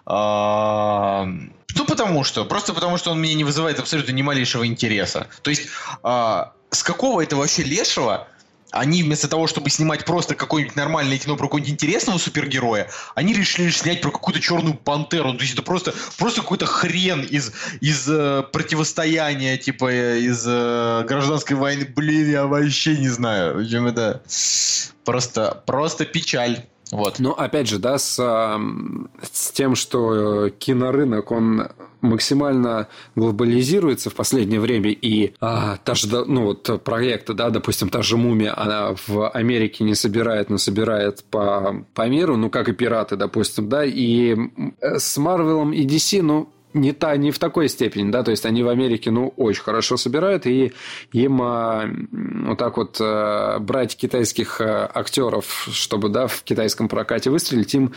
[0.07, 1.25] э,
[1.77, 2.45] ну, потому что.
[2.45, 5.27] Просто потому что он меня не вызывает абсолютно ни малейшего интереса.
[5.43, 5.69] То есть,
[6.03, 8.29] а, с какого это вообще лешего
[8.77, 13.71] они вместо того, чтобы снимать просто какое-нибудь нормальное кино про какого-нибудь интересного супергероя, они решили
[13.71, 15.35] снять про какую-то черную пантеру.
[15.35, 21.05] То есть это просто, просто какой-то хрен из, из э, противостояния, типа э, из э,
[21.07, 21.87] гражданской войны.
[21.95, 23.57] Блин, я вообще не знаю.
[23.57, 24.23] В общем, это
[25.05, 26.67] просто, просто печаль.
[26.93, 27.19] Вот.
[27.19, 31.69] Но опять же, да, с, с тем, что кинорынок, он
[32.01, 38.03] максимально глобализируется в последнее время, и а, та же, ну вот проекты, да, допустим, та
[38.03, 42.73] же «Мумия», она в Америке не собирает, но собирает по, по миру, ну, как и
[42.73, 44.37] «Пираты», допустим, да, и
[44.81, 48.63] с Марвелом и DC, ну, не, та, не в такой степени, да, то есть они
[48.63, 50.73] в Америке, ну, очень хорошо собирают, и
[51.13, 57.31] им а, вот так вот а, брать китайских а, актеров, чтобы, да, в китайском прокате
[57.31, 57.95] выстрелить, им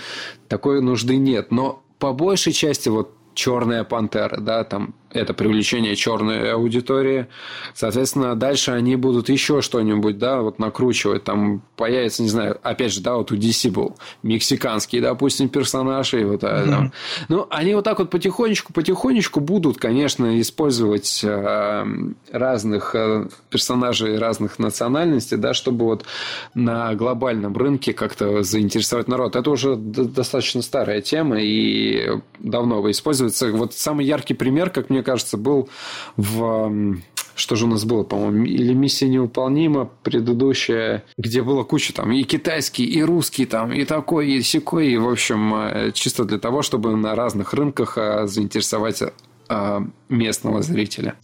[0.48, 1.52] такой нужды нет.
[1.52, 7.28] Но по большей части вот Черная пантера, да, там это привлечение черной аудитории.
[7.74, 11.24] Соответственно, дальше они будут еще что-нибудь, да, вот накручивать.
[11.24, 16.14] Там появится, не знаю, опять же, да, вот у DC был мексиканский, допустим, персонаж.
[16.14, 16.70] И вот, mm-hmm.
[16.70, 16.94] там.
[17.28, 21.86] Ну, они вот так вот потихонечку, потихонечку будут, конечно, использовать э,
[22.32, 26.06] разных э, персонажей разных национальностей, да, чтобы вот
[26.54, 29.36] на глобальном рынке как-то заинтересовать народ.
[29.36, 32.10] Это уже достаточно старая тема и
[32.40, 33.52] давно используется.
[33.52, 35.70] Вот самый яркий пример, как мне мне кажется, был
[36.18, 37.00] в
[37.36, 42.24] что же у нас было, по-моему, или «Миссия невыполнима» предыдущая, где было куча там и
[42.24, 46.62] китайский, и русский там, и такой, и секой, и, в общем, э, чисто для того,
[46.64, 51.16] чтобы на разных рынках э, заинтересовать э, местного зрителя.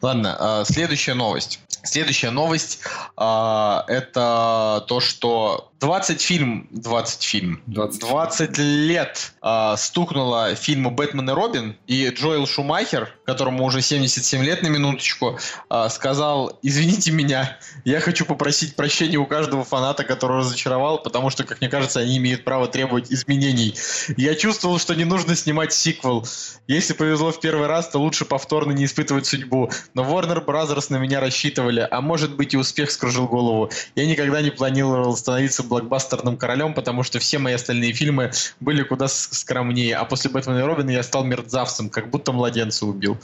[0.00, 1.60] Ладно, следующая новость.
[1.82, 2.80] Следующая новость
[3.16, 11.32] это то, что 20 фильм, 20 фильм, 20, 20 лет э, стукнуло фильму «Бэтмен и
[11.32, 15.38] Робин», и Джоэл Шумахер, которому уже 77 лет на минуточку,
[15.70, 21.44] э, сказал, извините меня, я хочу попросить прощения у каждого фаната, который разочаровал, потому что,
[21.44, 23.74] как мне кажется, они имеют право требовать изменений.
[24.18, 26.26] Я чувствовал, что не нужно снимать сиквел.
[26.66, 29.70] Если повезло в первый раз, то лучше повторно не испытывать судьбу.
[29.94, 33.70] Но Warner Brothers на меня рассчитывали, а может быть и успех скружил голову.
[33.94, 39.08] Я никогда не планировал становиться блокбастерным королем, потому что все мои остальные фильмы были куда
[39.08, 39.96] скромнее.
[39.96, 43.16] А после Бэтмена и Робина я стал мерзавцем, как будто младенца убил.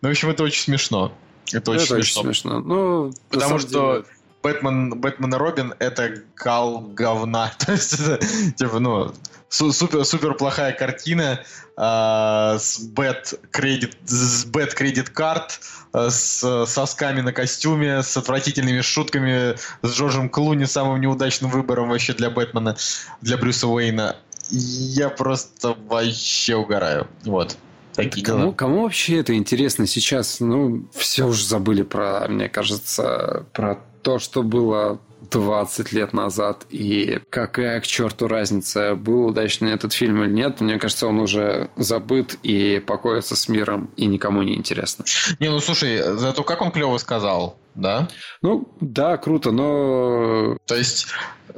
[0.00, 1.12] Ну, в общем, это очень смешно.
[1.52, 2.20] Это очень это смешно.
[2.22, 2.60] Очень смешно.
[2.60, 4.04] Ну, потому что деле...
[4.42, 7.52] Бэтмен, Бэтмен и Робин это кал говна.
[7.58, 8.18] То есть это,
[8.56, 9.12] типа, ну,
[9.48, 11.40] супер, супер плохая картина
[11.76, 15.60] э, с bat credit с bat credit card
[15.92, 22.30] с сосками на костюме с отвратительными шутками с Джорджем Клуни самым неудачным выбором вообще для
[22.30, 22.76] Бэтмена
[23.22, 24.16] для Брюса Уэйна
[24.50, 27.56] я просто вообще угораю вот
[27.98, 28.52] Такие кому, дела.
[28.52, 30.38] кому вообще это интересно сейчас?
[30.38, 35.00] Ну, все уже забыли про, мне кажется, про то, что было
[35.30, 40.78] 20 лет назад, и какая к черту разница, был удачный этот фильм или нет, мне
[40.78, 45.04] кажется, он уже забыт и покоится с миром, и никому не интересно.
[45.40, 48.08] Не, ну слушай, зато как он клево сказал, да?
[48.42, 50.56] Ну, да, круто, но...
[50.66, 51.06] То есть,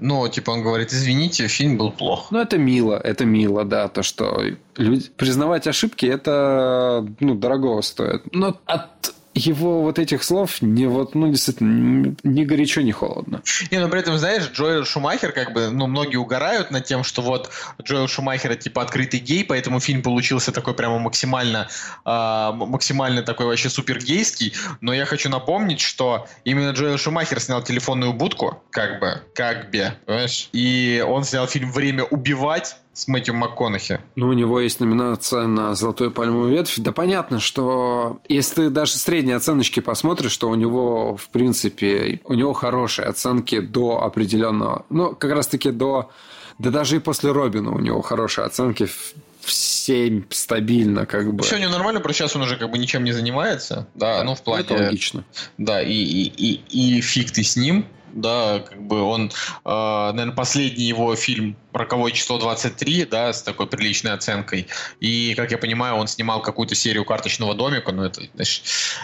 [0.01, 2.31] ну, типа он говорит, извините, фильм был плох.
[2.31, 4.43] Ну, это мило, это мило, да, то, что
[4.77, 5.09] люди...
[5.17, 8.23] признавать ошибки, это, ну, дорого стоит.
[8.35, 13.43] Но от его вот этих слов не вот, ну, действительно, ни горячо, ни холодно.
[13.71, 17.23] Не, но при этом, знаешь, Джоэл Шумахер, как бы, ну, многие угорают над тем, что
[17.23, 17.51] вот
[17.83, 21.69] Джоэл Шумахер, типа, открытый гей, поэтому фильм получился такой прямо максимально,
[22.05, 27.63] э, максимально такой вообще супер гейский, но я хочу напомнить, что именно Джоэл Шумахер снял
[27.63, 30.49] «Телефонную будку», как бы, как бы, понимаешь?
[30.53, 34.01] И он снял фильм «Время убивать», с Мэтью МакКонахи.
[34.15, 36.79] Ну, у него есть номинация на «Золотую пальмовую ветвь».
[36.79, 42.35] Да понятно, что если ты даже средние оценочки посмотришь, что у него, в принципе, у
[42.35, 44.85] него хорошие оценки до определенного...
[44.91, 46.11] Ну, как раз-таки до...
[46.59, 51.43] Да даже и после Робина у него хорошие оценки в 7 стабильно, как бы.
[51.43, 53.89] Все него нормально, просто сейчас он уже как бы ничем не занимается.
[53.95, 54.65] Да, ну в плане...
[54.65, 55.25] Это логично.
[55.57, 59.31] Да, и, и, и, и фиг ты с ним да, как бы он,
[59.65, 64.67] э, наверное, последний его фильм «Роковое число 23», да, с такой приличной оценкой,
[65.01, 68.63] и, как я понимаю, он снимал какую-то серию «Карточного домика», ну, это, знаешь,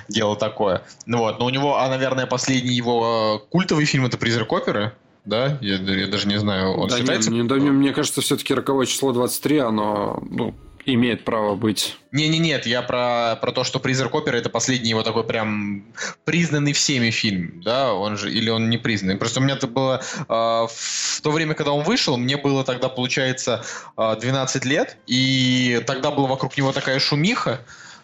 [0.09, 0.83] дело такое.
[1.07, 4.93] Ну, вот, но у него, а, наверное, последний его э, культовый фильм– это «Призрак оперы»,
[5.27, 5.59] да?
[5.61, 7.31] Я, я даже не знаю, он да считается...
[7.31, 10.55] Не, да, мне кажется, все-таки роковое число 23, оно ну,
[10.95, 11.97] имеет право быть.
[12.13, 15.85] Не-не, нет, я про, про то, что «Призрак оперы»— это последний его такой прям
[16.25, 19.17] признанный всеми фильм, да, он же, или он не признанный.
[19.17, 22.89] Просто у меня это было э, в то время, когда он вышел, мне было тогда,
[22.89, 23.65] получается,
[23.97, 27.61] э, 12 лет, и тогда была вокруг него такая шумиха,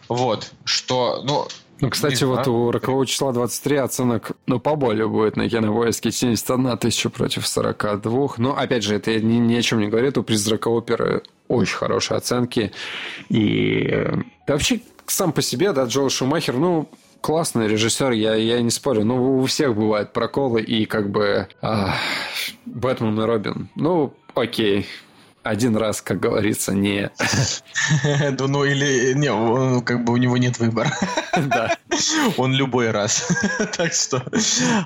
[0.07, 1.47] вот, что, ну,
[1.79, 7.09] ну, кстати, вот у рокового числа 23 оценок, ну, поболее будет на кинопоиске 71 тысяча
[7.09, 8.35] против 42.
[8.37, 10.17] Но, опять же, это ни, ни о чем не говорит.
[10.17, 12.71] У призрака оперы очень хорошие оценки.
[13.29, 13.87] И
[14.47, 16.89] да, э, вообще, сам по себе, да, Джоэл Шумахер, ну,
[17.21, 19.03] классный режиссер, я, я не спорю.
[19.03, 21.95] Ну, у всех бывают проколы и как бы а,
[22.65, 23.69] Бэтмен и Робин.
[23.75, 24.85] Ну, окей
[25.43, 27.11] один раз, как говорится, не...
[28.39, 29.13] Ну или...
[29.13, 30.91] Не, как бы у него нет выбора.
[31.35, 31.75] Да.
[32.37, 33.27] Он любой раз.
[33.75, 34.23] Так что...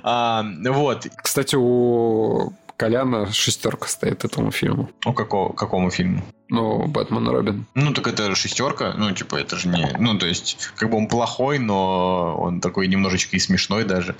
[0.03, 1.07] А, вот.
[1.17, 4.89] Кстати, у Коляна шестерка стоит этому фильму.
[5.05, 6.23] У какого, какому фильму?
[6.49, 7.65] Ну, Бэтмен и Робин.
[7.73, 8.93] Ну, так это шестерка.
[8.95, 9.93] Ну, типа, это же не...
[9.99, 14.15] Ну, то есть, как бы он плохой, но он такой немножечко и смешной даже.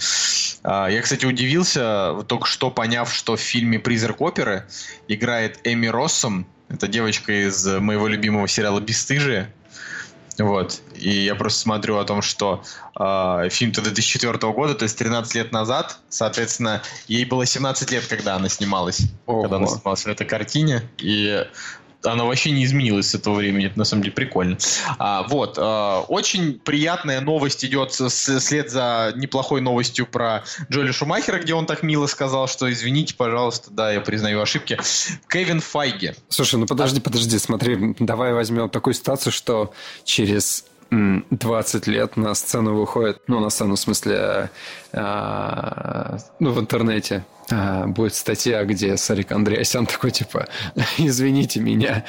[0.64, 4.68] А, я, кстати, удивился, только что поняв, что в фильме «Призрак оперы»
[5.08, 6.46] играет Эми Россом.
[6.68, 9.54] Это девочка из моего любимого сериала «Бесстыжие».
[10.38, 10.82] Вот.
[10.96, 12.64] И я просто смотрю о том, что
[13.00, 18.36] э, фильм-то 2004 года, то есть 13 лет назад, соответственно, ей было 17 лет, когда
[18.36, 19.02] она снималась.
[19.26, 19.44] Ого.
[19.44, 20.84] Когда она снималась в этой картине.
[21.00, 21.48] И
[22.12, 23.68] она вообще не изменилась с этого времени.
[23.68, 24.58] Это на самом деле прикольно.
[24.98, 25.58] А, вот.
[25.58, 31.84] А, очень приятная новость идет вслед за неплохой новостью про Джоли Шумахера, где он так
[31.84, 34.78] мило сказал, что извините, пожалуйста, да, я признаю ошибки.
[35.30, 36.14] Кевин Файги.
[36.30, 39.74] Слушай, ну подожди, подожди, смотри, давай возьмем такую ситуацию, что
[40.04, 44.50] через 20 лет на сцену выходит, ну, на сцену, в смысле,
[44.94, 50.48] а, ну, в интернете а, будет статья, где Сарик Андреасян такой, типа,
[50.98, 52.06] извините меня,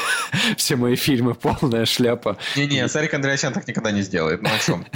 [0.56, 2.36] все мои фильмы полная шляпа.
[2.54, 4.42] Не-не, Сарик Андреасян так никогда не сделает.
[4.42, 4.86] Ну о чем?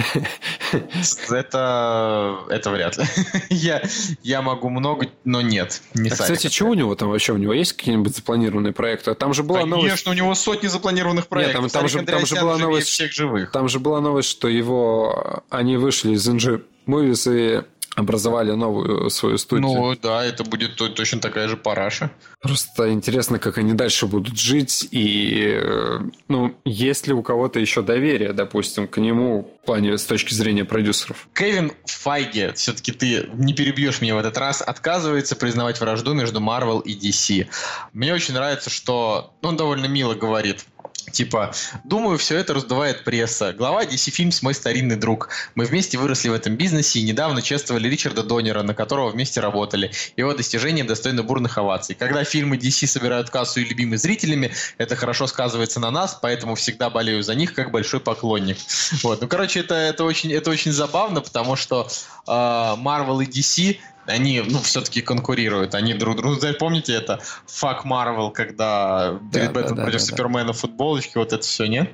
[1.29, 3.03] Это, это вряд ли.
[3.49, 3.81] Я,
[4.23, 5.81] я могу много, но нет.
[5.93, 7.33] Не а, кстати, что у него там вообще?
[7.33, 9.13] У него есть какие-нибудь запланированные проекты?
[9.15, 9.89] Там же была Конечно, новость...
[9.89, 11.63] Конечно, у него сотни запланированных проектов.
[11.63, 12.87] Нет, там, там, же, там же была новость...
[12.87, 13.51] всех живых.
[13.51, 15.43] Там же была новость, что его...
[15.49, 17.63] Они вышли из NG Movies и
[17.95, 19.67] образовали новую свою студию.
[19.67, 22.11] Ну да, это будет точно такая же параша.
[22.41, 27.81] Просто интересно, как они дальше будут жить, и э, ну, есть ли у кого-то еще
[27.81, 31.27] доверие, допустим, к нему в плане с точки зрения продюсеров.
[31.35, 36.81] Кевин Файге, все-таки ты не перебьешь меня в этот раз, отказывается признавать вражду между Marvel
[36.81, 37.47] и DC.
[37.93, 40.65] Мне очень нравится, что ну, он довольно мило говорит,
[41.11, 43.53] Типа, думаю, все это раздувает пресса.
[43.53, 45.29] Глава DC Films мой старинный друг.
[45.55, 49.91] Мы вместе выросли в этом бизнесе и недавно чествовали Ричарда Доннера, на которого вместе работали.
[50.15, 51.95] Его достижения достойны бурных оваций.
[51.95, 56.89] Когда фильмы DC собирают кассу и любимы зрителями, это хорошо сказывается на нас, поэтому всегда
[56.89, 58.57] болею за них как большой поклонник.
[59.03, 59.21] Вот.
[59.21, 61.87] Ну, короче, это, это, очень, это очень забавно, потому что
[62.27, 65.75] э, Marvel и DC они, ну, все-таки конкурируют.
[65.75, 66.37] Они друг другу...
[66.59, 67.21] Помните это?
[67.47, 70.53] Fuck Marvel, когда да, перед Бэтмен да, против да, Супермена да.
[70.53, 71.91] футболочки, вот это все, нет?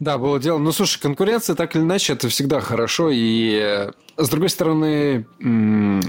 [0.00, 0.58] Да, было дело.
[0.58, 3.10] Ну, слушай, конкуренция, так или иначе, это всегда хорошо.
[3.10, 5.26] И, э, с другой стороны,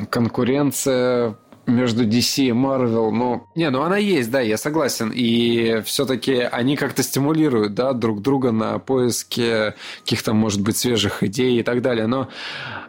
[0.10, 1.36] конкуренция
[1.70, 5.12] между DC и Marvel, ну, не, ну она есть, да, я согласен.
[5.14, 11.60] И все-таки они как-то стимулируют, да, друг друга на поиске каких-то, может быть, свежих идей
[11.60, 12.08] и так далее.
[12.08, 12.30] Но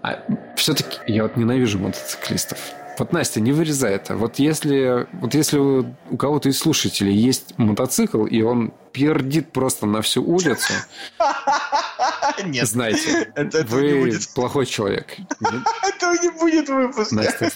[0.02, 0.23] а,
[0.57, 2.59] все-таки я вот ненавижу мотоциклистов.
[2.98, 4.15] Вот, Настя, не вырезай это.
[4.15, 10.02] Вот если, вот если у кого-то из слушателей есть мотоцикл, и он пердит просто на
[10.02, 10.74] всю улицу,
[12.44, 12.66] Нет.
[12.69, 14.28] Знаете, это, вы не будет.
[14.35, 15.16] плохой человек.
[15.40, 17.15] Этого не будет выпуска.
[17.15, 17.51] Настя,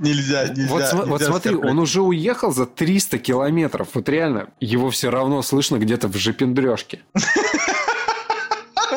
[0.00, 0.66] Нельзя, нельзя.
[0.68, 3.88] Вот, нельзя вот смотри, он уже уехал за 300 километров.
[3.94, 7.02] Вот реально, его все равно слышно где-то в жопендрежке.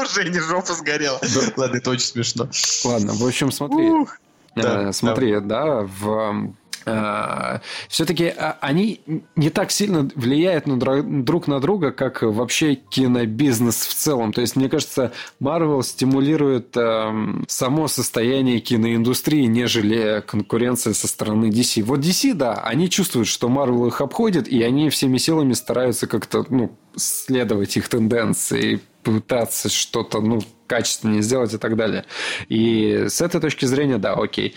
[0.01, 1.19] Уже не жопа сгорела.
[1.57, 2.49] Ладно, это очень смешно.
[2.85, 3.89] Ладно, в общем, смотри.
[4.55, 6.53] Э, смотри, да, в
[7.87, 9.01] все-таки а, они
[9.35, 14.33] не так сильно влияют на друг на друга, как вообще кинобизнес в целом.
[14.33, 15.11] То есть, мне кажется,
[15.41, 21.83] Marvel стимулирует эм, само состояние киноиндустрии, нежели конкуренция со стороны DC.
[21.83, 26.45] Вот DC, да, они чувствуют, что Marvel их обходит, и они всеми силами стараются как-то
[26.49, 32.05] ну, следовать их тенденции, пытаться что-то ну, качественнее сделать и так далее.
[32.49, 34.55] И с этой точки зрения, да, окей.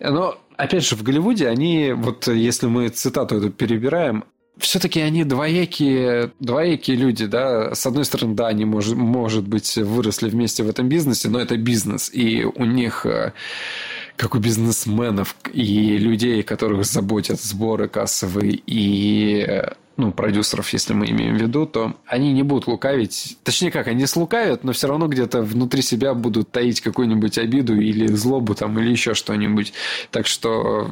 [0.00, 4.24] Но опять же, в Голливуде они, вот если мы цитату эту перебираем,
[4.58, 7.74] все-таки они двоякие, двоякие люди, да.
[7.74, 11.56] С одной стороны, да, они, может, может быть, выросли вместе в этом бизнесе, но это
[11.56, 13.32] бизнес, и у них э,
[14.16, 21.10] как у бизнесменов и людей, которых заботят сборы кассовые и э, ну, продюсеров, если мы
[21.10, 23.36] имеем в виду, то они не будут лукавить.
[23.42, 28.06] Точнее как, они слукавят, но все равно где-то внутри себя будут таить какую-нибудь обиду или
[28.06, 29.72] злобу там, или еще что-нибудь.
[30.10, 30.90] Так что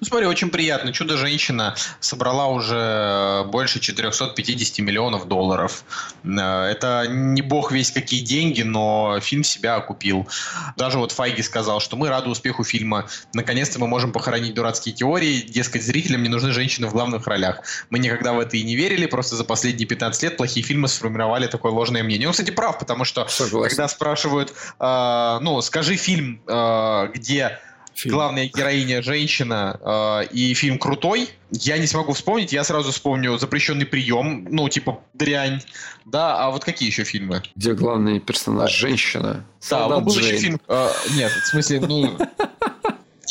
[0.00, 0.92] ну, смотри, очень приятно.
[0.92, 5.84] Чудо-женщина собрала уже больше 450 миллионов долларов.
[6.24, 10.28] Э, это не бог весь какие деньги, но фильм себя окупил.
[10.76, 13.08] Даже вот Файги сказал, что мы рады успеху фильма.
[13.34, 15.40] Наконец-то мы можем похоронить дурацкие теории.
[15.40, 17.62] Дескать, зрителям не нужны женщины в главных ролях.
[17.90, 21.46] Мы никогда в это и не верили, просто за последние 15 лет плохие фильмы сформировали
[21.46, 22.28] такое ложное мнение.
[22.28, 23.68] Он, кстати, прав, потому что Согласен.
[23.70, 27.58] когда спрашивают, э, ну, скажи фильм, э, где
[28.00, 28.14] фильм.
[28.14, 33.86] главная героиня женщина э, и фильм крутой, я не смогу вспомнить, я сразу вспомню «Запрещенный
[33.86, 35.60] прием», ну, типа «Дрянь»,
[36.04, 37.42] да, а вот какие еще фильмы?
[37.54, 39.44] Где главный персонаж женщина?
[39.70, 40.60] Да, ну, был еще фильм...
[40.68, 42.18] Э, нет, в смысле, ну...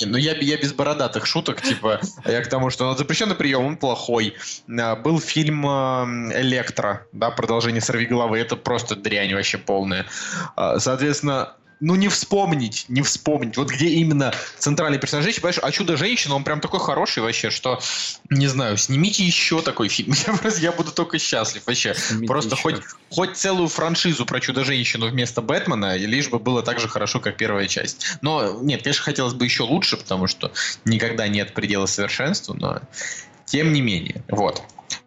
[0.05, 3.77] Ну, я, я без бородатых шуток, типа, я к тому, что ну, запрещенный прием, он
[3.77, 4.35] плохой.
[4.79, 10.05] А, был фильм э, Электро, да, продолжение сорви головы, это просто дрянь вообще полная.
[10.55, 13.57] А, соответственно, ну не вспомнить, не вспомнить.
[13.57, 17.79] Вот где именно центральный персонаж женщины, понимаешь, а чудо-женщина, он прям такой хороший вообще, что,
[18.29, 20.13] не знаю, снимите еще такой фильм.
[20.27, 21.93] Я, просто, я буду только счастлив вообще.
[21.95, 26.87] Снимите просто хоть, хоть целую франшизу про чудо-женщину вместо Бэтмена, лишь бы было так же
[26.87, 28.05] хорошо, как первая часть.
[28.21, 30.51] Но, нет, конечно, хотелось бы еще лучше, потому что
[30.85, 32.81] никогда нет предела совершенству, но
[33.45, 34.23] тем не менее.
[34.27, 34.61] Вот.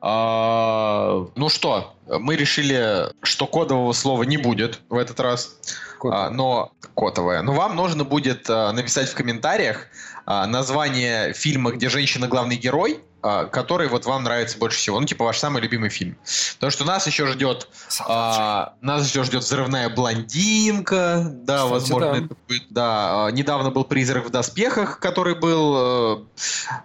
[0.04, 5.56] А, ну что, мы решили, что кодового слова не будет в этот раз.
[6.04, 7.42] А, но котовое.
[7.42, 9.86] Но вам нужно будет а, написать в комментариях
[10.26, 14.98] а, название фильма, где женщина главный герой, который вот вам нравится больше всего.
[15.00, 16.16] Ну, типа ваш самый любимый фильм.
[16.54, 17.68] Потому что нас еще ждет,
[18.06, 21.24] а, нас еще ждет взрывная блондинка.
[21.32, 22.18] Да, Кстати, возможно, да.
[22.18, 22.62] это будет.
[22.70, 25.74] Да, а, недавно был призрак в доспехах, который был.
[25.76, 26.24] Э,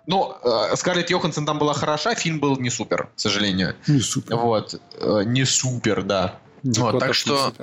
[0.05, 3.76] ну, э, Скарлетт Йоханссон там была хороша, фильм был не супер, к сожалению.
[3.88, 4.35] Не супер.
[4.35, 6.35] Вот, э, не супер, да.
[6.63, 7.53] Вот, так, что,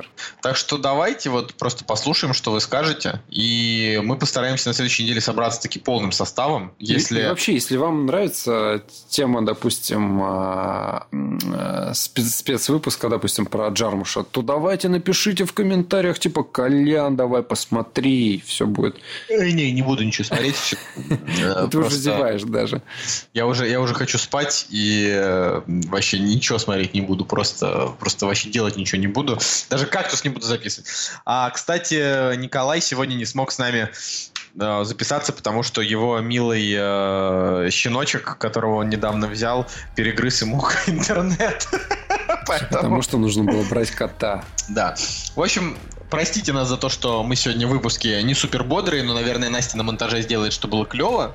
[0.43, 5.21] так что давайте вот просто послушаем, что вы скажете, и мы постараемся на следующей неделе
[5.21, 6.73] собраться таки полным составом.
[6.79, 7.21] Если...
[7.21, 14.23] И, и вообще, если вам нравится тема, допустим, а, а, спец спецвыпуска, допустим, про Джармуша,
[14.23, 18.97] то давайте напишите в комментариях, типа, Колян, давай посмотри, все будет.
[19.29, 20.77] Не, не буду ничего смотреть.
[21.71, 22.83] Ты уже зеваешь даже.
[23.33, 28.27] Я уже, я уже хочу спать и э, вообще ничего смотреть не буду, просто, просто
[28.27, 29.39] вообще делать ничего ничего не буду.
[29.71, 30.89] Даже кактус не буду записывать.
[31.25, 33.91] А, кстати, Николай сегодня не смог с нами
[34.59, 39.67] э, записаться, потому что его милый э, щеночек, которого он недавно взял,
[39.97, 41.67] перегрыз ему интернет.
[42.47, 42.71] Поэтому...
[42.71, 44.45] Потому что нужно было брать кота.
[44.69, 44.95] Да.
[45.35, 45.77] В общем,
[46.11, 49.77] простите нас за то, что мы сегодня в выпуске не супер бодрые, но, наверное, Настя
[49.77, 51.35] на монтаже сделает, что было клево.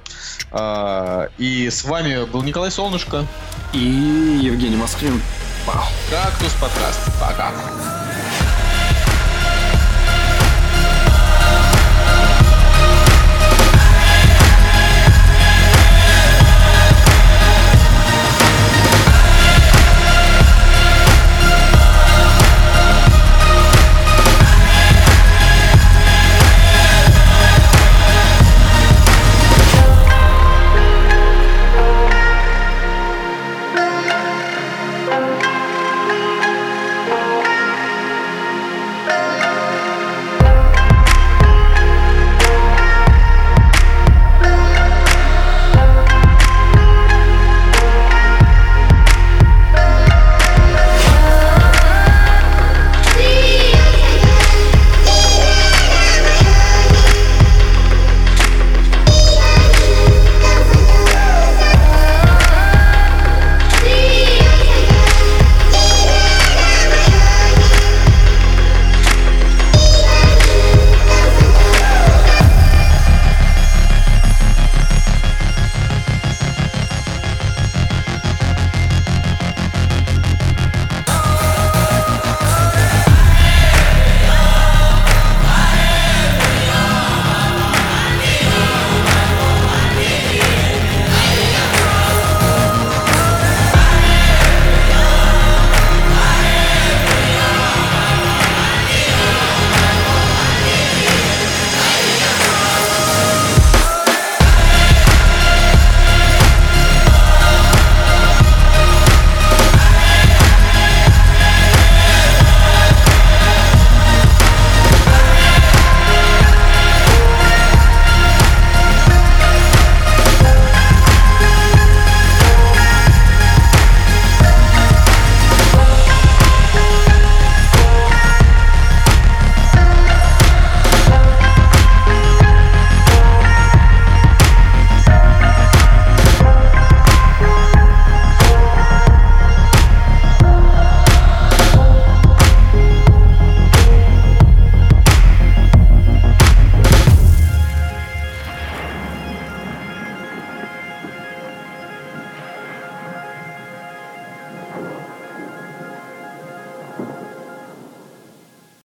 [0.51, 3.25] А, и с вами был Николай Солнышко.
[3.73, 5.21] И Евгений Москвин.
[6.09, 6.99] Кактус подкаст.
[7.19, 7.51] Пока.